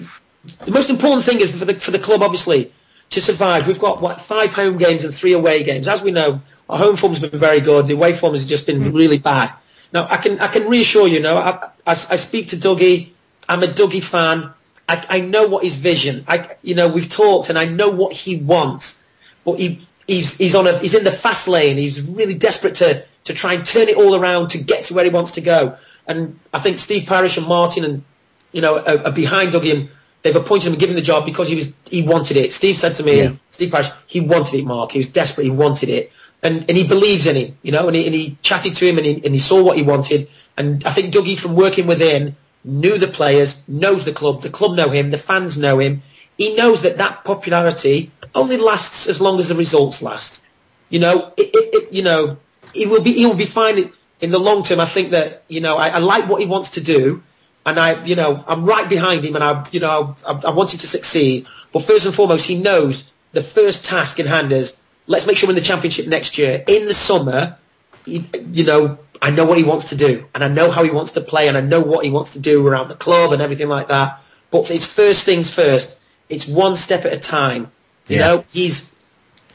the 0.65 0.71
most 0.71 0.89
important 0.89 1.26
thing 1.26 1.41
is 1.41 1.52
for 1.58 1.65
the 1.65 1.74
for 1.74 1.91
the 1.91 2.00
club, 2.00 2.21
obviously, 2.21 2.71
to 3.12 3.21
survive. 3.21 3.67
We've 3.67 3.80
got 3.80 4.02
what 4.02 4.21
five 4.21 4.54
home 4.54 4.78
games 4.78 5.04
and 5.04 5.13
three 5.13 5.34
away 5.34 5.63
games. 5.63 5.89
As 5.89 6.02
we 6.02 6.12
know, 6.12 6.41
our 6.69 6.78
home 6.78 6.95
form's 6.95 7.19
been 7.19 7.38
very 7.38 7.60
good. 7.60 7.88
The 7.88 7.95
away 7.95 8.13
form 8.13 8.34
has 8.34 8.45
just 8.45 8.65
been 8.65 8.93
really 8.93 9.17
bad. 9.17 9.54
Now, 9.91 10.08
I 10.10 10.17
can 10.17 10.39
I 10.39 10.47
can 10.47 10.69
reassure 10.69 11.08
you. 11.08 11.19
No, 11.19 11.38
I, 11.38 11.69
I, 11.86 11.91
I 11.91 11.93
speak 11.93 12.50
to 12.50 12.56
Dougie. 12.56 13.10
I'm 13.50 13.62
a 13.63 13.67
Dougie 13.67 14.02
fan. 14.02 14.54
I, 14.91 15.06
I 15.10 15.19
know 15.21 15.47
what 15.47 15.63
his 15.63 15.75
vision. 15.75 16.25
I 16.27 16.49
you 16.62 16.75
know 16.75 16.89
we've 16.89 17.08
talked 17.08 17.49
and 17.49 17.58
I 17.58 17.65
know 17.65 17.91
what 17.91 18.12
he 18.12 18.36
wants. 18.36 19.04
But 19.45 19.60
he 19.60 19.88
he's 20.06 20.38
he's 20.38 20.56
on 20.56 20.67
a 20.67 20.77
he's 20.77 20.95
in 20.95 21.06
the 21.06 21.12
fast 21.12 21.47
lane. 21.47 21.77
He's 21.77 22.01
really 22.01 22.36
desperate 22.36 22.75
to 22.75 23.06
to 23.23 23.34
try 23.34 23.54
and 23.54 23.65
turn 23.65 23.88
it 23.88 23.95
all 23.95 24.15
around 24.15 24.49
to 24.49 24.58
get 24.58 24.86
to 24.86 24.93
where 24.93 25.06
he 25.06 25.10
wants 25.10 25.32
to 25.32 25.41
go. 25.41 25.77
And 26.06 26.38
I 26.54 26.60
think 26.60 26.80
Steve 26.80 27.08
Parish 27.08 27.38
and 27.38 27.47
Martin 27.47 27.86
and 27.86 28.04
you 28.51 28.62
know 28.62 28.80
are, 28.80 29.06
are 29.08 29.12
behind 29.12 29.54
Dougie 29.54 29.73
and 29.73 29.89
they've 30.24 30.36
appointed 30.36 30.68
him 30.68 30.74
and 30.74 30.80
given 30.80 30.95
the 30.97 31.01
job 31.01 31.26
because 31.26 31.47
he 31.47 31.55
was 31.55 31.74
he 31.86 32.01
wanted 32.01 32.36
it. 32.36 32.51
Steve 32.51 32.78
said 32.78 32.95
to 32.95 33.03
me, 33.03 33.18
Yeah. 33.18 33.34
Steve 33.51 33.72
Parish, 33.72 33.89
he 34.07 34.20
wanted 34.20 34.55
it, 34.55 34.65
Mark. 34.65 34.91
He 34.91 34.99
was 34.99 35.07
desperate. 35.07 35.45
He 35.45 35.51
wanted 35.51 35.88
it. 35.88 36.11
And, 36.43 36.65
and 36.70 36.72
he 36.76 36.88
believes 36.88 37.28
in 37.28 37.36
him, 37.36 37.57
you 37.61 37.72
know, 37.72 37.86
and 37.86 37.95
he, 37.95 38.05
and 38.07 38.15
he 38.15 38.36
chatted 38.41 38.76
to 38.78 38.86
him 38.86 38.97
and 38.97 39.05
he, 39.05 39.13
and 39.13 39.34
he 39.34 39.39
saw 39.39 39.61
what 39.63 39.78
he 39.78 39.84
wanted. 39.84 40.28
And 40.57 40.84
I 40.86 40.91
think 40.91 41.13
Dougie, 41.13 41.38
from 41.38 41.55
working 41.55 41.86
within, 41.86 42.36
knew 42.64 42.97
the 42.97 43.07
players, 43.07 43.68
knows 43.68 44.05
the 44.05 44.14
club, 44.14 44.41
the 44.41 44.49
club 44.49 44.76
know 44.76 44.89
him, 44.89 45.12
the 45.12 45.18
fans 45.18 45.57
know 45.57 45.80
him. 45.80 46.01
He 46.38 46.55
knows 46.55 46.84
that 46.84 46.97
that 46.97 47.24
popularity 47.24 48.12
only 48.34 48.57
lasts 48.57 49.07
as 49.07 49.22
long 49.22 49.39
as 49.39 49.49
the 49.49 49.55
results 49.55 50.01
last. 50.01 50.43
You 50.89 50.99
know, 50.99 51.34
it, 51.38 51.49
it, 51.53 51.74
it, 51.74 51.93
you 51.93 52.03
know, 52.03 52.38
he 52.74 52.86
will 52.86 53.01
be 53.01 53.14
he 53.14 53.26
will 53.26 53.36
be 53.36 53.45
fine 53.45 53.91
in, 54.20 54.32
the 54.32 54.39
long 54.39 54.64
term. 54.64 54.80
I 54.80 54.86
think 54.86 55.12
that 55.12 55.43
you 55.47 55.62
know 55.62 55.78
I, 55.78 55.89
I 55.89 55.97
like 55.99 56.28
what 56.28 56.41
he 56.41 56.47
wants 56.47 56.72
to 56.72 56.82
do, 56.82 57.24
and 57.66 57.80
I 57.80 58.03
you 58.05 58.16
know 58.16 58.43
I'm 58.47 58.66
right 58.66 58.88
behind 58.88 59.26
him, 59.26 59.36
and 59.36 59.43
I 59.43 59.66
you 59.72 59.80
know 59.80 60.16
I, 60.26 60.32
I 60.32 60.51
want 60.51 60.74
him 60.74 60.80
to 60.80 60.88
succeed. 60.88 61.47
But 61.74 61.84
first 61.84 62.05
and 62.05 62.16
foremost, 62.16 62.45
he 62.45 62.59
knows 62.59 63.09
the 63.34 63.43
first 63.43 63.86
task 63.86 64.20
in 64.20 64.26
hand 64.26 64.51
is 64.51 64.80
let's 65.07 65.28
make 65.28 65.38
sure 65.38 65.47
we're 65.47 65.51
in 65.51 65.55
the 65.55 65.62
championship 65.62 66.07
next 66.07 66.38
year. 66.38 66.64
In 66.66 66.88
the 66.88 66.93
summer, 66.93 67.57
you, 68.05 68.26
you 68.51 68.64
know, 68.64 68.99
I 69.22 69.30
know 69.32 69.45
what 69.45 69.57
he 69.57 69.63
wants 69.63 69.89
to 69.89 69.95
do, 69.95 70.26
and 70.34 70.43
I 70.43 70.47
know 70.47 70.72
how 70.72 70.84
he 70.84 70.89
wants 70.89 71.11
to 71.11 71.22
play, 71.22 71.47
and 71.47 71.55
I 71.57 71.61
know 71.61 71.82
what 71.82 72.03
he 72.03 72.11
wants 72.11 72.34
to 72.34 72.39
do 72.39 72.65
around 72.67 72.88
the 72.88 72.95
club 72.95 73.34
and 73.34 73.41
everything 73.41 73.69
like 73.69 73.89
that. 73.89 74.22
But 74.49 74.72
it's 74.72 74.86
first 74.91 75.24
things 75.26 75.49
first. 75.51 75.97
It's 76.30 76.47
one 76.47 76.76
step 76.76 77.05
at 77.05 77.13
a 77.13 77.17
time. 77.19 77.72
You 78.07 78.17
Yeah. 78.17 78.28
know, 78.28 78.45
he's 78.51 78.95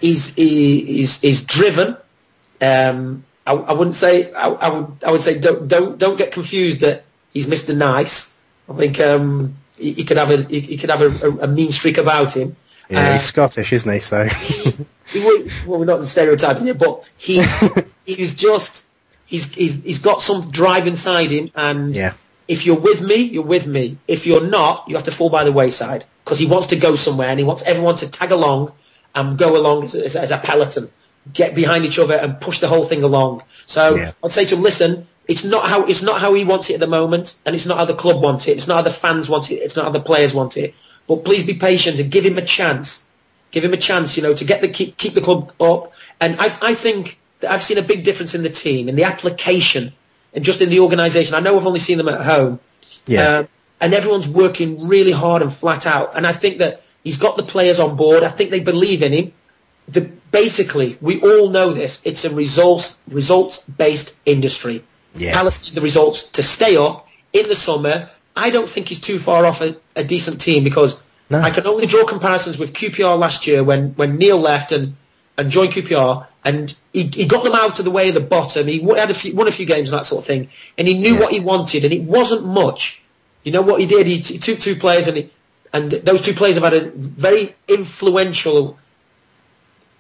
he's 0.00 0.34
he, 0.34 0.80
he's 0.84 1.20
he's 1.20 1.42
driven. 1.42 1.96
Um, 2.60 3.24
I, 3.46 3.52
I 3.54 3.72
wouldn't 3.72 3.96
say 3.96 4.32
I, 4.32 4.48
I 4.48 4.68
would 4.68 4.86
I 5.06 5.10
would 5.10 5.20
say 5.20 5.38
don't 5.38 5.68
don't 5.68 5.98
don't 5.98 6.16
get 6.16 6.32
confused 6.32 6.80
that 6.80 7.04
he's 7.32 7.46
Mr. 7.46 7.76
Nice. 7.76 8.38
I 8.68 8.74
think 8.74 8.98
um, 9.00 9.56
he, 9.78 9.92
he 9.92 10.04
could 10.04 10.16
have 10.16 10.30
a 10.30 10.42
he, 10.44 10.60
he 10.60 10.76
could 10.76 10.90
have 10.90 11.02
a, 11.02 11.26
a, 11.26 11.30
a 11.44 11.46
mean 11.48 11.72
streak 11.72 11.98
about 11.98 12.36
him. 12.36 12.56
Yeah, 12.88 13.08
Uh, 13.08 13.12
he's 13.14 13.22
Scottish, 13.24 13.72
isn't 13.72 13.92
he? 13.92 13.98
So 14.00 14.24
he 14.24 15.20
would, 15.24 15.50
well, 15.66 15.80
we're 15.80 15.84
not 15.86 16.06
stereotyping 16.06 16.64
here, 16.66 16.74
but 16.74 17.08
he 17.18 17.42
he's 18.06 18.36
just 18.36 18.85
he's, 19.26 19.52
he's 19.52 19.82
he's 19.82 19.98
got 20.00 20.22
some 20.22 20.50
drive 20.50 20.86
inside 20.86 21.30
him, 21.30 21.50
and 21.54 21.94
yeah, 21.94 22.14
if 22.48 22.66
you're 22.66 22.78
with 22.78 23.00
me, 23.02 23.16
you're 23.16 23.44
with 23.44 23.66
me. 23.66 23.98
If 24.08 24.26
you're 24.26 24.46
not, 24.46 24.84
you 24.88 24.96
have 24.96 25.04
to 25.04 25.12
fall 25.12 25.30
by 25.30 25.44
the 25.44 25.52
wayside 25.52 26.04
because 26.24 26.38
he 26.38 26.46
wants 26.46 26.68
to 26.68 26.76
go 26.76 26.96
somewhere 26.96 27.28
and 27.28 27.38
he 27.38 27.44
wants 27.44 27.62
everyone 27.62 27.96
to 27.96 28.08
tag 28.08 28.32
along 28.32 28.72
and 29.14 29.38
go 29.38 29.56
along 29.56 29.84
as, 29.84 29.94
as, 29.94 30.16
as 30.16 30.30
a 30.30 30.38
peloton, 30.38 30.90
get 31.32 31.54
behind 31.54 31.84
each 31.84 31.98
other 31.98 32.14
and 32.14 32.40
push 32.40 32.60
the 32.60 32.68
whole 32.68 32.84
thing 32.84 33.02
along. 33.02 33.42
So 33.66 33.96
Yeah. 33.96 34.12
I'd 34.22 34.32
say 34.32 34.44
to 34.44 34.56
him, 34.56 34.62
listen, 34.62 35.06
it's 35.26 35.44
not 35.44 35.68
how 35.68 35.86
it's 35.86 36.02
not 36.02 36.20
how 36.20 36.34
he 36.34 36.44
wants 36.44 36.70
it 36.70 36.74
at 36.74 36.80
the 36.80 36.86
moment, 36.86 37.34
and 37.44 37.56
it's 37.56 37.66
not 37.66 37.78
how 37.78 37.84
the 37.84 37.94
club 37.94 38.22
wants 38.22 38.46
it. 38.48 38.56
It's 38.56 38.68
not 38.68 38.76
how 38.76 38.82
the 38.82 38.92
fans 38.92 39.28
want 39.28 39.50
it. 39.50 39.56
It's 39.56 39.74
not 39.76 39.86
how 39.86 39.90
the 39.90 40.00
players 40.00 40.32
want 40.34 40.56
it. 40.56 40.74
But 41.08 41.24
please 41.24 41.44
be 41.44 41.54
patient 41.54 41.98
and 41.98 42.10
give 42.10 42.24
him 42.24 42.38
a 42.38 42.42
chance. 42.42 43.06
Give 43.52 43.64
him 43.64 43.72
a 43.72 43.76
chance, 43.76 44.16
you 44.16 44.22
know, 44.22 44.34
to 44.34 44.44
get 44.44 44.60
the 44.60 44.68
keep 44.68 44.96
keep 44.96 45.14
the 45.14 45.20
club 45.20 45.52
up. 45.60 45.92
And 46.20 46.36
I 46.38 46.56
I 46.60 46.74
think 46.74 47.18
I've 47.48 47.62
seen 47.62 47.78
a 47.78 47.82
big 47.82 48.04
difference 48.04 48.34
in 48.34 48.42
the 48.42 48.48
team, 48.50 48.88
in 48.88 48.96
the 48.96 49.04
application, 49.04 49.92
and 50.34 50.44
just 50.44 50.60
in 50.60 50.70
the 50.70 50.80
organisation. 50.80 51.34
I 51.34 51.40
know 51.40 51.56
I've 51.58 51.66
only 51.66 51.80
seen 51.80 51.98
them 51.98 52.08
at 52.08 52.20
home, 52.24 52.60
yeah, 53.06 53.38
um, 53.38 53.48
and 53.80 53.94
everyone's 53.94 54.28
working 54.28 54.88
really 54.88 55.12
hard 55.12 55.42
and 55.42 55.52
flat 55.52 55.86
out. 55.86 56.12
And 56.16 56.26
I 56.26 56.32
think 56.32 56.58
that 56.58 56.82
he's 57.04 57.18
got 57.18 57.36
the 57.36 57.42
players 57.42 57.78
on 57.78 57.96
board. 57.96 58.22
I 58.22 58.28
think 58.28 58.50
they 58.50 58.60
believe 58.60 59.02
in 59.02 59.12
him. 59.12 59.32
The, 59.88 60.00
basically, 60.32 60.98
we 61.00 61.20
all 61.20 61.50
know 61.50 61.72
this. 61.72 62.00
It's 62.04 62.24
a 62.24 62.34
results 62.34 62.98
results 63.08 63.62
based 63.64 64.14
industry. 64.26 64.82
yeah. 65.14 65.32
Palace 65.34 65.66
need 65.68 65.74
the 65.74 65.80
results 65.82 66.30
to 66.32 66.42
stay 66.42 66.76
up 66.76 67.06
in 67.32 67.48
the 67.48 67.54
summer. 67.54 68.10
I 68.34 68.50
don't 68.50 68.68
think 68.68 68.88
he's 68.88 69.00
too 69.00 69.18
far 69.18 69.46
off 69.46 69.60
a, 69.60 69.76
a 69.94 70.04
decent 70.04 70.40
team 70.40 70.64
because 70.64 71.00
No. 71.30 71.40
I 71.40 71.50
can 71.50 71.66
only 71.66 71.86
draw 71.86 72.04
comparisons 72.04 72.58
with 72.58 72.72
QPR 72.72 73.18
last 73.18 73.46
year 73.46 73.62
when, 73.64 73.90
when 73.94 74.16
Neil 74.16 74.38
left 74.38 74.72
and, 74.72 74.96
and 75.38 75.50
joined 75.50 75.72
QPR 75.72 76.26
and 76.44 76.74
he, 76.92 77.04
he 77.04 77.26
got 77.26 77.44
them 77.44 77.54
out 77.54 77.78
of 77.78 77.84
the 77.84 77.90
way 77.90 78.08
of 78.08 78.14
the 78.14 78.20
bottom. 78.20 78.66
He 78.66 78.80
won- 78.80 78.96
had 78.98 79.10
a 79.10 79.14
few, 79.14 79.34
won 79.34 79.48
a 79.48 79.52
few 79.52 79.66
games 79.66 79.90
and 79.90 79.98
that 79.98 80.06
sort 80.06 80.20
of 80.22 80.26
thing 80.26 80.48
and 80.78 80.88
he 80.88 80.94
knew 80.94 81.14
Yeah. 81.14 81.20
what 81.20 81.32
he 81.32 81.40
wanted 81.40 81.84
and 81.84 81.92
it 81.92 82.02
wasn't 82.02 82.46
much. 82.46 83.00
You 83.44 83.52
know 83.52 83.62
what 83.62 83.80
he 83.80 83.86
did? 83.86 84.06
He, 84.06 84.16
he 84.18 84.38
took 84.38 84.58
two 84.58 84.76
players 84.76 85.08
and 85.08 85.16
he, 85.18 85.30
and 85.72 85.90
those 85.90 86.22
two 86.22 86.32
players 86.32 86.54
have 86.56 86.64
had 86.64 86.74
a 86.74 86.90
very 86.90 87.54
influential 87.68 88.78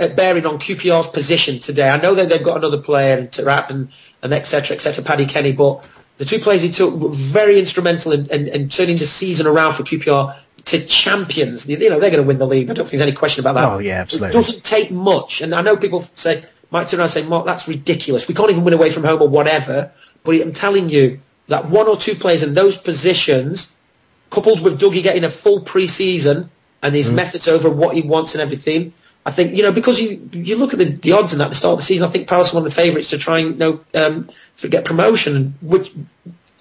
uh, 0.00 0.08
bearing 0.08 0.46
on 0.46 0.58
QPR's 0.58 1.06
position 1.08 1.58
today. 1.60 1.88
I 1.88 2.00
know 2.00 2.14
that 2.14 2.28
they've 2.28 2.42
got 2.42 2.56
another 2.58 2.78
player, 2.78 3.18
and 3.18 3.30
Taarabt 3.30 3.70
and, 3.70 3.88
and 4.22 4.32
et 4.32 4.46
cetera, 4.46 4.76
et 4.76 4.80
cetera, 4.80 5.02
Paddy 5.04 5.26
Kenny, 5.26 5.52
but 5.52 5.88
the 6.18 6.24
two 6.24 6.38
players 6.38 6.62
he 6.62 6.70
took 6.70 6.94
were 6.94 7.10
very 7.10 7.58
instrumental 7.58 8.12
in, 8.12 8.26
in, 8.26 8.48
in 8.48 8.68
turning 8.68 8.96
the 8.96 9.06
season 9.06 9.46
around 9.46 9.74
for 9.74 9.82
QPR 9.82 10.36
to 10.66 10.84
champions. 10.84 11.68
You 11.68 11.78
know, 11.90 12.00
they're 12.00 12.10
going 12.10 12.22
to 12.22 12.26
win 12.26 12.38
the 12.38 12.46
league. 12.46 12.70
I 12.70 12.74
don't 12.74 12.84
think 12.86 12.98
there's 12.98 13.02
any 13.02 13.12
question 13.12 13.42
about 13.42 13.54
that. 13.54 13.72
Oh, 13.72 13.78
yeah, 13.78 14.00
absolutely. 14.00 14.30
It 14.30 14.32
doesn't 14.32 14.64
take 14.64 14.90
much. 14.90 15.40
And 15.40 15.54
I 15.54 15.62
know 15.62 15.76
people 15.76 16.00
say, 16.00 16.44
might 16.70 16.88
turn 16.88 17.00
around 17.00 17.04
and 17.04 17.12
say, 17.12 17.26
Mark, 17.26 17.46
that's 17.46 17.68
ridiculous. 17.68 18.26
We 18.28 18.34
can't 18.34 18.50
even 18.50 18.64
win 18.64 18.74
away 18.74 18.90
from 18.90 19.04
home 19.04 19.22
or 19.22 19.28
whatever. 19.28 19.92
But 20.24 20.40
I'm 20.40 20.52
telling 20.52 20.88
you 20.88 21.20
that 21.48 21.66
one 21.66 21.86
or 21.86 21.96
two 21.96 22.14
players 22.14 22.42
in 22.42 22.54
those 22.54 22.76
positions, 22.76 23.76
coupled 24.30 24.62
with 24.62 24.80
Dougie 24.80 25.02
getting 25.02 25.24
a 25.24 25.30
full 25.30 25.60
pre-season 25.60 26.50
and 26.82 26.94
his 26.94 27.10
mm. 27.10 27.14
methods 27.14 27.46
over 27.46 27.70
what 27.70 27.94
he 27.94 28.02
wants 28.02 28.34
and 28.34 28.42
everything, 28.42 28.92
I 29.26 29.32
think, 29.32 29.56
you 29.56 29.64
know, 29.64 29.72
because 29.72 30.00
you 30.00 30.30
you 30.32 30.54
look 30.54 30.72
at 30.72 30.78
the, 30.78 30.84
the 30.84 31.12
odds 31.12 31.32
in 31.32 31.40
that 31.40 31.46
at 31.46 31.50
the 31.50 31.56
start 31.56 31.72
of 31.72 31.78
the 31.80 31.84
season, 31.84 32.06
I 32.06 32.10
think 32.10 32.28
Palace 32.28 32.52
are 32.52 32.58
one 32.58 32.64
of 32.64 32.72
the 32.72 32.80
favourites 32.80 33.10
to 33.10 33.18
try 33.18 33.40
and, 33.40 33.54
you 33.54 33.56
know, 33.56 33.80
um, 33.92 34.28
for 34.54 34.68
get 34.68 34.84
promotion, 34.84 35.54
which 35.60 35.92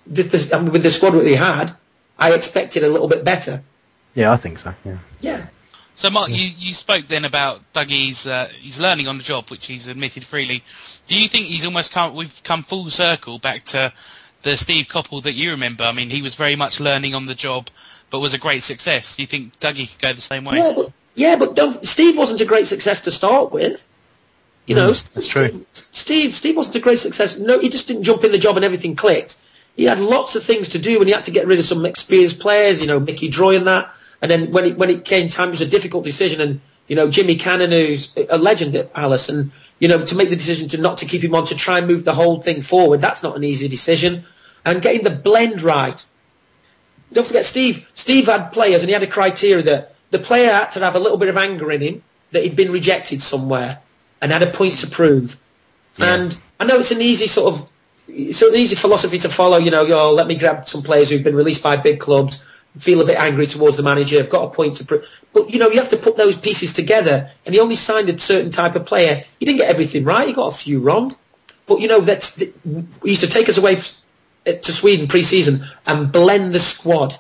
this, 0.07 0.27
this, 0.31 0.51
I 0.51 0.59
mean, 0.59 0.71
with 0.71 0.81
the 0.81 0.89
squad 0.89 1.11
that 1.11 1.27
he 1.27 1.35
had, 1.35 1.71
I 2.17 2.33
expected 2.33 2.83
a 2.83 2.89
little 2.89 3.07
bit 3.07 3.23
better. 3.23 3.61
yeah, 4.15 4.31
I 4.31 4.37
think 4.37 4.57
so. 4.57 4.73
Yeah. 4.83 4.97
Yeah. 5.21 5.45
So, 5.95 6.09
Mark, 6.09 6.29
you, 6.29 6.49
you 6.57 6.73
spoke 6.73 7.07
then 7.07 7.23
about 7.23 7.61
Dougie's 7.71 8.25
uh, 8.25 8.49
he's 8.59 8.79
learning 8.79 9.07
on 9.07 9.17
the 9.17 9.23
job, 9.23 9.49
which 9.49 9.67
he's 9.67 9.87
admitted 9.87 10.23
freely. 10.23 10.63
Do 11.07 11.21
you 11.21 11.27
think 11.27 11.45
he's 11.45 11.65
almost 11.65 11.91
come 11.91 12.15
we've 12.15 12.43
come 12.43 12.63
full 12.63 12.89
circle 12.89 13.37
back 13.37 13.65
to 13.65 13.93
the 14.41 14.57
Steve 14.57 14.87
Coppell 14.87 15.21
that 15.23 15.33
you 15.33 15.51
remember? 15.51 15.83
I 15.83 15.91
mean, 15.91 16.09
he 16.09 16.23
was 16.23 16.33
very 16.33 16.55
much 16.55 16.79
learning 16.79 17.13
on 17.13 17.27
the 17.27 17.35
job, 17.35 17.69
but 18.09 18.19
was 18.19 18.33
a 18.33 18.39
great 18.39 18.63
success. 18.63 19.15
Do 19.15 19.21
you 19.21 19.27
think 19.27 19.59
Dougie 19.59 19.87
could 19.89 20.01
go 20.01 20.13
the 20.13 20.21
same 20.21 20.45
way? 20.45 20.57
Yeah, 20.57 20.73
but 20.75 20.91
yeah, 21.15 21.37
but 21.37 21.55
don't, 21.55 21.85
Steve 21.85 22.17
wasn't 22.17 22.41
a 22.41 22.45
great 22.45 22.67
success 22.67 23.01
to 23.01 23.11
start 23.11 23.51
with. 23.51 23.85
You 24.65 24.75
know, 24.75 24.91
Mm, 24.91 25.13
that's 25.13 25.27
true. 25.27 25.65
Steve 25.73 26.35
Steve 26.35 26.55
wasn't 26.55 26.75
a 26.77 26.79
great 26.79 26.99
success. 26.99 27.37
No, 27.37 27.59
he 27.59 27.69
just 27.69 27.87
didn't 27.87 28.03
jump 28.03 28.23
in 28.23 28.31
the 28.31 28.37
job 28.37 28.55
and 28.55 28.65
everything 28.65 28.95
clicked. 28.95 29.37
He 29.75 29.83
had 29.83 29.99
lots 29.99 30.35
of 30.35 30.43
things 30.43 30.69
to 30.69 30.79
do 30.79 30.99
and 30.99 31.07
he 31.07 31.13
had 31.13 31.25
to 31.25 31.31
get 31.31 31.47
rid 31.47 31.59
of 31.59 31.65
some 31.65 31.85
experienced 31.85 32.39
players, 32.39 32.81
you 32.81 32.87
know, 32.87 32.99
Mickey 32.99 33.29
Droy 33.29 33.57
and 33.57 33.67
that. 33.67 33.93
And 34.21 34.31
then 34.31 34.51
when 34.51 34.65
it 34.65 34.77
when 34.77 34.89
it 34.89 35.05
came 35.05 35.29
time, 35.29 35.49
it 35.49 35.51
was 35.51 35.61
a 35.61 35.67
difficult 35.67 36.03
decision. 36.03 36.41
And 36.41 36.61
you 36.87 36.95
know, 36.95 37.09
Jimmy 37.09 37.35
Cannon, 37.35 37.71
who's 37.71 38.11
a 38.29 38.37
legend 38.37 38.75
at 38.75 38.93
Palace, 38.93 39.29
and 39.29 39.51
you 39.79 39.87
know, 39.87 40.03
to 40.03 40.15
make 40.15 40.29
the 40.29 40.35
decision 40.35 40.69
to 40.69 40.77
not 40.79 40.99
to 40.99 41.05
keep 41.05 41.23
him 41.23 41.35
on 41.35 41.45
to 41.47 41.55
try 41.55 41.77
and 41.77 41.87
move 41.87 42.03
the 42.03 42.13
whole 42.13 42.41
thing 42.41 42.61
forward, 42.61 43.01
that's 43.01 43.23
not 43.23 43.35
an 43.35 43.43
easy 43.43 43.67
decision. 43.67 44.25
And 44.63 44.81
getting 44.81 45.03
the 45.03 45.11
blend 45.11 45.61
right. 45.61 46.03
Don't 47.13 47.27
forget, 47.27 47.45
Steve. 47.45 47.87
Steve 47.93 48.25
had 48.25 48.51
players, 48.51 48.81
and 48.81 48.89
he 48.89 48.93
had 48.93 49.03
a 49.03 49.07
criteria 49.07 49.63
that 49.63 49.94
the 50.15 50.23
player 50.23 50.49
had 50.49 50.71
to 50.71 50.79
have 50.79 50.95
a 50.95 50.99
little 50.99 51.17
bit 51.17 51.27
of 51.27 51.35
anger 51.35 51.69
in 51.73 51.81
him 51.81 52.01
that 52.31 52.41
he'd 52.43 52.55
been 52.55 52.71
rejected 52.71 53.21
somewhere 53.21 53.79
and 54.21 54.31
had 54.31 54.43
a 54.43 54.49
point 54.49 54.79
to 54.79 54.87
prove. 54.87 55.37
And 55.99 56.35
I 56.57 56.65
know 56.65 56.79
it's 56.79 56.91
an 56.91 57.01
easy 57.01 57.27
sort 57.27 57.53
of, 57.53 57.69
it's 58.07 58.41
an 58.41 58.55
easy 58.55 58.77
philosophy 58.77 59.19
to 59.19 59.29
follow. 59.29 59.57
You 59.57 59.71
know, 59.71 59.85
oh, 59.91 60.13
let 60.13 60.25
me 60.25 60.35
grab 60.35 60.69
some 60.69 60.83
players 60.83 61.09
who've 61.09 61.23
been 61.23 61.35
released 61.35 61.61
by 61.61 61.75
big 61.75 61.99
clubs, 61.99 62.45
feel 62.77 63.01
a 63.01 63.05
bit 63.05 63.17
angry 63.17 63.45
towards 63.47 63.75
the 63.75 63.83
manager, 63.83 64.17
have 64.17 64.29
got 64.29 64.45
a 64.45 64.49
point 64.55 64.77
to 64.77 64.85
prove. 64.85 65.05
But 65.33 65.49
you 65.49 65.59
know, 65.59 65.69
you 65.69 65.79
have 65.79 65.89
to 65.89 65.97
put 65.97 66.15
those 66.15 66.37
pieces 66.37 66.71
together. 66.73 67.29
And 67.45 67.53
he 67.53 67.59
only 67.59 67.75
signed 67.75 68.07
a 68.07 68.17
certain 68.17 68.51
type 68.51 68.75
of 68.75 68.85
player. 68.85 69.25
He 69.37 69.45
didn't 69.45 69.59
get 69.59 69.69
everything 69.69 70.05
right. 70.05 70.29
He 70.29 70.33
got 70.33 70.47
a 70.47 70.55
few 70.55 70.79
wrong. 70.79 71.13
But 71.67 71.81
you 71.81 71.89
know, 71.89 71.99
that's 71.99 72.37
he 72.37 72.53
used 73.03 73.21
to 73.21 73.27
take 73.27 73.49
us 73.49 73.57
away 73.57 73.81
to 74.45 74.71
Sweden 74.71 75.09
pre-season 75.09 75.67
and 75.85 76.09
blend 76.09 76.55
the 76.55 76.61
squad. 76.61 77.15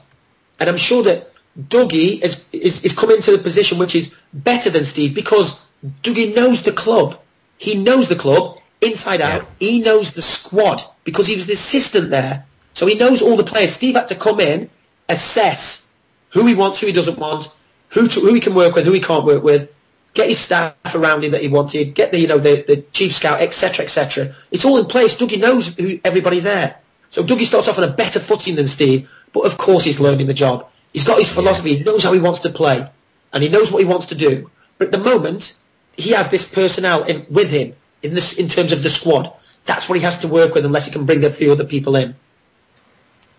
And 0.61 0.69
I'm 0.69 0.77
sure 0.77 1.03
that 1.03 1.34
Dougie 1.59 2.21
is, 2.21 2.49
is, 2.51 2.83
is 2.83 2.95
come 2.95 3.11
into 3.11 3.31
the 3.31 3.41
position 3.41 3.77
which 3.77 3.95
is 3.95 4.13
better 4.33 4.69
than 4.69 4.85
Steve 4.85 5.15
because 5.15 5.63
Dougie 6.03 6.35
knows 6.35 6.63
the 6.63 6.71
club. 6.71 7.19
He 7.57 7.75
knows 7.75 8.09
the 8.09 8.15
club 8.15 8.59
inside 8.81 9.21
out. 9.21 9.47
He 9.59 9.81
knows 9.81 10.13
the 10.13 10.21
squad 10.21 10.83
because 11.03 11.27
he 11.27 11.35
was 11.35 11.45
the 11.45 11.53
assistant 11.53 12.09
there. 12.09 12.45
So 12.73 12.85
he 12.87 12.95
knows 12.95 13.21
all 13.21 13.37
the 13.37 13.43
players. 13.43 13.73
Steve 13.73 13.95
had 13.95 14.09
to 14.09 14.15
come 14.15 14.41
in, 14.41 14.69
assess 15.07 15.89
who 16.31 16.45
he 16.45 16.55
wants, 16.55 16.81
who 16.81 16.87
he 16.87 16.93
doesn't 16.93 17.17
want, 17.17 17.49
who 17.89 18.07
to, 18.07 18.19
who 18.19 18.33
he 18.33 18.41
can 18.41 18.53
work 18.53 18.75
with, 18.75 18.85
who 18.85 18.91
he 18.91 18.99
can't 18.99 19.23
work 19.23 19.41
with, 19.41 19.71
get 20.13 20.27
his 20.27 20.39
staff 20.39 20.75
around 20.93 21.23
him 21.23 21.31
that 21.31 21.41
he 21.41 21.47
wanted, 21.47 21.93
get 21.93 22.11
the 22.11 22.19
you 22.19 22.27
know 22.27 22.39
the, 22.39 22.63
the 22.67 22.77
chief 22.91 23.15
scout, 23.15 23.41
etc., 23.41 23.85
etc. 23.85 24.35
It's 24.51 24.65
all 24.65 24.77
in 24.79 24.87
place. 24.87 25.15
Dougie 25.15 25.39
knows 25.39 25.77
who 25.77 25.99
everybody 26.03 26.41
there. 26.41 26.75
So 27.11 27.23
Dougie 27.23 27.45
starts 27.45 27.69
off 27.69 27.77
on 27.77 27.85
a 27.85 27.91
better 27.91 28.19
footing 28.19 28.55
than 28.55 28.67
Steve, 28.67 29.09
but 29.31 29.45
of 29.45 29.57
course 29.57 29.85
he's 29.85 30.01
learning 30.01 30.27
the 30.27 30.33
job. 30.33 30.69
He's 30.95 31.03
got 31.03 31.19
his 31.19 31.29
philosophy. 31.29 31.75
He 31.75 31.83
knows 31.83 32.05
how 32.05 32.13
he 32.13 32.21
wants 32.21 32.39
to 32.41 32.49
play, 32.49 32.87
and 33.33 33.43
he 33.43 33.49
knows 33.49 33.69
what 33.69 33.79
he 33.79 33.85
wants 33.85 34.05
to 34.07 34.15
do. 34.15 34.49
But 34.77 34.85
at 34.85 34.91
the 34.93 34.97
moment, 34.97 35.53
he 35.97 36.11
has 36.11 36.29
this 36.29 36.49
personnel 36.49 37.03
in, 37.03 37.25
with 37.29 37.49
him 37.49 37.73
in 38.01 38.13
this 38.13 38.31
in 38.39 38.47
terms 38.47 38.71
of 38.71 38.81
the 38.81 38.89
squad. 38.89 39.33
That's 39.65 39.89
what 39.89 39.97
he 39.97 40.05
has 40.05 40.19
to 40.19 40.29
work 40.29 40.53
with, 40.53 40.63
unless 40.63 40.85
he 40.85 40.93
can 40.93 41.05
bring 41.05 41.25
a 41.25 41.29
few 41.29 41.51
other 41.51 41.65
people 41.65 41.97
in. 41.97 42.15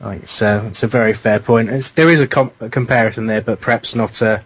Think 0.03 0.25
it's, 0.25 0.43
uh, 0.43 0.71
a 0.83 0.87
very 0.87 1.15
fair 1.15 1.39
point. 1.39 1.71
It's, 1.71 1.93
there 1.93 2.11
is 2.11 2.21
a, 2.21 2.27
com- 2.27 2.53
a 2.61 2.69
comparison 2.69 3.27
there, 3.27 3.41
but 3.41 3.63
perhaps 3.63 3.95
not 3.95 4.21
uh, 4.21 4.41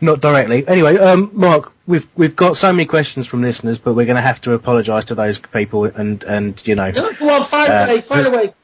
not 0.00 0.20
directly. 0.20 0.66
Anyway, 0.66 0.96
um, 0.98 1.30
Mark, 1.32 1.72
we've 1.86 2.08
we've 2.16 2.34
got 2.34 2.56
so 2.56 2.72
many 2.72 2.86
questions 2.86 3.28
from 3.28 3.42
listeners, 3.42 3.78
but 3.78 3.94
we're 3.94 4.06
going 4.06 4.16
to 4.16 4.22
have 4.22 4.40
to 4.40 4.54
apologise 4.54 5.04
to 5.06 5.14
those 5.14 5.38
people, 5.38 5.84
and 5.84 6.24
and 6.24 6.66
you 6.66 6.74
know, 6.74 6.90
No, 6.90 7.12
go 7.12 7.30
on, 7.30 7.44
fire 7.44 7.70
Uh, 7.70 7.84
away, 7.84 8.00
fire 8.00 8.26
away, 8.26 8.54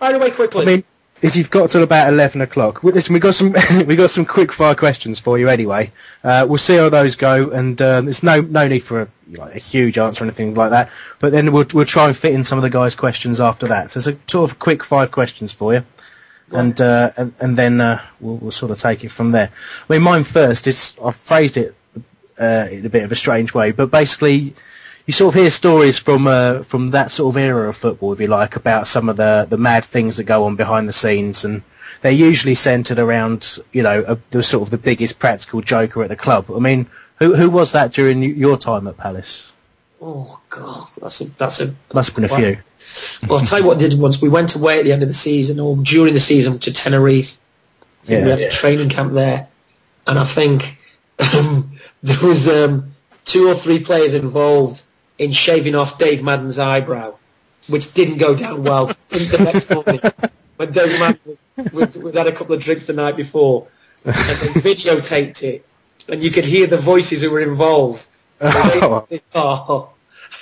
fire 0.00 0.16
away 0.16 0.30
quickly. 0.32 0.62
I 0.62 0.64
mean, 0.64 0.84
if 1.22 1.36
you've 1.36 1.50
got 1.50 1.70
till 1.70 1.82
about 1.82 2.12
eleven 2.12 2.40
o'clock, 2.40 2.82
listen, 2.84 3.14
we 3.14 3.20
got 3.20 3.34
some 3.34 3.54
we 3.86 3.96
got 3.96 4.10
some 4.10 4.24
quick 4.24 4.52
fire 4.52 4.74
questions 4.74 5.18
for 5.18 5.38
you 5.38 5.48
anyway. 5.48 5.92
Uh, 6.22 6.46
we'll 6.48 6.58
see 6.58 6.76
how 6.76 6.88
those 6.88 7.16
go, 7.16 7.50
and 7.50 7.80
um, 7.82 8.04
there's 8.04 8.22
no 8.22 8.40
no 8.40 8.68
need 8.68 8.80
for 8.80 9.02
a, 9.02 9.08
like, 9.32 9.54
a 9.54 9.58
huge 9.58 9.98
answer 9.98 10.24
or 10.24 10.26
anything 10.26 10.54
like 10.54 10.70
that. 10.70 10.90
But 11.18 11.32
then 11.32 11.52
we'll 11.52 11.66
we'll 11.72 11.86
try 11.86 12.06
and 12.08 12.16
fit 12.16 12.34
in 12.34 12.44
some 12.44 12.58
of 12.58 12.62
the 12.62 12.70
guys' 12.70 12.94
questions 12.94 13.40
after 13.40 13.68
that. 13.68 13.90
So 13.90 13.98
it's 13.98 14.06
a 14.06 14.16
sort 14.30 14.50
of 14.50 14.58
quick 14.58 14.84
five 14.84 15.10
questions 15.10 15.52
for 15.52 15.74
you. 15.74 15.84
And, 16.50 16.80
uh, 16.80 17.10
and 17.14 17.34
and 17.40 17.58
then 17.58 17.78
uh, 17.78 18.00
we'll, 18.20 18.36
we'll 18.36 18.50
sort 18.52 18.72
of 18.72 18.78
take 18.78 19.04
it 19.04 19.10
from 19.10 19.32
there. 19.32 19.50
I 19.88 19.92
mean, 19.92 20.02
mine 20.02 20.24
first. 20.24 20.66
It's 20.66 20.96
I've 20.98 21.14
phrased 21.14 21.58
it 21.58 21.74
uh, 22.40 22.68
in 22.70 22.86
a 22.86 22.88
bit 22.88 23.04
of 23.04 23.12
a 23.12 23.16
strange 23.16 23.52
way, 23.52 23.72
but 23.72 23.90
basically, 23.90 24.54
you 25.08 25.12
sort 25.14 25.34
of 25.34 25.40
hear 25.40 25.48
stories 25.48 25.98
from 25.98 26.26
uh, 26.26 26.62
from 26.64 26.88
that 26.88 27.10
sort 27.10 27.34
of 27.34 27.40
era 27.40 27.70
of 27.70 27.76
football, 27.78 28.12
if 28.12 28.20
you 28.20 28.26
like, 28.26 28.56
about 28.56 28.86
some 28.86 29.08
of 29.08 29.16
the 29.16 29.46
the 29.48 29.56
mad 29.56 29.82
things 29.82 30.18
that 30.18 30.24
go 30.24 30.44
on 30.44 30.56
behind 30.56 30.86
the 30.86 30.92
scenes, 30.92 31.46
and 31.46 31.62
they're 32.02 32.12
usually 32.12 32.54
centred 32.54 32.98
around 32.98 33.58
you 33.72 33.82
know 33.82 34.04
a, 34.06 34.18
the 34.28 34.42
sort 34.42 34.64
of 34.64 34.70
the 34.70 34.76
biggest 34.76 35.18
practical 35.18 35.62
joker 35.62 36.02
at 36.02 36.10
the 36.10 36.16
club. 36.16 36.50
I 36.54 36.58
mean, 36.58 36.88
who 37.18 37.34
who 37.34 37.48
was 37.48 37.72
that 37.72 37.92
during 37.92 38.22
your 38.22 38.58
time 38.58 38.86
at 38.86 38.98
Palace? 38.98 39.50
Oh 40.02 40.38
God, 40.50 40.88
that's 41.00 41.22
a 41.22 41.24
that's 41.24 41.60
a 41.60 41.74
Must 41.94 42.10
have 42.10 42.14
been 42.14 42.24
a 42.24 42.28
few. 42.28 42.58
Well, 43.26 43.38
I'll 43.38 43.46
tell 43.46 43.60
you 43.60 43.66
what 43.66 43.78
I 43.78 43.80
did 43.80 43.98
once. 43.98 44.20
We 44.20 44.28
went 44.28 44.56
away 44.56 44.78
at 44.78 44.84
the 44.84 44.92
end 44.92 45.02
of 45.02 45.08
the 45.08 45.14
season 45.14 45.58
or 45.58 45.74
during 45.78 46.12
the 46.12 46.20
season 46.20 46.58
to 46.60 46.72
Tenerife. 46.72 47.38
Think 48.04 48.24
we 48.24 48.28
Yeah. 48.30 48.36
had 48.36 48.40
a 48.46 48.50
training 48.50 48.90
camp 48.90 49.14
there, 49.14 49.48
and 50.06 50.18
I 50.18 50.24
think 50.24 50.76
um, 51.18 51.78
there 52.02 52.20
was 52.20 52.46
um, 52.46 52.94
two 53.24 53.48
or 53.48 53.54
three 53.54 53.80
players 53.80 54.12
involved 54.12 54.82
in 55.18 55.32
shaving 55.32 55.74
off 55.74 55.98
Dave 55.98 56.22
Madden's 56.22 56.58
eyebrow, 56.58 57.14
which 57.68 57.92
didn't 57.94 58.18
go 58.18 58.34
down 58.36 58.62
well 58.62 58.86
the 59.10 59.40
next 59.44 59.70
morning 59.70 60.00
when 60.56 60.72
Dave 60.72 60.98
Madden 61.00 61.38
we'd, 61.72 61.96
we'd 61.96 62.14
had 62.14 62.26
a 62.26 62.32
couple 62.32 62.54
of 62.54 62.62
drinks 62.62 62.86
the 62.86 62.92
night 62.92 63.16
before, 63.16 63.66
and 64.04 64.14
they 64.14 64.60
videotaped 64.60 65.42
it, 65.42 65.64
and 66.08 66.22
you 66.22 66.30
could 66.30 66.44
hear 66.44 66.66
the 66.66 66.76
voices 66.78 67.22
who 67.22 67.30
were 67.30 67.40
involved. 67.40 68.06
Oh. 68.40 69.06
Oh, 69.34 69.90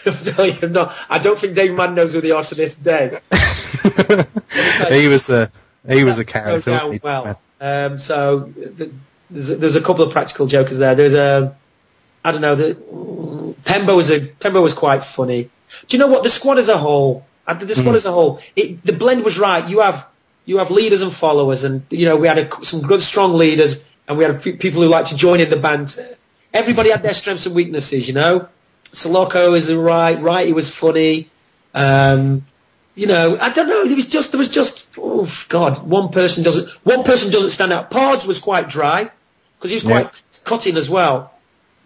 I'm 0.05 0.13
telling 0.15 0.57
you, 0.61 0.69
no, 0.69 0.93
I 1.09 1.19
don't 1.19 1.39
think 1.39 1.55
Dave 1.55 1.75
Madden 1.75 1.95
knows 1.95 2.13
who 2.13 2.21
they 2.21 2.31
are 2.31 2.45
to 2.45 2.55
this 2.55 2.75
day. 2.77 3.19
he 4.91 5.09
was 5.09 5.31
a 5.31 5.51
he 5.89 6.05
was 6.05 6.19
a 6.19 6.25
character. 6.25 6.71
down 6.71 7.01
well. 7.03 7.41
Um, 7.61 7.99
so 7.99 8.53
th- 8.77 8.91
there's, 9.31 9.51
a- 9.51 9.57
there's 9.57 9.77
a 9.77 9.81
couple 9.81 10.05
of 10.05 10.13
practical 10.13 10.47
jokers 10.47 10.79
there. 10.79 10.95
There's 10.95 11.15
a, 11.15 11.57
I 12.27 12.33
don't 12.33 12.41
know, 12.41 12.57
the, 12.57 12.75
Pembo 13.65 13.95
was 13.97 14.11
a 14.11 14.21
Pembo 14.21 14.61
was 14.63 14.75
quite 14.75 15.05
funny. 15.05 15.49
Do 15.87 15.97
you 15.97 16.01
know 16.01 16.09
what 16.09 16.25
the 16.25 16.31
squad 16.31 16.59
as 16.59 16.69
a 16.69 16.77
whole? 16.77 17.25
The 17.47 17.75
squad 17.77 17.93
Mm. 17.93 17.97
as 17.97 18.07
a 18.07 18.11
whole, 18.11 18.41
it, 18.57 18.85
the 18.85 18.93
blend 18.93 19.23
was 19.25 19.39
right. 19.39 19.69
You 19.69 19.81
have 19.81 20.05
you 20.45 20.59
have 20.59 20.73
leaders 20.73 21.03
and 21.03 21.13
followers, 21.13 21.63
and 21.63 21.83
you 21.91 22.07
know 22.07 22.17
we 22.17 22.27
had 22.27 22.39
a, 22.39 22.65
some 22.65 22.81
good 22.83 23.01
strong 23.01 23.35
leaders, 23.35 23.85
and 24.09 24.19
we 24.19 24.25
had 24.25 24.35
a 24.35 24.39
few 24.41 24.55
people 24.57 24.83
who 24.83 24.89
like 24.89 25.07
to 25.07 25.17
join 25.17 25.39
in 25.41 25.51
the 25.51 25.57
banter. 25.57 26.05
Everybody 26.53 26.91
had 26.91 27.03
their 27.05 27.15
strengths 27.15 27.47
and 27.47 27.55
weaknesses, 27.55 28.09
you 28.09 28.15
know. 28.15 28.49
Salako 28.93 29.57
is 29.57 29.73
right, 29.73 30.21
right. 30.21 30.47
He 30.47 30.53
was 30.53 30.69
funny. 30.69 31.29
Um, 31.75 32.45
you 32.97 33.07
know, 33.07 33.39
I 33.39 33.51
don't 33.51 33.69
know. 33.69 33.85
There 33.87 33.95
was 33.95 34.09
just, 34.09 34.33
there 34.33 34.39
was 34.39 34.49
just, 34.49 34.89
oh 34.97 35.31
God, 35.49 35.87
one 35.87 36.09
person 36.09 36.43
doesn't, 36.43 36.69
one 36.83 37.05
person 37.05 37.31
doesn't 37.31 37.51
stand 37.51 37.73
out. 37.73 37.91
Pards 37.91 38.27
was 38.27 38.41
quite 38.41 38.69
dry 38.69 39.11
because 39.59 39.71
he 39.71 39.77
was 39.77 39.85
quite 39.85 40.23
cutting 40.45 40.77
as 40.79 40.89
well. 40.89 41.31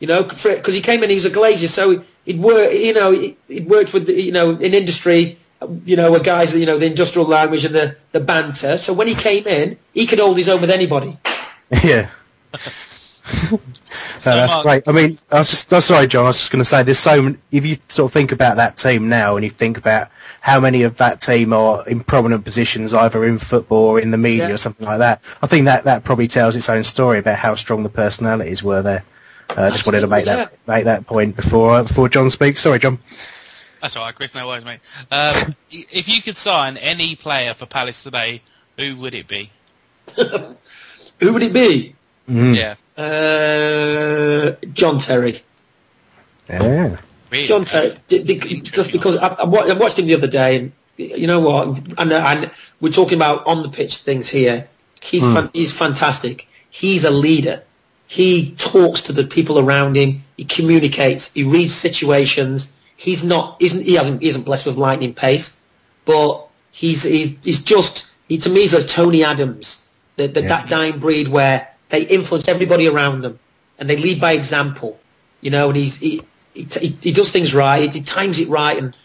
You 0.01 0.07
know, 0.09 0.23
because 0.25 0.75
he 0.75 0.81
came 0.81 1.03
in, 1.05 1.11
he 1.11 1.15
was 1.15 1.27
a 1.27 1.31
glazier, 1.31 1.69
so 1.69 2.05
it 2.27 2.37
worked. 2.37 2.75
You 2.75 2.95
know, 2.95 3.13
it 3.49 3.65
worked 3.69 3.93
with, 3.93 4.07
the, 4.07 4.21
you 4.21 4.33
know, 4.33 4.51
in 4.57 4.75
industry. 4.75 5.39
You 5.85 5.97
know, 5.97 6.11
with 6.11 6.25
guys, 6.25 6.57
you 6.57 6.65
know, 6.65 6.79
the 6.79 6.87
industrial 6.87 7.29
language 7.29 7.67
and 7.67 7.75
the 7.75 7.97
the 8.13 8.21
banter. 8.21 8.79
So 8.79 8.95
when 8.95 9.07
he 9.09 9.15
came 9.15 9.47
in, 9.47 9.77
he 9.93 10.07
could 10.07 10.19
hold 10.19 10.39
his 10.39 10.49
own 10.49 10.61
with 10.61 10.71
anybody. 10.71 11.17
Yeah. 11.85 12.11
No, 14.27 14.37
that's 14.37 14.53
Mark- 14.55 14.63
great. 14.65 14.89
I 14.89 14.93
mean, 14.93 15.19
I 15.31 15.39
was 15.39 15.49
just, 15.51 15.71
no, 15.71 15.81
sorry, 15.81 16.07
John. 16.07 16.25
I 16.25 16.29
was 16.29 16.39
just 16.39 16.51
going 16.51 16.61
to 16.61 16.65
say, 16.69 16.83
there's 16.83 16.99
so 16.99 17.23
many. 17.23 17.39
If 17.51 17.65
you 17.67 17.77
sort 17.89 18.11
of 18.11 18.13
think 18.13 18.33
about 18.33 18.57
that 18.57 18.77
team 18.77 19.09
now, 19.09 19.37
and 19.37 19.45
you 19.45 19.51
think 19.51 19.79
about 19.79 20.09
how 20.41 20.61
many 20.61 20.83
of 20.83 20.99
that 20.99 21.21
team 21.21 21.53
are 21.53 21.87
in 21.87 22.01
prominent 22.01 22.45
positions, 22.45 22.93
either 22.95 23.25
in 23.25 23.39
football 23.39 23.87
or 23.87 24.01
in 24.01 24.11
the 24.11 24.19
media 24.19 24.49
Yeah. 24.49 24.55
or 24.55 24.57
something 24.59 24.87
like 24.87 24.99
that, 24.99 25.23
I 25.43 25.47
think 25.47 25.67
that 25.67 25.85
that 25.85 26.05
probably 26.05 26.29
tells 26.29 26.55
its 26.57 26.69
own 26.69 26.85
story 26.85 27.19
about 27.19 27.39
how 27.39 27.55
strong 27.55 27.83
the 27.83 27.89
personalities 27.89 28.63
were 28.63 28.83
there. 28.83 29.05
I 29.57 29.67
uh, 29.67 29.71
just 29.71 29.87
wanted 29.87 30.01
to 30.01 30.07
make 30.07 30.25
that 30.27 30.53
make 30.67 30.85
that 30.85 31.07
point 31.07 31.37
before 31.37 31.73
uh, 31.73 31.83
before 31.83 32.09
John 32.09 32.31
speaks. 32.31 32.61
Sorry, 32.63 32.79
John. 32.79 32.99
That's 33.81 33.97
all 33.97 34.05
right, 34.05 34.15
Chris. 34.15 34.35
No 34.35 34.47
worries, 34.47 34.65
mate. 34.65 34.81
Um, 35.11 35.55
if 35.71 36.09
you 36.09 36.23
could 36.23 36.37
sign 36.37 36.77
any 36.77 37.17
player 37.17 37.55
for 37.55 37.67
Palace 37.67 38.03
today, 38.03 38.43
who 38.77 38.97
would 38.97 39.15
it 39.15 39.27
be? 39.27 39.51
Who 40.17 41.35
would 41.35 41.43
it 41.43 41.53
be? 41.53 41.95
Mm. 42.29 42.57
Yeah, 42.57 42.75
Uh, 42.97 44.57
John 44.73 44.99
Terry. 44.99 45.43
Yeah. 46.49 46.97
really. 47.31 47.47
John 47.47 47.65
Terry, 47.65 47.95
d- 48.09 48.23
d- 48.23 48.61
just 48.63 48.91
because 48.93 49.17
I, 49.19 49.29
I 49.29 49.45
watched 49.45 49.99
him 49.99 50.07
the 50.07 50.15
other 50.15 50.27
day, 50.27 50.57
and 50.57 50.73
you 50.97 51.27
know 51.27 51.41
what? 51.41 51.69
And, 51.99 52.13
and 52.13 52.51
we're 52.81 52.91
talking 52.93 53.19
about 53.19 53.47
on 53.47 53.63
the 53.63 53.69
pitch 53.69 53.99
things 53.99 54.29
here. 54.29 54.69
He's 55.03 55.25
fan, 55.25 55.51
he's 55.53 55.73
fantastic. 55.73 56.49
He's 56.71 57.05
a 57.05 57.11
leader. 57.11 57.63
He 58.11 58.55
talks 58.57 59.03
to 59.03 59.13
the 59.13 59.25
people 59.25 59.59
around 59.59 59.97
him. 59.97 60.23
He 60.37 60.45
communicates. 60.45 61.33
He 61.33 61.45
reads 61.45 61.75
situations. 61.75 62.73
He's 62.97 63.23
not 63.25 63.57
isn't 63.61 63.85
he 63.85 63.95
hasn't 63.95 64.21
he 64.23 64.29
isn't 64.29 64.45
blessed 64.45 64.67
with 64.67 64.77
lightning 64.77 65.15
pace, 65.15 65.61
but 66.05 66.47
he's 66.73 67.05
he's, 67.05 67.37
he's 67.45 67.63
just 67.63 68.11
he 68.29 68.39
to 68.39 68.51
me 68.51 68.63
he's 68.63 68.75
a 68.75 68.87
Tony 68.87 69.25
Adams, 69.25 69.87
the, 70.17 70.27
the, 70.27 70.43
that 70.43 70.69
dying 70.69 70.99
breed 70.99 71.29
where 71.29 71.69
they 71.89 72.03
influence 72.03 72.49
everybody 72.49 72.89
around 72.89 73.23
them 73.23 73.39
and 73.79 73.89
they 73.89 73.97
lead 73.97 74.21
by 74.21 74.33
example 74.33 74.99
you 75.41 75.51
know, 75.51 75.69
and 75.69 75.77
he's 75.77 75.97
he 75.99 76.23
he, 76.55 76.65
he, 76.65 76.89
he 77.01 77.13
does 77.13 77.31
things 77.31 77.55
right. 77.55 77.93
He, 77.93 78.01
times 78.03 78.39
it 78.39 78.49
right, 78.49 78.77
and 78.79 78.97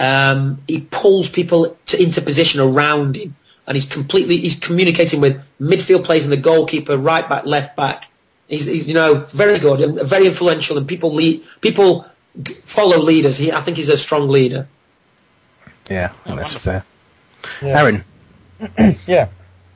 um, 0.00 0.62
he 0.66 0.80
pulls 0.80 1.28
people 1.28 1.76
to, 1.86 2.02
into 2.02 2.20
position 2.22 2.60
around 2.60 3.16
him, 3.16 3.34
and 3.66 3.76
he's 3.76 3.86
completely 3.86 4.38
he's 4.38 4.58
communicating 4.58 5.20
with 5.20 5.42
midfield 5.60 6.04
players 6.04 6.24
and 6.24 6.32
the 6.32 6.36
goalkeeper, 6.38 6.96
right 6.96 7.28
back, 7.28 7.44
left 7.44 7.76
back. 7.76 8.08
He's, 8.48 8.66
he's 8.66 8.88
you 8.88 8.94
know 8.94 9.14
very 9.14 9.58
good 9.58 9.80
and 9.80 10.00
very 10.00 10.26
influential, 10.26 10.78
and 10.78 10.86
people 10.86 11.12
lead 11.12 11.44
people 11.60 12.06
follow 12.64 12.98
leaders. 12.98 13.36
He, 13.36 13.52
I 13.52 13.60
think 13.60 13.76
he's 13.76 13.88
a 13.88 13.96
strong 13.96 14.28
leader. 14.28 14.68
Yeah, 15.90 16.12
well, 16.26 16.36
that's 16.36 16.54
fair. 16.54 16.84
Yeah. 17.60 17.80
Aaron. 17.80 18.04
Yeah. 19.06 19.28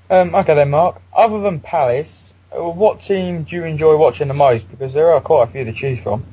Um, 0.08 0.34
okay 0.36 0.54
then, 0.54 0.70
Mark. 0.70 1.00
Other 1.12 1.40
than 1.40 1.58
Palace, 1.58 2.30
uh, 2.52 2.62
what 2.62 3.02
team 3.02 3.42
do 3.42 3.56
you 3.56 3.64
enjoy 3.64 3.96
watching 3.96 4.28
the 4.28 4.34
most? 4.34 4.70
Because 4.70 4.94
there 4.94 5.10
are 5.10 5.20
quite 5.20 5.48
a 5.48 5.52
few 5.52 5.64
to 5.64 5.72
choose 5.72 5.98
from. 5.98 6.24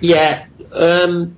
Yeah, 0.00 0.46
um, 0.72 1.36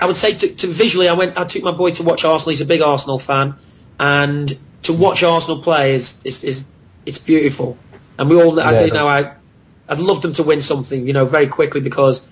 I 0.00 0.06
would 0.06 0.16
say 0.16 0.34
to, 0.34 0.54
to 0.54 0.66
visually, 0.66 1.08
I 1.08 1.14
went. 1.14 1.38
I 1.38 1.44
took 1.44 1.62
my 1.62 1.72
boy 1.72 1.92
to 1.92 2.02
watch 2.02 2.24
Arsenal. 2.24 2.50
He's 2.50 2.60
a 2.60 2.66
big 2.66 2.82
Arsenal 2.82 3.18
fan, 3.18 3.54
and 3.98 4.56
to 4.84 4.92
watch 4.92 5.22
Arsenal 5.22 5.62
play 5.62 5.94
is 5.94 6.24
is, 6.24 6.44
is 6.44 6.66
it's 7.06 7.18
beautiful. 7.18 7.76
And 8.22 8.30
we 8.30 8.40
all, 8.42 8.58
I, 8.60 8.84
you 8.84 8.92
know, 8.92 9.06
I 9.06 9.34
I'd 9.88 9.98
love 9.98 10.22
them 10.22 10.32
to 10.34 10.42
win 10.44 10.62
something, 10.62 11.06
you 11.06 11.12
know, 11.12 11.24
very 11.24 11.48
quickly 11.48 11.80
because 11.80 12.26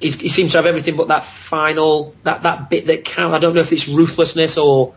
he's, 0.00 0.18
he 0.18 0.28
seems 0.28 0.52
to 0.52 0.58
have 0.58 0.66
everything 0.66 0.96
but 0.96 1.08
that 1.08 1.24
final 1.24 2.14
that 2.22 2.44
that 2.44 2.70
bit 2.70 2.86
that 2.86 3.04
count. 3.04 3.34
I 3.34 3.40
don't 3.40 3.54
know 3.54 3.60
if 3.60 3.72
it's 3.72 3.88
ruthlessness 3.88 4.56
or 4.56 4.94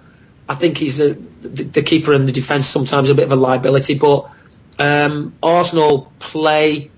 I 0.48 0.56
think 0.56 0.78
he's 0.78 1.00
a, 1.00 1.16
the, 1.16 1.64
the 1.64 1.82
keeper 1.82 2.14
and 2.14 2.28
the 2.28 2.32
defence 2.32 2.68
sometimes 2.68 3.10
a 3.10 3.16
bit 3.16 3.26
of 3.26 3.32
a 3.32 3.36
liability, 3.36 3.98
but 3.98 4.30
um, 4.78 5.34
Arsenal 5.42 6.12
play 6.20 6.92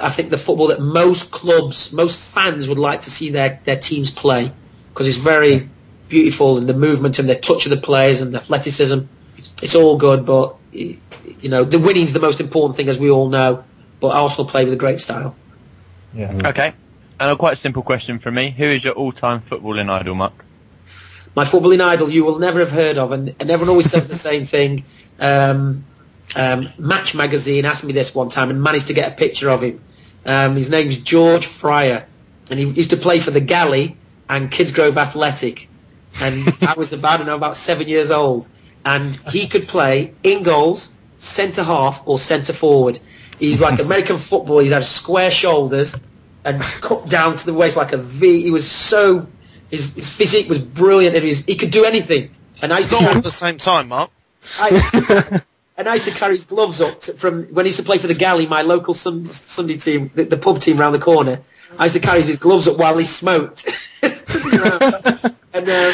I 0.00 0.10
think 0.10 0.30
the 0.30 0.38
football 0.38 0.68
that 0.68 0.80
most 0.80 1.30
clubs, 1.30 1.92
most 1.92 2.18
fans 2.18 2.68
would 2.68 2.78
like 2.78 3.02
to 3.02 3.10
see 3.10 3.30
their, 3.30 3.60
their 3.64 3.78
teams 3.78 4.10
play 4.10 4.52
because 4.88 5.06
it's 5.06 5.16
very 5.16 5.68
beautiful 6.08 6.58
and 6.58 6.68
the 6.68 6.74
movement 6.74 7.18
and 7.18 7.28
the 7.28 7.36
touch 7.36 7.66
of 7.66 7.70
the 7.70 7.76
players 7.76 8.20
and 8.20 8.34
the 8.34 8.38
athleticism. 8.38 9.00
It's 9.62 9.74
all 9.74 9.96
good, 9.96 10.26
but 10.26 10.56
you 10.74 11.48
know 11.48 11.64
the 11.64 11.78
winning's 11.78 12.12
the 12.12 12.20
most 12.20 12.40
important 12.40 12.76
thing, 12.76 12.88
as 12.88 12.98
we 12.98 13.10
all 13.10 13.28
know. 13.28 13.64
But 14.00 14.08
Arsenal 14.08 14.46
play 14.46 14.64
with 14.64 14.74
a 14.74 14.76
great 14.76 15.00
style. 15.00 15.36
Yeah. 16.12 16.32
Okay. 16.44 16.74
And 17.18 17.30
a 17.30 17.36
quite 17.36 17.62
simple 17.62 17.82
question 17.82 18.18
from 18.18 18.34
me. 18.34 18.50
Who 18.50 18.64
is 18.64 18.82
your 18.84 18.94
all-time 18.94 19.40
footballing 19.40 19.88
idol, 19.88 20.14
Mark? 20.16 20.44
My 21.36 21.44
footballing 21.44 21.80
idol, 21.80 22.10
you 22.10 22.24
will 22.24 22.38
never 22.38 22.58
have 22.60 22.70
heard 22.70 22.98
of, 22.98 23.12
and, 23.12 23.34
and 23.40 23.50
everyone 23.50 23.70
always 23.70 23.90
says 23.90 24.08
the 24.08 24.14
same 24.30 24.46
thing. 24.46 24.84
Um, 25.18 25.84
um, 26.36 26.68
Match 26.78 27.14
magazine 27.14 27.64
asked 27.64 27.84
me 27.84 27.92
this 27.92 28.14
one 28.14 28.28
time 28.28 28.50
and 28.50 28.62
managed 28.62 28.88
to 28.88 28.94
get 28.94 29.12
a 29.12 29.14
picture 29.14 29.48
of 29.48 29.62
him. 29.62 29.80
Um, 30.26 30.56
his 30.56 30.70
name's 30.70 30.96
George 30.98 31.46
Fryer, 31.46 32.06
and 32.50 32.58
he 32.58 32.66
used 32.66 32.90
to 32.90 32.96
play 32.96 33.20
for 33.20 33.30
the 33.30 33.40
Galley 33.40 33.96
and 34.28 34.50
Kidsgrove 34.50 34.96
Athletic. 34.96 35.68
And 36.20 36.48
I 36.62 36.74
was 36.76 36.92
about, 36.92 37.14
I 37.14 37.16
don't 37.18 37.26
know, 37.26 37.36
about 37.36 37.56
seven 37.56 37.88
years 37.88 38.10
old, 38.10 38.48
and 38.84 39.16
he 39.30 39.46
could 39.46 39.68
play 39.68 40.14
in 40.22 40.42
goals, 40.42 40.92
centre 41.18 41.62
half 41.62 42.02
or 42.06 42.18
centre 42.18 42.52
forward. 42.52 43.00
He's 43.38 43.60
like 43.60 43.80
American 43.80 44.18
football. 44.18 44.58
He's 44.58 44.72
had 44.72 44.84
square 44.84 45.30
shoulders 45.30 45.96
and 46.44 46.60
cut 46.60 47.08
down 47.08 47.36
to 47.36 47.46
the 47.46 47.54
waist 47.54 47.76
like 47.76 47.92
a 47.92 47.96
V. 47.96 48.42
He 48.42 48.50
was 48.50 48.70
so 48.70 49.26
his, 49.70 49.94
his 49.94 50.10
physique 50.10 50.48
was 50.48 50.58
brilliant, 50.58 51.16
and 51.16 51.24
he, 51.24 51.30
was, 51.30 51.44
he 51.44 51.56
could 51.56 51.70
do 51.70 51.84
anything. 51.84 52.30
And 52.62 52.72
I 52.72 52.78
used 52.78 52.90
to 52.90 52.96
Not 53.00 53.10
all 53.10 53.16
at 53.18 53.24
the 53.24 53.30
same 53.32 53.58
time, 53.58 53.88
Mark. 53.88 54.10
I, 54.58 55.42
and 55.76 55.88
I 55.88 55.94
used 55.94 56.06
to 56.06 56.12
carry 56.12 56.36
his 56.36 56.44
gloves 56.44 56.80
up 56.80 57.00
to, 57.02 57.14
from 57.14 57.44
when 57.46 57.64
he 57.64 57.70
used 57.70 57.78
to 57.78 57.84
play 57.84 57.98
for 57.98 58.06
the 58.06 58.14
Galley, 58.14 58.46
my 58.46 58.62
local 58.62 58.94
sun, 58.94 59.26
Sunday 59.26 59.76
team, 59.76 60.10
the, 60.14 60.24
the 60.24 60.36
pub 60.36 60.60
team 60.60 60.76
round 60.76 60.94
the 60.94 61.00
corner. 61.00 61.40
I 61.78 61.84
used 61.84 61.96
to 61.96 62.00
carry 62.00 62.22
his 62.22 62.36
gloves 62.36 62.68
up 62.68 62.78
while 62.78 62.96
he 62.96 63.04
smoked. 63.04 63.68
And 65.54 65.68
uh, 65.68 65.92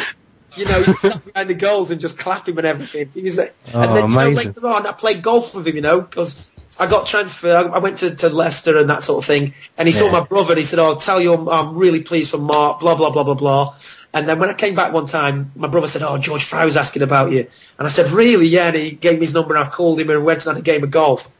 you 0.56 0.64
know, 0.64 0.82
he 0.82 0.92
stand 0.92 1.24
behind 1.24 1.50
the 1.50 1.54
goals 1.54 1.90
and 1.90 2.00
just 2.00 2.18
clap 2.18 2.48
him 2.48 2.58
and 2.58 2.66
everything. 2.66 3.10
He 3.14 3.22
was 3.22 3.38
like, 3.38 3.54
Oh, 3.72 3.80
and 3.80 3.96
then 3.96 4.04
amazing. 4.04 4.52
later 4.52 4.66
on, 4.66 4.86
I 4.86 4.92
played 4.92 5.22
golf 5.22 5.54
with 5.54 5.66
him, 5.66 5.76
you 5.76 5.82
know, 5.82 6.00
because 6.00 6.50
I 6.78 6.86
got 6.86 7.06
transferred. 7.06 7.70
I, 7.70 7.78
went 7.78 7.98
to, 7.98 8.14
to 8.16 8.28
Leicester 8.28 8.78
and 8.78 8.88
that 8.90 9.02
sort 9.02 9.22
of 9.22 9.26
thing. 9.26 9.54
And 9.76 9.86
he 9.86 9.92
saw 9.92 10.10
my 10.10 10.20
brother 10.20 10.52
and 10.52 10.58
he 10.58 10.64
said, 10.64 10.78
"Oh, 10.78 10.86
I'll 10.86 10.96
tell 10.96 11.20
you, 11.20 11.34
I'm, 11.34 11.48
I'm 11.48 11.76
really 11.76 12.02
pleased 12.02 12.30
for 12.30 12.38
Mark." 12.38 12.80
Blah 12.80 12.94
blah 12.94 13.10
blah 13.10 13.24
blah 13.24 13.34
blah. 13.34 13.76
And 14.12 14.28
then 14.28 14.38
when 14.38 14.48
I 14.48 14.54
came 14.54 14.74
back 14.74 14.92
one 14.92 15.06
time, 15.06 15.52
my 15.54 15.68
brother 15.68 15.86
said, 15.86 16.02
"Oh, 16.02 16.16
George 16.18 16.44
Fry 16.44 16.64
was 16.64 16.76
asking 16.76 17.02
about 17.02 17.32
you." 17.32 17.46
And 17.78 17.86
I 17.86 17.90
said, 17.90 18.10
"Really? 18.12 18.46
Yeah." 18.46 18.68
And 18.68 18.76
he 18.76 18.92
gave 18.92 19.14
me 19.14 19.26
his 19.26 19.34
number 19.34 19.54
and 19.54 19.64
I 19.66 19.70
called 19.70 20.00
him 20.00 20.08
and 20.10 20.24
went 20.24 20.46
and 20.46 20.56
had 20.56 20.60
a 20.60 20.64
game 20.64 20.82
of 20.82 20.90
golf. 20.90 21.30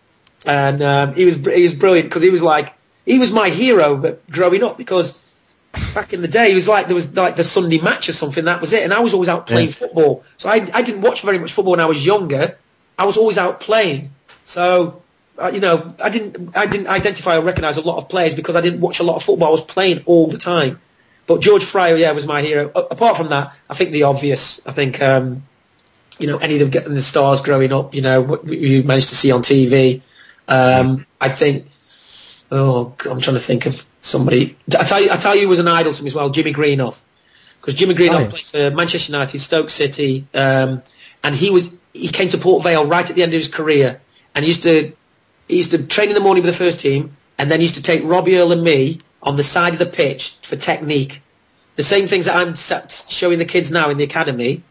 And 0.45 0.83
um, 0.83 1.15
he 1.15 1.25
was 1.25 1.37
he 1.37 1.63
was 1.63 1.75
brilliant 1.75 2.09
because 2.09 2.23
he 2.23 2.31
was 2.31 2.43
like 2.43 2.75
he 3.07 3.19
was 3.19 3.33
my 3.33 3.49
hero 3.49 3.97
but 3.97 4.29
growing 4.31 4.63
up 4.63 4.77
because 4.77 5.19
back 5.95 6.13
in 6.13 6.23
the 6.23 6.29
day, 6.29 6.51
it 6.51 6.55
was 6.55 6.69
like 6.69 6.87
there 6.87 6.95
was 6.95 7.15
like 7.17 7.37
the 7.37 7.45
Sunday 7.45 7.81
match 7.81 8.09
or 8.09 8.13
something. 8.13 8.45
That 8.45 8.61
was 8.61 8.73
it, 8.73 8.83
and 8.83 8.93
I 8.93 9.01
was 9.01 9.15
always 9.15 9.29
out 9.29 9.47
playing 9.47 9.69
Yeah. 9.69 9.75
football. 9.75 10.25
So 10.39 10.49
I 10.49 10.67
I 10.73 10.83
didn't 10.83 11.03
watch 11.03 11.23
very 11.23 11.39
much 11.39 11.53
football 11.53 11.73
when 11.73 11.81
I 11.81 11.87
was 11.87 12.05
younger. 12.05 12.57
I 12.99 13.05
was 13.07 13.17
always 13.17 13.39
out 13.39 13.61
playing. 13.61 14.11
So 14.45 15.03
uh, 15.39 15.51
you 15.55 15.61
know, 15.61 15.95
I 16.03 16.11
didn't 16.11 16.57
I 16.57 16.67
didn't 16.67 16.89
identify 16.89 17.37
or 17.37 17.43
recognise 17.43 17.77
a 17.77 17.83
lot 17.83 17.97
of 17.99 18.09
players 18.09 18.35
because 18.35 18.57
I 18.57 18.61
didn't 18.61 18.81
watch 18.81 19.01
a 19.01 19.03
lot 19.05 19.17
of 19.17 19.23
football. 19.23 19.49
I 19.49 19.53
was 19.53 19.63
playing 19.63 20.03
all 20.07 20.27
the 20.29 20.39
time. 20.39 20.81
But 21.27 21.41
George 21.41 21.65
Fryer, 21.65 21.97
yeah, 21.97 22.11
was 22.13 22.27
my 22.27 22.43
hero. 22.43 22.71
A- 22.75 22.81
apart 22.91 23.17
from 23.17 23.29
that, 23.29 23.53
I 23.69 23.75
think 23.75 23.93
the 23.93 24.03
obvious. 24.05 24.67
I 24.67 24.73
think 24.73 25.01
um, 25.01 25.45
you 26.19 26.27
know 26.27 26.39
any 26.39 26.55
of 26.55 26.61
them 26.61 26.71
getting 26.71 26.95
the 26.95 27.03
stars 27.03 27.41
growing 27.41 27.73
up. 27.73 27.95
You 27.95 28.03
know 28.03 28.21
what 28.21 28.47
you 28.47 28.83
managed 28.83 29.11
to 29.11 29.17
see 29.17 29.31
on 29.31 29.43
TV. 29.43 30.03
Um, 30.49 31.07
I 31.21 31.29
think. 31.29 31.67
Oh, 32.51 32.95
I'm 33.09 33.21
trying 33.21 33.37
to 33.37 33.41
think 33.43 33.67
of 33.67 33.85
somebody. 34.01 34.57
I 34.77 34.85
tell 34.85 35.01
you, 35.01 35.11
I 35.11 35.17
tell 35.17 35.35
you, 35.37 35.43
who 35.43 35.49
was 35.49 35.59
an 35.61 35.69
idol 35.69 35.95
to 35.95 36.03
me 36.03 36.09
as 36.09 36.15
well, 36.15 36.31
Jimmy 36.31 36.53
Greenhoff, 36.53 37.01
because 37.61 37.75
Jimmy 37.75 37.95
Greenhoff 37.95 38.15
Oh, 38.15 38.19
yes. 38.21 38.51
played 38.51 38.71
for 38.71 38.77
Manchester 38.77 39.13
United, 39.13 39.39
Stoke 39.41 39.71
City, 39.71 40.27
um, 40.35 40.83
and 41.23 41.35
he 41.35 41.51
was 41.51 41.71
he 41.93 42.09
came 42.09 42.29
to 42.31 42.39
Port 42.39 42.63
Vale 42.63 42.87
right 42.87 43.09
at 43.09 43.15
the 43.15 43.23
end 43.23 43.33
of 43.33 43.39
his 43.39 43.49
career, 43.49 44.01
and 44.35 44.45
he 44.45 44.51
used 44.51 44.65
to 44.65 44.93
he 45.49 45.57
used 45.59 45.71
to 45.73 45.83
train 45.87 46.09
in 46.09 46.15
the 46.15 46.21
morning 46.21 46.43
with 46.43 46.53
the 46.53 46.65
first 46.65 46.81
team, 46.81 47.17
and 47.39 47.51
then 47.51 47.61
he 47.61 47.65
used 47.67 47.77
to 47.77 47.83
take 47.83 48.03
Robbie 48.05 48.37
Earle 48.39 48.53
and 48.53 48.63
me 48.65 49.01
on 49.23 49.37
the 49.37 49.43
side 49.45 49.73
of 49.75 49.79
the 49.79 49.87
pitch 49.87 50.37
for 50.43 50.57
technique. 50.57 51.23
The 51.77 51.83
same 51.85 52.09
things 52.09 52.27
that 52.27 52.37
I'm 52.37 52.55
showing 52.57 53.39
the 53.39 53.45
kids 53.45 53.71
now 53.71 53.91
in 53.91 53.97
the 53.99 54.05
academy, 54.05 54.63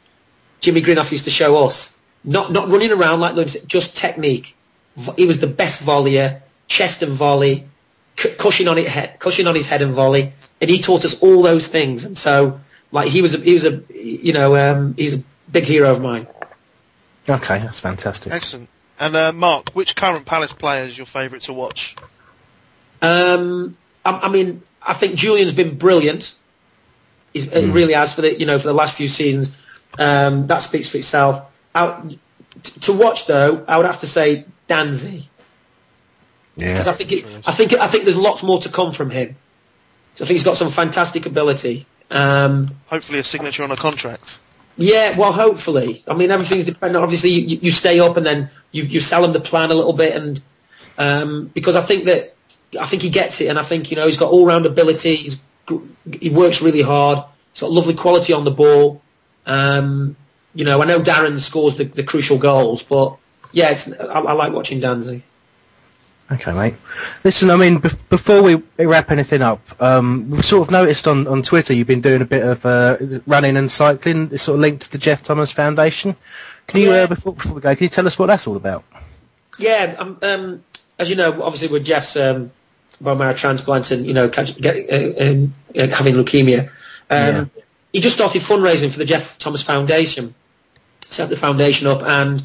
Jimmy 0.59 0.81
Greenhoff 0.81 1.11
used 1.11 1.25
to 1.25 1.31
show 1.31 1.65
us. 1.65 1.99
Not 2.25 2.51
not 2.51 2.67
running 2.69 2.91
around 2.91 3.21
like 3.21 3.35
lunatics, 3.35 3.63
just 3.65 3.95
technique. 3.95 4.55
He 5.15 5.25
was 5.25 5.39
the 5.39 5.47
best 5.47 5.81
volleyer, 5.83 6.41
chest 6.69 7.03
and 7.03 7.11
volley, 7.11 7.67
c- 8.17 8.29
cushion 8.37 8.69
on 8.69 8.77
it 8.77 8.87
head, 8.87 9.19
cushion 9.19 9.47
on 9.47 9.55
his 9.55 9.67
head 9.67 9.81
and 9.81 9.93
volley, 9.93 10.31
and 10.61 10.69
he 10.69 10.81
taught 10.81 11.03
us 11.03 11.21
all 11.21 11.41
those 11.41 11.67
things. 11.67 12.05
And 12.05 12.17
so, 12.17 12.61
like 12.93 13.09
he 13.09 13.21
was 13.21 13.35
a, 13.35 13.39
he 13.39 13.53
was 13.55 13.65
a 13.65 13.83
you 13.93 14.31
know 14.31 14.55
um, 14.55 14.93
he's 14.95 15.15
a 15.15 15.23
big 15.51 15.65
hero 15.65 15.91
of 15.91 16.01
mine. 16.01 16.27
Okay, 17.27 17.59
that's 17.59 17.79
fantastic. 17.81 18.31
Excellent. 18.31 18.69
And 18.99 19.15
uh, 19.15 19.31
Mark, 19.33 19.71
which 19.73 19.95
current 19.95 20.25
Palace 20.25 20.53
player 20.53 20.83
is 20.85 20.97
your 20.97 21.05
favourite 21.05 21.43
to 21.43 21.53
watch? 21.53 21.95
Um, 23.01 23.77
I, 24.05 24.19
I 24.23 24.29
mean, 24.29 24.61
I 24.81 24.93
think 24.93 25.15
Julian's 25.15 25.53
been 25.53 25.77
brilliant. 25.77 26.33
He's, 27.33 27.45
It 27.47 27.65
Hmm. 27.65 27.71
really 27.71 27.93
has 27.93 28.13
for 28.13 28.21
the 28.21 28.39
you 28.39 28.45
know 28.45 28.57
for 28.59 28.67
the 28.67 28.73
last 28.73 28.95
few 28.95 29.07
seasons. 29.07 29.55
Um, 29.97 30.47
that 30.47 30.59
speaks 30.59 30.89
for 30.89 30.97
itself. 30.97 31.41
I, 31.73 32.17
t- 32.63 32.79
to 32.81 32.93
watch 32.93 33.25
though, 33.25 33.63
I 33.67 33.77
would 33.77 33.85
have 33.85 34.01
to 34.01 34.07
say 34.07 34.45
Danzy 34.67 35.25
because 36.67 36.87
I 36.87 36.93
think 36.93 37.11
it, 37.11 37.25
I 37.47 37.51
think 37.51 37.73
I 37.73 37.87
think 37.87 38.03
there's 38.03 38.17
lots 38.17 38.43
more 38.43 38.59
to 38.61 38.69
come 38.69 38.91
from 38.91 39.09
him. 39.09 39.35
So 40.15 40.25
I 40.25 40.27
think 40.27 40.35
he's 40.35 40.43
got 40.43 40.57
some 40.57 40.71
fantastic 40.71 41.25
ability. 41.25 41.85
Um, 42.11 42.69
Hopefully 42.87 43.19
a 43.19 43.23
signature 43.23 43.63
on 43.63 43.71
a 43.71 43.75
contract. 43.75 44.39
yeah, 44.77 45.17
well, 45.17 45.31
hopefully. 45.31 46.03
I 46.07 46.13
mean, 46.13 46.31
everything's 46.31 46.65
dependent. 46.65 47.03
Obviously, 47.03 47.31
you, 47.31 47.59
you 47.61 47.71
stay 47.71 47.99
up 47.99 48.17
and 48.17 48.25
then 48.25 48.49
you, 48.71 48.83
you 48.83 48.99
sell 48.99 49.23
him 49.23 49.33
the 49.33 49.39
plan 49.39 49.71
a 49.71 49.73
little 49.73 49.93
bit, 49.93 50.15
and 50.15 50.41
um, 50.97 51.47
because 51.53 51.75
I 51.75 51.81
think 51.81 52.05
that 52.05 52.35
I 52.79 52.85
think 52.85 53.01
he 53.01 53.09
gets 53.09 53.41
it, 53.41 53.47
and 53.47 53.57
I 53.57 53.63
think 53.63 53.91
you 53.91 53.95
know 53.95 54.05
he's 54.05 54.17
got 54.17 54.31
all 54.31 54.45
round 54.45 54.65
ability. 54.65 55.15
He's, 55.15 55.43
he 56.19 56.29
works 56.29 56.61
really 56.61 56.81
hard. 56.81 57.23
He's 57.53 57.61
got 57.61 57.71
lovely 57.71 57.93
quality 57.93 58.33
on 58.33 58.43
the 58.43 58.51
ball. 58.51 59.01
Um, 59.45 60.15
you 60.53 60.65
know, 60.65 60.81
I 60.81 60.85
know 60.85 60.99
Darren 60.99 61.39
scores 61.39 61.75
the, 61.75 61.85
the 61.85 62.03
crucial 62.03 62.37
goals, 62.37 62.83
but 62.83 63.17
yeah, 63.51 63.69
it's, 63.69 63.91
I, 63.91 64.19
I 64.19 64.33
like 64.33 64.51
watching 64.51 64.81
Danzy. 64.81 65.21
Okay, 66.31 66.53
mate. 66.53 66.75
Listen, 67.23 67.49
I 67.49 67.55
mean, 67.55 67.79
bef- 67.79 68.07
before 68.07 68.43
we 68.43 68.61
wrap 68.77 69.09
anything 69.09 69.41
up, 69.41 69.61
um, 69.81 70.29
we've 70.29 70.45
sort 70.45 70.67
of 70.67 70.71
noticed 70.71 71.07
on, 71.07 71.27
on 71.27 71.41
Twitter 71.41 71.73
you've 71.73 71.87
been 71.87 72.01
doing 72.01 72.21
a 72.21 72.25
bit 72.25 72.43
of 72.43 72.63
uh, 72.67 72.97
running 73.25 73.57
and 73.57 73.71
cycling, 73.71 74.29
it's 74.31 74.43
sort 74.43 74.55
of 74.55 74.61
linked 74.61 74.83
to 74.83 74.91
the 74.91 74.99
Geoff 74.99 75.23
Thomas 75.23 75.51
Foundation. 75.51 76.15
Can 76.67 76.81
you, 76.81 76.91
Yeah. 76.91 76.97
uh, 77.03 77.07
before, 77.07 77.33
before 77.33 77.53
we 77.53 77.61
go, 77.61 77.73
can 77.75 77.83
you 77.83 77.89
tell 77.89 78.05
us 78.05 78.19
what 78.19 78.27
that's 78.27 78.45
all 78.45 78.55
about? 78.57 78.83
Yeah, 79.57 79.95
um, 79.97 80.17
um, 80.21 80.63
as 80.99 81.09
you 81.09 81.15
know, 81.15 81.41
obviously 81.41 81.67
with 81.69 81.83
Geoff's 81.83 82.15
um, 82.15 82.51
bone 83.01 83.17
marrow 83.17 83.33
transplant 83.33 83.89
and 83.89 84.05
you 84.05 84.13
know 84.13 84.29
catch, 84.29 84.55
get, 84.55 84.87
uh, 84.91 85.23
um, 85.31 85.53
uh, 85.75 85.87
having 85.87 86.13
leukemia, 86.13 86.69
um, 87.09 87.49
he 87.91 88.01
just 88.01 88.15
started 88.15 88.43
fundraising 88.43 88.91
for 88.91 88.99
the 88.99 89.05
Geoff 89.05 89.39
Thomas 89.39 89.63
Foundation, 89.63 90.35
set 91.01 91.29
the 91.29 91.37
foundation 91.37 91.87
up 91.87 92.03
and 92.03 92.43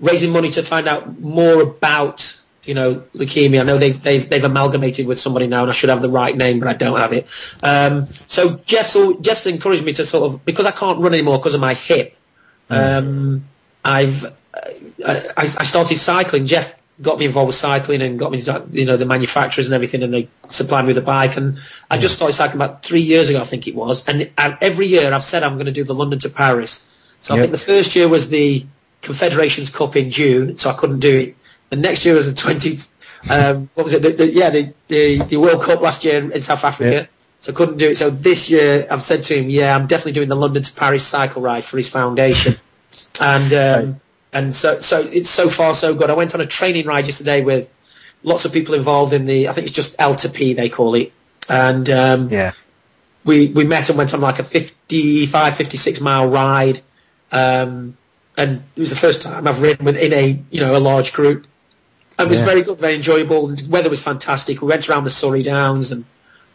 raising 0.00 0.32
money 0.32 0.50
to 0.52 0.62
find 0.62 0.88
out 0.88 1.20
more 1.20 1.60
about 1.60 2.37
you 2.68 2.74
know 2.74 3.02
leukemia. 3.14 3.60
I 3.60 3.64
know 3.64 3.78
they've 3.78 4.00
they've, 4.00 4.28
they've 4.28 4.44
amalgamated 4.44 5.06
with 5.06 5.18
somebody 5.18 5.46
now, 5.46 5.62
and 5.62 5.70
I 5.70 5.74
should 5.74 5.88
have 5.90 6.02
the 6.02 6.10
right 6.10 6.36
name, 6.36 6.60
but 6.60 6.68
I 6.68 6.74
don't 6.74 6.98
have 6.98 7.12
it. 7.14 7.26
Um, 7.62 8.08
so 8.26 8.58
Geoff's 8.58 8.94
Geoff's 9.20 9.46
encouraged 9.46 9.84
me 9.84 9.94
to 9.94 10.06
sort 10.06 10.32
of 10.32 10.44
because 10.44 10.66
I 10.66 10.70
can't 10.70 11.00
run 11.00 11.14
anymore 11.14 11.38
because 11.38 11.54
of 11.54 11.60
my 11.60 11.74
hip. 11.74 12.16
Um, 12.70 13.46
I've 13.82 14.24
I, 15.04 15.32
I 15.36 15.64
started 15.64 15.98
cycling. 15.98 16.46
Geoff 16.46 16.74
got 17.00 17.18
me 17.18 17.26
involved 17.26 17.46
with 17.46 17.56
cycling 17.56 18.02
and 18.02 18.18
got 18.18 18.32
me 18.32 18.42
you 18.72 18.84
know 18.84 18.96
the 18.96 19.06
manufacturers 19.06 19.66
and 19.66 19.74
everything, 19.74 20.02
and 20.02 20.12
they 20.12 20.28
supplied 20.50 20.82
me 20.82 20.88
with 20.88 20.98
a 20.98 21.02
bike. 21.02 21.38
And 21.38 21.58
I 21.90 21.96
just 21.96 22.16
started 22.16 22.34
cycling 22.34 22.56
about 22.56 22.82
three 22.82 23.00
years 23.00 23.30
ago, 23.30 23.40
I 23.40 23.44
think 23.44 23.66
it 23.66 23.74
was. 23.74 24.04
And 24.06 24.30
every 24.36 24.86
year 24.86 25.12
I've 25.12 25.24
said 25.24 25.42
I'm 25.42 25.54
going 25.54 25.66
to 25.66 25.72
do 25.72 25.84
the 25.84 25.94
London 25.94 26.18
to 26.20 26.28
Paris. 26.28 26.88
So 27.22 27.34
I 27.34 27.38
think 27.38 27.52
the 27.52 27.58
first 27.58 27.96
year 27.96 28.08
was 28.08 28.28
the 28.28 28.66
Confederations 29.00 29.70
Cup 29.70 29.96
in 29.96 30.10
June, 30.10 30.56
so 30.56 30.70
I 30.70 30.74
couldn't 30.74 31.00
do 31.00 31.16
it. 31.16 31.36
The 31.70 31.76
next 31.76 32.04
year 32.04 32.14
was 32.14 32.32
the 32.32 32.40
20. 32.40 32.78
Um, 33.30 33.68
what 33.74 33.84
was 33.84 33.92
it? 33.94 34.02
The, 34.02 34.10
the, 34.10 34.30
yeah, 34.30 34.50
the, 34.50 34.72
the 34.88 35.18
the 35.18 35.36
World 35.36 35.62
Cup 35.62 35.80
last 35.80 36.04
year 36.04 36.30
in 36.30 36.40
South 36.40 36.64
Africa. 36.64 36.92
Yeah. 36.92 37.06
So 37.40 37.52
I 37.52 37.54
couldn't 37.54 37.76
do 37.76 37.88
it. 37.88 37.96
So 37.96 38.10
this 38.10 38.50
year 38.50 38.86
I've 38.90 39.02
said 39.02 39.24
to 39.24 39.34
him, 39.34 39.48
yeah, 39.50 39.74
I'm 39.74 39.86
definitely 39.86 40.12
doing 40.12 40.28
the 40.28 40.36
London 40.36 40.62
to 40.62 40.72
Paris 40.72 41.06
cycle 41.06 41.42
ride 41.42 41.64
for 41.64 41.76
his 41.76 41.88
foundation. 41.88 42.56
and 43.20 43.52
um, 43.52 44.00
and 44.32 44.54
so 44.54 44.80
so 44.80 45.00
it's 45.00 45.30
so 45.30 45.48
far 45.48 45.74
so 45.74 45.94
good. 45.94 46.10
I 46.10 46.14
went 46.14 46.34
on 46.34 46.40
a 46.40 46.46
training 46.46 46.86
ride 46.86 47.06
yesterday 47.06 47.42
with 47.42 47.70
lots 48.22 48.44
of 48.44 48.52
people 48.52 48.74
involved 48.74 49.12
in 49.12 49.26
the. 49.26 49.48
I 49.48 49.52
think 49.52 49.66
it's 49.66 49.76
just 49.76 49.96
L 49.98 50.14
to 50.16 50.28
P 50.28 50.54
they 50.54 50.68
call 50.68 50.94
it. 50.94 51.12
And 51.48 51.88
um, 51.90 52.28
Yeah. 52.28 52.52
we 53.24 53.48
we 53.48 53.64
met 53.64 53.88
and 53.88 53.98
went 53.98 54.14
on 54.14 54.20
like 54.20 54.38
a 54.38 54.44
55, 54.44 55.56
56 55.56 56.00
mile 56.00 56.28
ride. 56.28 56.80
Um, 57.30 57.96
and 58.36 58.62
it 58.76 58.80
was 58.80 58.90
the 58.90 58.96
first 58.96 59.22
time 59.22 59.46
I've 59.48 59.60
ridden 59.62 59.84
within 59.84 60.12
a 60.12 60.42
you 60.50 60.60
know 60.60 60.76
a 60.76 60.78
large 60.80 61.12
group. 61.12 61.46
It 62.18 62.28
was 62.28 62.38
Yeah. 62.40 62.44
very 62.46 62.62
good, 62.62 62.78
very 62.78 62.94
enjoyable. 62.94 63.48
The 63.48 63.68
weather 63.68 63.90
was 63.90 64.00
fantastic. 64.00 64.60
We 64.60 64.68
went 64.68 64.88
around 64.88 65.04
the 65.04 65.10
Surrey 65.10 65.42
Downs 65.42 65.92
and 65.92 66.04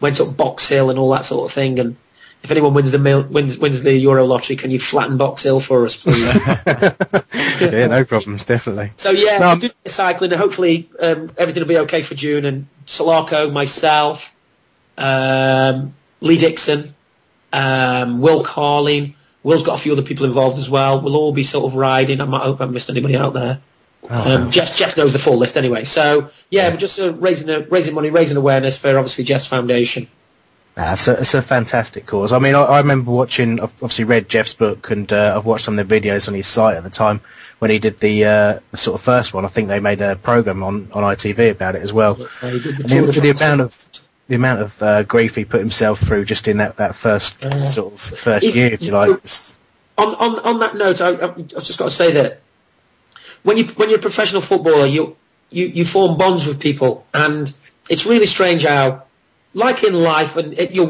went 0.01 0.20
up 0.20 0.36
Box 0.36 0.68
Hill 0.68 0.89
and 0.89 0.99
all 0.99 1.11
that 1.11 1.26
sort 1.26 1.49
of 1.49 1.53
thing. 1.53 1.80
And 1.80 1.95
if 2.43 2.51
anyone 2.51 2.74
wins 2.74 2.91
the 2.91 2.99
mil- 2.99 3.24
wins 3.30 3.57
wins 3.57 3.82
the 3.82 3.93
Euro 3.93 4.26
lottery, 4.26 4.57
can 4.57 4.72
you 4.72 4.80
flatten 4.80 5.16
Box 5.18 5.43
Hill 5.43 5.61
for 5.61 5.86
us, 5.86 5.95
please? 5.95 6.20
yeah, 6.66 7.88
no 7.88 8.03
problems, 8.03 8.43
definitely. 8.45 8.91
So 8.97 9.11
yeah, 9.11 9.38
No, 9.39 9.55
just 9.55 9.74
cycling 9.86 10.34
and 10.34 10.41
hopefully 10.41 10.89
um, 10.99 11.32
everything 11.38 11.61
will 11.61 11.70
be 11.70 11.78
okay 11.80 12.01
for 12.03 12.16
June. 12.16 12.43
And 12.45 12.68
Salako, 12.86 13.51
myself, 13.51 14.34
um, 14.97 15.93
Lee 16.22 16.38
Dixon, 16.38 16.93
um, 17.51 18.20
Will 18.22 18.43
Carling. 18.43 19.16
Will's 19.43 19.64
got 19.64 19.76
a 19.76 19.82
few 19.82 19.91
other 19.91 20.01
people 20.03 20.26
involved 20.26 20.57
as 20.57 20.70
well. 20.70 21.01
We'll 21.01 21.16
all 21.16 21.34
be 21.34 21.43
sort 21.43 21.66
of 21.66 21.76
riding. 21.76 22.22
I 22.22 22.26
might 22.26 22.41
hope 22.41 22.59
I 22.59 22.64
haven't 22.64 22.74
missed 22.74 22.89
anybody 22.89 23.16
out 23.18 23.34
there. 23.34 23.59
Oh, 24.09 24.35
Um, 24.35 24.49
Geoff, 24.49 24.75
Geoff 24.75 24.97
knows 24.97 25.13
the 25.13 25.19
full 25.19 25.37
list 25.37 25.57
anyway. 25.57 25.83
So 25.85 26.29
yeah, 26.49 26.69
we're 26.69 26.77
just 26.77 26.99
uh, 26.99 27.13
raising 27.13 27.49
uh, 27.49 27.65
raising 27.69 27.93
money, 27.95 28.09
raising 28.09 28.37
awareness 28.37 28.77
for 28.77 28.89
obviously 28.97 29.23
Geoff's 29.23 29.45
foundation. 29.47 30.07
Nah, 30.75 30.93
it's, 30.93 31.07
a, 31.07 31.11
it's 31.19 31.33
a 31.35 31.41
fantastic 31.43 32.07
cause. 32.07 32.31
I 32.31 32.39
mean, 32.39 32.55
I, 32.55 32.63
I 32.63 32.77
remember 32.79 33.11
watching, 33.11 33.59
I've 33.59 33.71
obviously 33.75 34.05
read 34.05 34.27
Geoff's 34.27 34.55
book 34.55 34.89
and 34.89 35.11
uh, 35.13 35.35
I've 35.37 35.45
watched 35.45 35.65
some 35.65 35.77
of 35.77 35.87
the 35.87 35.99
videos 36.01 36.27
on 36.27 36.33
his 36.33 36.47
site 36.47 36.77
at 36.77 36.83
the 36.83 36.89
time 36.89 37.21
when 37.59 37.69
he 37.69 37.77
did 37.77 37.99
the, 37.99 38.25
uh, 38.25 38.59
the 38.71 38.77
sort 38.77 38.95
of 38.95 39.01
first 39.05 39.35
one. 39.35 39.45
I 39.45 39.49
think 39.49 39.67
they 39.67 39.79
made 39.79 40.01
a 40.01 40.15
program 40.15 40.63
on, 40.63 40.89
on 40.91 41.03
ITV 41.03 41.51
about 41.51 41.75
it 41.75 41.83
as 41.83 41.93
well. 41.93 42.15
He 42.15 42.59
did 42.59 42.63
the 42.63 42.69
And 42.81 42.89
Tour 42.89 43.05
the, 43.05 43.21
the 43.21 43.29
amount 43.29 43.61
of 43.61 43.87
the 44.27 44.35
amount 44.35 44.61
of 44.61 44.81
uh, 44.81 45.03
grief 45.03 45.35
he 45.35 45.45
put 45.45 45.59
himself 45.59 45.99
through 45.99 46.25
just 46.25 46.47
in 46.47 46.57
that, 46.57 46.77
that 46.77 46.95
first 46.95 47.35
Yeah. 47.39 47.65
sort 47.65 47.93
of 47.93 47.99
first 48.01 48.55
year, 48.55 48.67
if 48.73 48.81
you 48.81 48.93
like. 48.93 49.09
on, 49.97 50.15
on, 50.15 50.39
on 50.39 50.59
that 50.61 50.75
note, 50.75 51.01
I, 51.01 51.09
I- 51.09 51.23
I've 51.35 51.63
just 51.63 51.77
got 51.77 51.85
to 51.85 51.91
say 51.91 52.13
that 52.13 52.41
when 53.43 53.57
you 53.57 53.65
when 53.65 53.89
you're 53.89 53.99
a 53.99 54.01
professional 54.01 54.41
footballer, 54.41 54.85
you 54.85 55.15
you, 55.49 55.67
you 55.67 55.85
form 55.85 56.17
bonds 56.17 56.45
with 56.45 56.59
people, 56.59 57.05
and 57.13 57.53
it's 57.89 58.05
really 58.05 58.25
strange 58.25 58.65
how, 58.65 59.03
like 59.53 59.83
in 59.83 59.93
life 59.93 60.35
and 60.37 60.57
at 60.59 60.73
your 60.73 60.87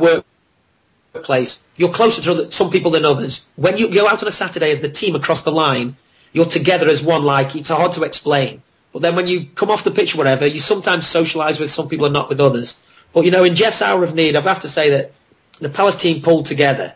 workplace, 1.14 1.64
you're 1.76 1.89
closer 1.89 2.22
to 2.22 2.32
other- 2.32 2.51
some 2.51 2.70
people 2.72 2.91
than 2.91 3.06
others. 3.06 3.45
When 3.56 3.78
you 3.78 3.89
go 3.89 4.08
out 4.08 4.22
on 4.22 4.28
a 4.28 4.32
Saturday 4.32 4.72
as 4.72 4.80
the 4.80 4.89
team 4.89 5.16
across 5.16 5.41
the 5.43 5.51
line, 5.51 5.95
you're 6.32 6.45
together 6.45 6.88
as 6.89 7.01
one. 7.04 7.24
Like 7.24 7.56
it's 7.56 7.70
hard 7.70 7.93
to 7.93 8.04
explain, 8.04 8.62
But 8.93 9.01
then 9.01 9.16
when 9.16 9.28
you 9.28 9.47
come 9.56 9.72
off 9.72 9.84
the 9.84 9.91
pitch 9.91 10.14
or 10.16 10.20
whatever, 10.20 10.45
you 10.45 10.60
sometimes 10.60 11.06
socialise 11.06 11.60
with 11.60 11.70
some 11.72 11.89
people 11.89 12.06
and 12.06 12.14
not 12.14 12.30
with 12.30 12.39
others. 12.39 12.82
But 13.12 13.26
you 13.26 13.32
know, 13.32 13.43
in 13.43 13.56
Geoff's 13.56 13.82
hour 13.82 14.04
of 14.04 14.14
need, 14.16 14.36
I 14.36 14.41
have 14.41 14.62
to 14.62 14.70
say 14.70 14.91
that 14.91 15.12
the 15.60 15.70
Palace 15.70 15.95
team 15.95 16.22
pulled 16.22 16.45
together. 16.45 16.93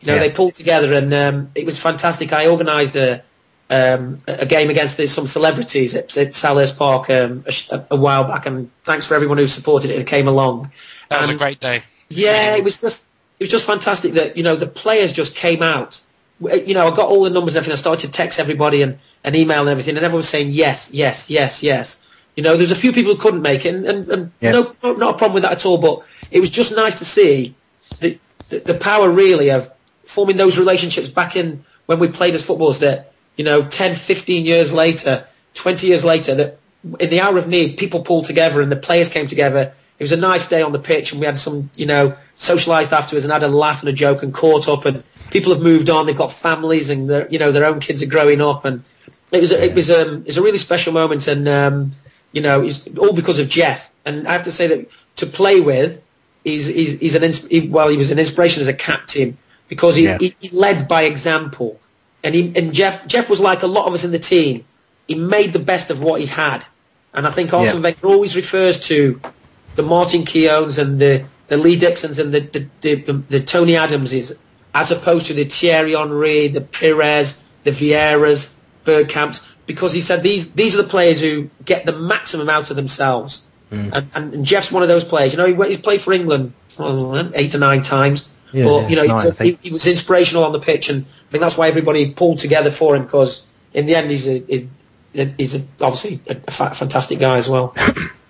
You 0.00 0.06
know, 0.08 0.14
Yeah. 0.14 0.20
they 0.20 0.30
pulled 0.30 0.54
together 0.54 0.92
and 0.94 1.12
um, 1.14 1.50
it 1.54 1.66
was 1.66 1.78
fantastic. 1.78 2.32
I 2.32 2.48
organised 2.48 2.96
a 2.96 3.22
um, 3.70 4.20
a 4.26 4.46
game 4.46 4.70
against 4.70 4.96
the, 4.96 5.06
some 5.08 5.26
celebrities 5.26 5.94
at, 5.94 6.16
at 6.16 6.28
Selhurst 6.30 6.76
Park 6.76 7.08
um, 7.10 7.44
a, 7.46 7.74
a, 7.74 7.86
a 7.92 7.96
while 7.96 8.24
back, 8.24 8.46
and 8.46 8.70
thanks 8.84 9.06
for 9.06 9.14
everyone 9.14 9.38
who 9.38 9.46
supported 9.46 9.90
it 9.90 9.98
and 9.98 10.06
came 10.06 10.28
along. 10.28 10.70
That 11.08 11.22
was 11.22 11.30
a 11.30 11.34
great 11.34 11.60
day. 11.60 11.82
yeah, 12.08 12.56
it 12.56 12.64
was 12.64 12.78
just 12.78 13.06
it 13.38 13.44
was 13.44 13.50
just 13.50 13.66
fantastic 13.66 14.12
that 14.14 14.36
you 14.36 14.42
know 14.42 14.56
the 14.56 14.66
players 14.66 15.12
just 15.12 15.36
came 15.36 15.62
out. 15.62 16.00
You 16.40 16.74
know, 16.74 16.86
I 16.86 16.90
got 16.90 17.08
all 17.08 17.22
the 17.22 17.30
numbers 17.30 17.54
and 17.54 17.58
everything. 17.58 17.74
I 17.74 17.76
started 17.76 18.06
to 18.06 18.12
text 18.12 18.40
everybody 18.40 18.82
and, 18.82 18.98
and 19.22 19.36
email 19.36 19.60
and 19.60 19.68
everything, 19.68 19.96
and 19.96 20.04
everyone 20.04 20.18
was 20.18 20.28
saying 20.28 20.50
yes, 20.50 20.92
yes, 20.92 21.30
yes, 21.30 21.62
yes. 21.62 22.00
You 22.36 22.42
know, 22.42 22.56
there's 22.56 22.72
a 22.72 22.76
few 22.76 22.92
people 22.92 23.12
who 23.14 23.18
couldn't 23.20 23.42
make 23.42 23.64
it, 23.64 23.74
and, 23.74 23.86
and, 23.86 24.08
and 24.08 24.32
Yeah. 24.40 24.52
no, 24.52 24.74
no, 24.82 24.94
not 24.94 25.14
a 25.14 25.18
problem 25.18 25.34
with 25.34 25.42
that 25.44 25.52
at 25.52 25.66
all. 25.66 25.78
But 25.78 26.02
it 26.30 26.40
was 26.40 26.50
just 26.50 26.74
nice 26.74 26.98
to 26.98 27.04
see 27.04 27.54
the, 28.00 28.18
the 28.48 28.58
the 28.58 28.74
power 28.74 29.08
really 29.10 29.50
of 29.50 29.70
forming 30.04 30.36
those 30.36 30.58
relationships 30.58 31.08
back 31.08 31.36
in 31.36 31.64
when 31.86 32.00
we 32.00 32.08
played 32.08 32.34
as 32.34 32.42
footballers. 32.42 32.80
That 32.80 33.11
you 33.36 33.44
know, 33.44 33.62
10, 33.64 33.96
15 33.96 34.44
years 34.44 34.72
later, 34.72 35.26
20 35.54 35.86
years 35.86 36.04
later, 36.04 36.34
that 36.34 36.58
in 37.00 37.10
the 37.10 37.20
hour 37.20 37.38
of 37.38 37.46
need, 37.48 37.76
people 37.78 38.02
pulled 38.02 38.26
together 38.26 38.60
and 38.60 38.70
the 38.70 38.76
players 38.76 39.08
came 39.08 39.26
together. 39.26 39.74
It 39.98 40.02
was 40.02 40.12
a 40.12 40.16
nice 40.16 40.48
day 40.48 40.62
on 40.62 40.72
the 40.72 40.80
pitch, 40.80 41.12
and 41.12 41.20
we 41.20 41.26
had 41.26 41.38
some, 41.38 41.70
you 41.76 41.86
know, 41.86 42.16
socialised 42.36 42.92
afterwards 42.92 43.24
and 43.24 43.32
had 43.32 43.44
a 43.44 43.48
laugh 43.48 43.80
and 43.80 43.88
a 43.88 43.92
joke 43.92 44.22
and 44.24 44.34
caught 44.34 44.68
up. 44.68 44.84
And 44.84 45.04
people 45.30 45.54
have 45.54 45.62
moved 45.62 45.90
on; 45.90 46.06
they've 46.06 46.16
got 46.16 46.32
families, 46.32 46.90
and 46.90 47.08
their, 47.08 47.28
you 47.28 47.38
know, 47.38 47.52
their 47.52 47.66
own 47.66 47.78
kids 47.78 48.02
are 48.02 48.06
growing 48.06 48.40
up. 48.40 48.64
And 48.64 48.82
it 49.30 49.40
was, 49.40 49.52
a, 49.52 49.64
it 49.64 49.74
was, 49.74 49.90
um, 49.90 50.22
it 50.22 50.26
was 50.26 50.38
a 50.38 50.42
really 50.42 50.58
special 50.58 50.92
moment, 50.92 51.28
and 51.28 51.48
um, 51.48 51.92
you 52.32 52.40
know, 52.40 52.62
it's 52.62 52.88
all 52.98 53.12
because 53.12 53.38
of 53.38 53.48
Geoff. 53.48 53.90
And 54.04 54.26
I 54.26 54.32
have 54.32 54.44
to 54.44 54.52
say 54.52 54.66
that 54.68 54.90
to 55.16 55.26
play 55.26 55.60
with, 55.60 56.02
he's, 56.42 56.66
he's, 56.66 56.98
he's 56.98 57.14
an, 57.14 57.70
well, 57.70 57.88
he 57.88 57.96
was 57.96 58.10
an 58.10 58.18
inspiration 58.18 58.62
as 58.62 58.68
a 58.68 58.74
captain 58.74 59.38
because 59.68 59.94
he, 59.94 60.04
Yeah. 60.04 60.18
he, 60.18 60.34
he 60.40 60.48
led 60.48 60.88
by 60.88 61.02
example. 61.02 61.78
And 62.24 62.34
he, 62.34 62.52
and 62.56 62.72
Geoff, 62.72 63.06
Geoff 63.06 63.28
was 63.28 63.40
like 63.40 63.62
a 63.62 63.66
lot 63.66 63.86
of 63.86 63.94
us 63.94 64.04
in 64.04 64.12
the 64.12 64.18
team. 64.18 64.64
He 65.08 65.14
made 65.14 65.52
the 65.52 65.58
best 65.58 65.90
of 65.90 66.02
what 66.02 66.20
he 66.20 66.26
had. 66.26 66.64
And 67.12 67.26
I 67.26 67.30
think 67.30 67.52
Arsene 67.52 67.76
Yeah. 67.76 67.82
Wenger 67.82 68.06
always 68.06 68.36
refers 68.36 68.80
to 68.88 69.20
the 69.74 69.82
Martin 69.82 70.24
Keowns 70.24 70.78
and 70.78 70.98
the, 70.98 71.24
the 71.48 71.56
Lee 71.56 71.76
Dixons 71.76 72.18
and 72.18 72.32
the, 72.32 72.40
the, 72.40 72.68
the, 72.80 72.94
the, 72.94 73.12
the 73.12 73.40
Tony 73.40 73.76
Adamses 73.76 74.38
as 74.74 74.90
opposed 74.90 75.26
to 75.26 75.34
the 75.34 75.44
Thierry 75.44 75.92
Henry, 75.92 76.48
the 76.48 76.62
Pires, 76.62 77.42
the 77.64 77.70
Vieiras, 77.70 78.58
Bergkamps, 78.84 79.46
because 79.66 79.92
he 79.92 80.00
said 80.00 80.22
these, 80.22 80.52
these 80.52 80.74
are 80.76 80.82
the 80.82 80.88
players 80.88 81.20
who 81.20 81.50
get 81.64 81.84
the 81.84 81.92
maximum 81.92 82.48
out 82.48 82.70
of 82.70 82.76
themselves. 82.76 83.42
Mm. 83.70 83.92
And, 84.14 84.34
and, 84.34 84.46
Geoff's 84.46 84.72
one 84.72 84.82
of 84.82 84.88
those 84.88 85.04
players. 85.04 85.32
You 85.32 85.38
know, 85.38 85.46
he, 85.46 85.68
he's 85.68 85.80
played 85.80 86.00
for 86.02 86.12
England 86.12 86.52
well, 86.78 87.30
eight 87.34 87.54
or 87.54 87.58
nine 87.58 87.82
times. 87.82 88.28
Yeah, 88.52 88.64
but, 88.64 88.90
you 88.90 88.96
know, 88.96 89.30
he, 89.30 89.58
he, 89.62 89.70
was 89.70 89.86
inspirational 89.86 90.44
on 90.44 90.52
the 90.52 90.60
pitch, 90.60 90.90
and 90.90 91.06
I 91.06 91.30
think 91.30 91.42
that's 91.42 91.56
why 91.56 91.68
everybody 91.68 92.10
pulled 92.10 92.38
together 92.38 92.70
for 92.70 92.94
him. 92.94 93.04
Because 93.04 93.46
in 93.72 93.86
the 93.86 93.94
end, 93.94 94.10
he's 94.10 94.28
a, 94.28 94.38
he's, 94.38 94.66
he's 95.38 95.54
a, 95.54 95.62
obviously 95.80 96.20
a, 96.28 96.34
fa- 96.50 96.74
fantastic 96.74 97.18
guy 97.18 97.38
as 97.38 97.48
well. 97.48 97.74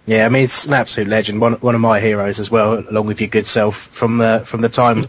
Yeah, 0.05 0.27
I 0.27 0.31
mean, 0.31 0.41
he's 0.41 0.67
an 0.67 0.73
absolute 0.73 1.09
legend. 1.09 1.41
One 1.41 1.53
one 1.55 1.77
of 1.77 1.81
my 1.81 2.01
heroes 2.01 2.41
as 2.41 2.51
well, 2.51 2.77
along 2.77 3.07
with 3.07 3.21
your 3.21 3.31
good 3.31 3.47
self 3.47 3.77
from 3.77 4.19
the 4.19 4.43
from 4.45 4.61
the 4.61 4.69
time 4.69 5.05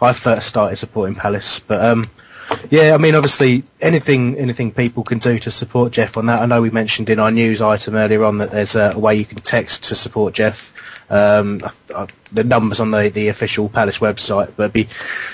I 0.00 0.14
first 0.14 0.48
started 0.48 0.76
supporting 0.76 1.14
Palace. 1.14 1.60
But 1.60 1.84
um, 1.84 2.04
yeah, 2.70 2.94
I 2.94 2.98
mean, 2.98 3.14
obviously, 3.14 3.64
anything 3.80 4.38
anything 4.38 4.72
people 4.72 5.04
can 5.04 5.18
do 5.18 5.38
to 5.40 5.50
support 5.50 5.92
Geoff 5.92 6.16
on 6.16 6.26
that. 6.26 6.40
I 6.40 6.46
know 6.46 6.62
we 6.62 6.70
mentioned 6.70 7.10
in 7.10 7.18
our 7.18 7.30
news 7.30 7.60
item 7.60 7.94
earlier 7.94 8.24
on 8.24 8.38
that 8.38 8.50
there's 8.50 8.76
a, 8.76 8.98
way 8.98 9.16
you 9.16 9.24
can 9.24 9.38
text 9.38 9.84
to 9.84 9.94
support 9.94 10.34
Geoff. 10.34 10.72
Um, 11.10 11.60
I, 11.64 12.02
I, 12.02 12.06
the 12.32 12.44
numbers 12.44 12.78
on 12.78 12.92
the, 12.92 13.08
the 13.08 13.28
official 13.28 13.68
Palace 13.68 13.98
website, 13.98 14.52
but 14.56 14.72
be 14.72 14.88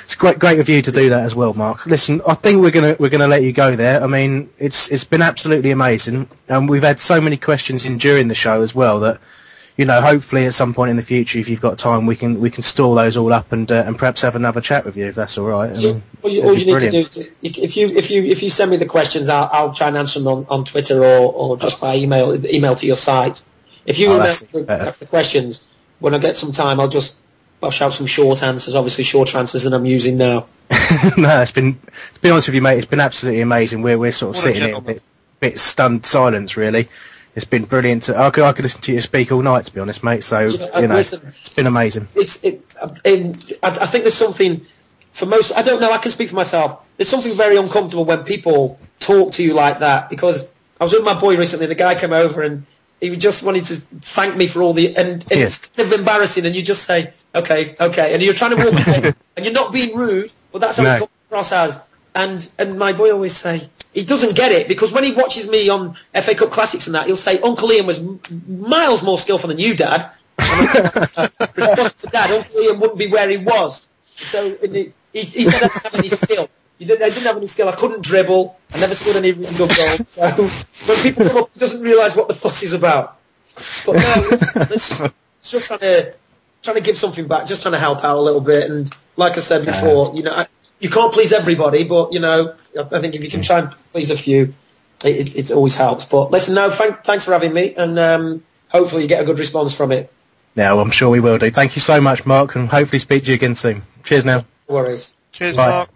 it's 0.05 0.14
great 0.14 0.39
great 0.39 0.59
of 0.59 0.68
you 0.68 0.81
to 0.81 0.91
do 0.91 1.11
that 1.11 1.24
as 1.24 1.35
well, 1.35 1.53
Mark. 1.53 1.85
Listen, 1.85 2.22
I 2.27 2.35
think 2.35 2.62
we're 2.62 2.70
gonna 2.70 2.97
we're 2.99 3.11
gonna 3.11 3.29
let 3.29 3.43
you 3.43 3.53
go 3.53 3.77
there. 3.77 4.03
I 4.03 4.07
mean, 4.07 4.49
it's 4.59 4.91
it's 4.91 5.05
been 5.05 5.22
absolutely 5.22 5.72
amazing, 5.72 6.29
and 6.49 6.68
we've 6.68 6.83
had 6.83 6.99
so 6.99 7.20
many 7.20 7.37
questions 7.37 7.85
in 7.85 7.99
during 7.99 8.29
the 8.29 8.35
show 8.35 8.62
as 8.62 8.74
well 8.74 9.01
that 9.01 9.20
you 9.77 9.85
know, 9.85 10.01
hopefully 10.01 10.47
at 10.47 10.55
some 10.55 10.72
point 10.72 10.91
in 10.91 10.97
the 10.97 11.03
future, 11.03 11.39
if 11.39 11.51
you've 11.51 11.61
got 11.61 11.79
time, 11.79 12.07
we 12.07 12.16
can 12.16 12.41
we 12.41 12.51
can 12.51 12.62
store 12.62 12.95
those 12.97 13.16
all 13.18 13.33
up 13.33 13.53
and 13.53 13.70
uh, 13.70 13.85
and 13.87 13.99
perhaps 13.99 14.22
have 14.22 14.35
another 14.35 14.62
chat 14.62 14.87
with 14.87 14.97
you 14.97 15.07
if 15.07 15.14
that's 15.14 15.37
all 15.37 15.45
right. 15.47 15.70
Mean, 15.70 16.03
All 16.22 16.31
you, 16.31 16.43
all 16.43 16.55
you 16.55 16.64
need 16.64 16.72
brilliant. 16.72 17.12
to 17.12 17.22
do 17.24 17.31
is, 17.43 17.57
if 17.59 17.77
you 17.77 17.89
if 17.89 18.11
you 18.11 18.24
if 18.24 18.43
you 18.43 18.49
send 18.49 18.70
me 18.70 18.79
the 18.79 18.87
questions, 18.87 19.29
I'll, 19.29 19.51
I'll 19.53 19.74
try 19.74 19.89
and 19.89 19.99
answer 19.99 20.20
them 20.20 20.29
on, 20.29 20.47
on 20.49 20.64
Twitter 20.64 21.05
or, 21.05 21.33
or 21.33 21.57
just 21.59 21.79
by 21.79 21.97
email 21.97 22.47
email 22.47 22.74
to 22.74 22.87
your 22.87 22.97
site. 22.97 23.43
If 23.87 23.99
you 23.99 24.09
Oh, 24.09 24.18
remember 24.18 24.26
that's 24.26 24.41
the, 24.41 24.97
the 25.01 25.07
questions, 25.07 25.66
when 25.99 26.14
I 26.14 26.18
get 26.18 26.37
some 26.37 26.53
time, 26.53 26.80
I'll 26.80 26.89
just 26.89 27.16
I'll 27.62 27.70
shout 27.70 27.93
some 27.93 28.07
short 28.07 28.43
answers. 28.43 28.74
Obviously, 28.74 29.05
shorter 29.05 29.39
answers 29.39 29.62
than 29.62 29.72
I'm 29.72 29.87
using 29.87 30.18
now. 30.18 30.47
no, 31.16 31.41
it's 31.43 31.53
been 31.53 31.74
to 32.14 32.20
be 32.20 32.30
honest 32.30 32.49
with 32.49 32.55
you, 32.55 32.62
mate. 32.62 32.78
It's 32.78 32.87
been 32.87 33.01
absolutely 33.01 33.41
amazing. 33.41 33.82
We're 33.82 33.99
we're 33.99 34.12
sort 34.12 34.37
of 34.37 34.37
What 34.37 34.51
a 34.51 34.55
sitting 34.55 34.68
here 34.68 34.76
a 34.76 34.80
bit, 34.80 35.03
bit 35.41 35.59
stunned 35.59 36.05
silence, 36.05 36.57
really. 36.57 36.89
It's 37.34 37.45
been 37.45 37.64
brilliant. 37.64 38.05
To, 38.05 38.18
I 38.18 38.30
could 38.30 38.45
I 38.45 38.53
could 38.53 38.64
listen 38.64 38.80
to 38.82 38.93
you 38.93 39.01
speak 39.01 39.30
all 39.30 39.43
night, 39.43 39.66
to 39.66 39.72
be 39.74 39.80
honest, 39.80 40.03
mate. 40.03 40.24
So 40.24 40.47
You 40.47 40.59
know, 40.59 40.70
you 40.80 40.89
know, 40.89 40.95
listen, 40.97 41.28
it's 41.41 41.49
been 41.51 41.66
amazing. 41.66 42.09
it's 42.14 42.43
it, 42.45 42.62
in, 43.05 43.34
I, 43.62 43.68
I 43.68 43.87
think 43.87 44.05
there's 44.05 44.14
something 44.14 44.66
for 45.12 45.26
most. 45.26 45.53
I 45.53 45.62
don't 45.62 45.80
know. 45.80 45.93
I 45.93 45.99
can 45.99 46.11
speak 46.11 46.30
for 46.30 46.37
myself. 46.37 46.82
There's 46.97 47.09
something 47.09 47.34
very 47.34 47.57
uncomfortable 47.57 48.05
when 48.05 48.24
people 48.24 48.78
talk 48.99 49.32
to 49.32 49.43
you 49.43 49.55
like 49.55 49.80
that 49.80 50.09
because 50.11 50.51
I 50.80 50.84
was 50.84 50.93
with 50.93 51.05
my 51.05 51.18
boy 51.18 51.37
recently. 51.37 51.66
The 51.66 51.74
guy 51.74 51.95
came 51.95 52.12
over 52.12 52.43
and 52.43 52.64
he 53.01 53.15
just 53.17 53.43
wanted 53.43 53.65
to 53.67 53.77
thank 53.77 54.37
me 54.37 54.47
for 54.47 54.63
all 54.63 54.73
the 54.73 54.97
and, 54.97 55.09
and 55.09 55.25
Yes. 55.31 55.65
it's 55.65 55.67
kind 55.77 55.93
of 55.93 55.99
embarrassing. 55.99 56.47
And 56.47 56.55
you 56.57 56.63
just 56.63 56.85
say 56.85 57.13
okay, 57.35 57.77
okay, 57.79 58.15
and 58.15 58.23
you're 58.23 58.35
trying 58.35 58.57
to 58.57 58.65
walk 58.65 58.73
away 58.87 59.13
and 59.37 59.45
you're 59.45 59.55
not 59.55 59.73
being 59.73 59.97
rude, 59.97 60.33
but 60.53 60.61
that's 60.61 60.79
how 60.79 60.85
No. 60.85 60.95
it 60.95 60.99
comes 61.01 61.11
across 61.29 61.53
as. 61.53 61.83
And 62.15 62.49
and 62.59 62.79
my 62.79 62.95
boy 62.95 63.13
always 63.13 63.37
say 63.37 63.69
he 63.93 64.05
doesn't 64.05 64.35
get 64.35 64.51
it 64.53 64.69
because 64.69 64.91
when 64.93 65.05
he 65.05 65.13
watches 65.13 65.47
me 65.47 65.69
on 65.69 65.97
FA 66.15 66.35
Cup 66.35 66.51
Classics 66.51 66.87
and 66.87 66.95
that, 66.95 67.07
he'll 67.07 67.17
say 67.17 67.39
Uncle 67.41 67.71
Ian 67.71 67.87
was 67.87 67.99
m- 67.99 68.21
miles 68.49 69.03
more 69.03 69.19
skillful 69.19 69.49
than 69.49 69.59
you, 69.59 69.75
Dad. 69.77 70.11
response 70.39 70.97
uh, 71.19 71.29
to 71.29 72.07
Dad, 72.11 72.31
Uncle 72.31 72.61
Ian 72.61 72.81
wouldn't 72.81 72.99
be 72.99 73.09
where 73.09 73.29
he 73.29 73.37
was. 73.37 73.87
So 74.17 74.57
he, 74.57 74.93
he, 75.13 75.21
he 75.23 75.45
said 75.45 75.63
I 75.63 75.69
didn't 75.69 75.83
have 75.83 75.95
any 75.95 76.09
skill. 76.09 76.49
He 76.79 76.85
didn't, 76.85 77.03
I 77.03 77.09
didn't 77.09 77.24
have 77.24 77.37
any 77.37 77.47
skill. 77.47 77.68
I 77.68 77.72
couldn't 77.72 78.03
dribble. 78.03 78.59
I 78.72 78.81
never 78.81 78.95
scored 78.95 79.16
any 79.16 79.33
really 79.33 79.55
good 79.57 79.70
goals. 79.74 80.01
So 80.09 80.31
when 80.87 81.03
people 81.03 81.27
come 81.27 81.37
up, 81.39 81.51
he 81.55 81.61
doesn't 81.61 81.83
realise 81.83 82.14
what 82.14 82.29
the 82.29 82.35
fuss 82.35 82.62
is 82.62 82.74
about. 82.74 83.18
But 83.87 83.95
no, 83.95 84.14
it's, 84.31 84.57
it's, 84.70 85.01
it's 85.01 85.51
just 85.51 85.66
trying 85.68 85.81
to 85.81 86.14
trying 86.62 86.77
to 86.77 86.83
give 86.83 86.99
something 86.99 87.27
back, 87.27 87.47
just 87.47 87.62
trying 87.62 87.72
to 87.72 87.79
help 87.79 88.05
out 88.05 88.18
a 88.18 88.20
little 88.20 88.41
bit. 88.41 88.70
And 88.70 88.91
like 89.16 89.39
I 89.39 89.41
said 89.41 89.64
before, 89.64 90.14
you 90.14 90.22
know, 90.22 90.33
I, 90.33 90.47
you 90.81 90.91
can't 90.91 91.12
please 91.12 91.33
everybody, 91.33 91.85
but 91.85 92.12
you 92.12 92.20
know, 92.20 92.55
I 92.79 92.81
I 92.81 93.01
think 93.01 93.14
if 93.14 93.24
you 93.24 93.31
can 93.31 93.43
try 93.43 93.61
and 93.61 93.70
please 93.93 94.11
a 94.11 94.16
few, 94.16 94.55
it, 95.05 95.29
it, 95.29 95.37
it 95.37 95.51
always 95.51 95.74
helps. 95.74 96.05
But 96.05 96.31
listen, 96.31 96.55
no, 96.55 96.70
thank, 96.70 97.05
thanks 97.05 97.24
for 97.24 97.33
having 97.33 97.55
me, 97.55 97.74
and 97.74 97.99
um, 97.99 98.45
hopefully 98.68 99.03
you 99.03 99.09
get 99.09 99.22
a 99.22 99.24
good 99.24 99.39
response 99.39 99.72
from 99.72 99.93
it. 99.93 100.12
Yeah, 100.55 100.72
well, 100.72 100.83
I'm 100.83 100.91
sure 100.91 101.11
we 101.11 101.20
will 101.20 101.39
do. 101.39 101.51
Thank 101.51 101.77
you 101.77 101.83
so 101.83 102.01
much, 102.01 102.24
Mark, 102.24 102.55
and 102.57 102.68
hopefully 102.68 102.99
speak 102.99 103.24
to 103.24 103.31
you 103.31 103.35
again 103.35 103.55
soon. 103.55 103.83
Cheers 104.05 104.24
now. 104.24 104.45
No 104.68 104.74
worries. 104.74 105.14
Cheers, 105.33 105.57
Bye. 105.57 105.68
Mark. 105.68 105.96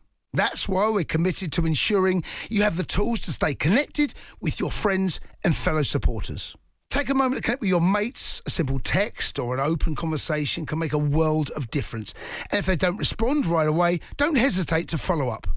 That's 0.33 0.67
why 0.67 0.89
we're 0.89 1.03
committed 1.03 1.51
to 1.53 1.65
ensuring 1.65 2.23
you 2.49 2.61
have 2.63 2.77
the 2.77 2.83
tools 2.83 3.19
to 3.21 3.31
stay 3.31 3.53
connected 3.53 4.13
with 4.39 4.59
your 4.59 4.71
friends 4.71 5.19
and 5.43 5.55
fellow 5.55 5.83
supporters. 5.83 6.55
Take 6.89 7.09
a 7.09 7.13
moment 7.13 7.37
to 7.37 7.41
connect 7.41 7.61
with 7.61 7.69
your 7.69 7.81
mates. 7.81 8.41
A 8.45 8.49
simple 8.49 8.79
text 8.79 9.39
or 9.39 9.53
an 9.53 9.59
open 9.59 9.95
conversation 9.95 10.65
can 10.65 10.79
make 10.79 10.93
a 10.93 10.97
world 10.97 11.49
of 11.51 11.71
difference. 11.71 12.13
And 12.51 12.59
if 12.59 12.65
they 12.65 12.75
don't 12.75 12.97
respond 12.97 13.45
right 13.45 13.67
away, 13.67 13.99
don't 14.17 14.37
hesitate 14.37 14.87
to 14.89 14.97
follow 14.97 15.29
up. 15.29 15.47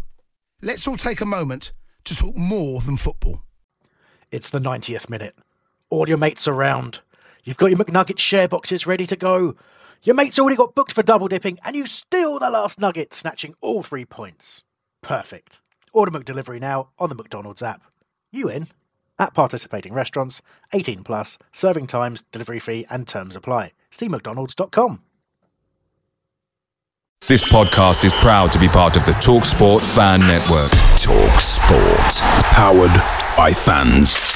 Let's 0.62 0.87
all 0.87 0.97
take 0.97 1.20
a 1.20 1.27
moment 1.27 1.72
to 2.05 2.16
talk 2.16 2.37
more 2.37 2.81
than 2.81 2.97
football. 2.97 3.43
It's 4.31 4.51
the 4.51 4.61
90th 4.61 5.09
minute. 5.09 5.37
All 5.91 6.09
your 6.09 6.18
mates 6.18 6.49
around. 6.49 7.01
You've 7.45 7.57
got 7.57 7.70
your 7.70 7.79
McNugget 7.79 8.18
share 8.18 8.49
boxes 8.49 8.87
ready 8.87 9.07
to 9.07 9.16
go. 9.16 9.57
Your 10.05 10.14
mate's 10.14 10.38
already 10.38 10.57
got 10.57 10.74
booked 10.74 10.92
for 10.92 11.02
double 11.02 11.28
dipping, 11.28 11.59
and 11.64 11.74
you 11.74 11.86
steal 11.86 12.38
the 12.38 12.50
last 12.50 12.78
nugget, 12.78 13.14
snatching 13.14 13.55
all 13.62 13.82
three 13.82 14.05
points. 14.05 14.62
Perfect. 15.02 15.61
Order 15.94 16.11
McDelivery 16.12 16.61
now 16.61 16.90
on 16.98 17.09
the 17.09 17.14
McDonald's 17.14 17.62
app. 17.62 17.82
You 18.30 18.50
in? 18.50 18.68
At 19.18 19.32
participating 19.32 19.94
restaurants, 19.94 20.42
18 20.74 21.05
plus, 21.05 21.38
serving 21.52 21.86
times, 21.86 22.22
delivery 22.32 22.61
fee, 22.61 22.84
and 22.90 23.09
terms 23.09 23.34
apply. 23.34 23.72
see 23.90 24.09
mcdonalds.com. 24.09 25.00
This 27.26 27.50
podcast 27.50 28.05
is 28.05 28.12
proud 28.12 28.52
to 28.52 28.59
be 28.59 28.68
part 28.68 28.98
of 28.98 29.07
the 29.07 29.12
TalkSport 29.12 29.80
Fan 29.94 30.20
Network. 30.20 30.70
Talk 31.00 31.40
Sport. 31.40 32.44
Powered 32.52 32.92
by 33.38 33.52
fans. 33.55 34.34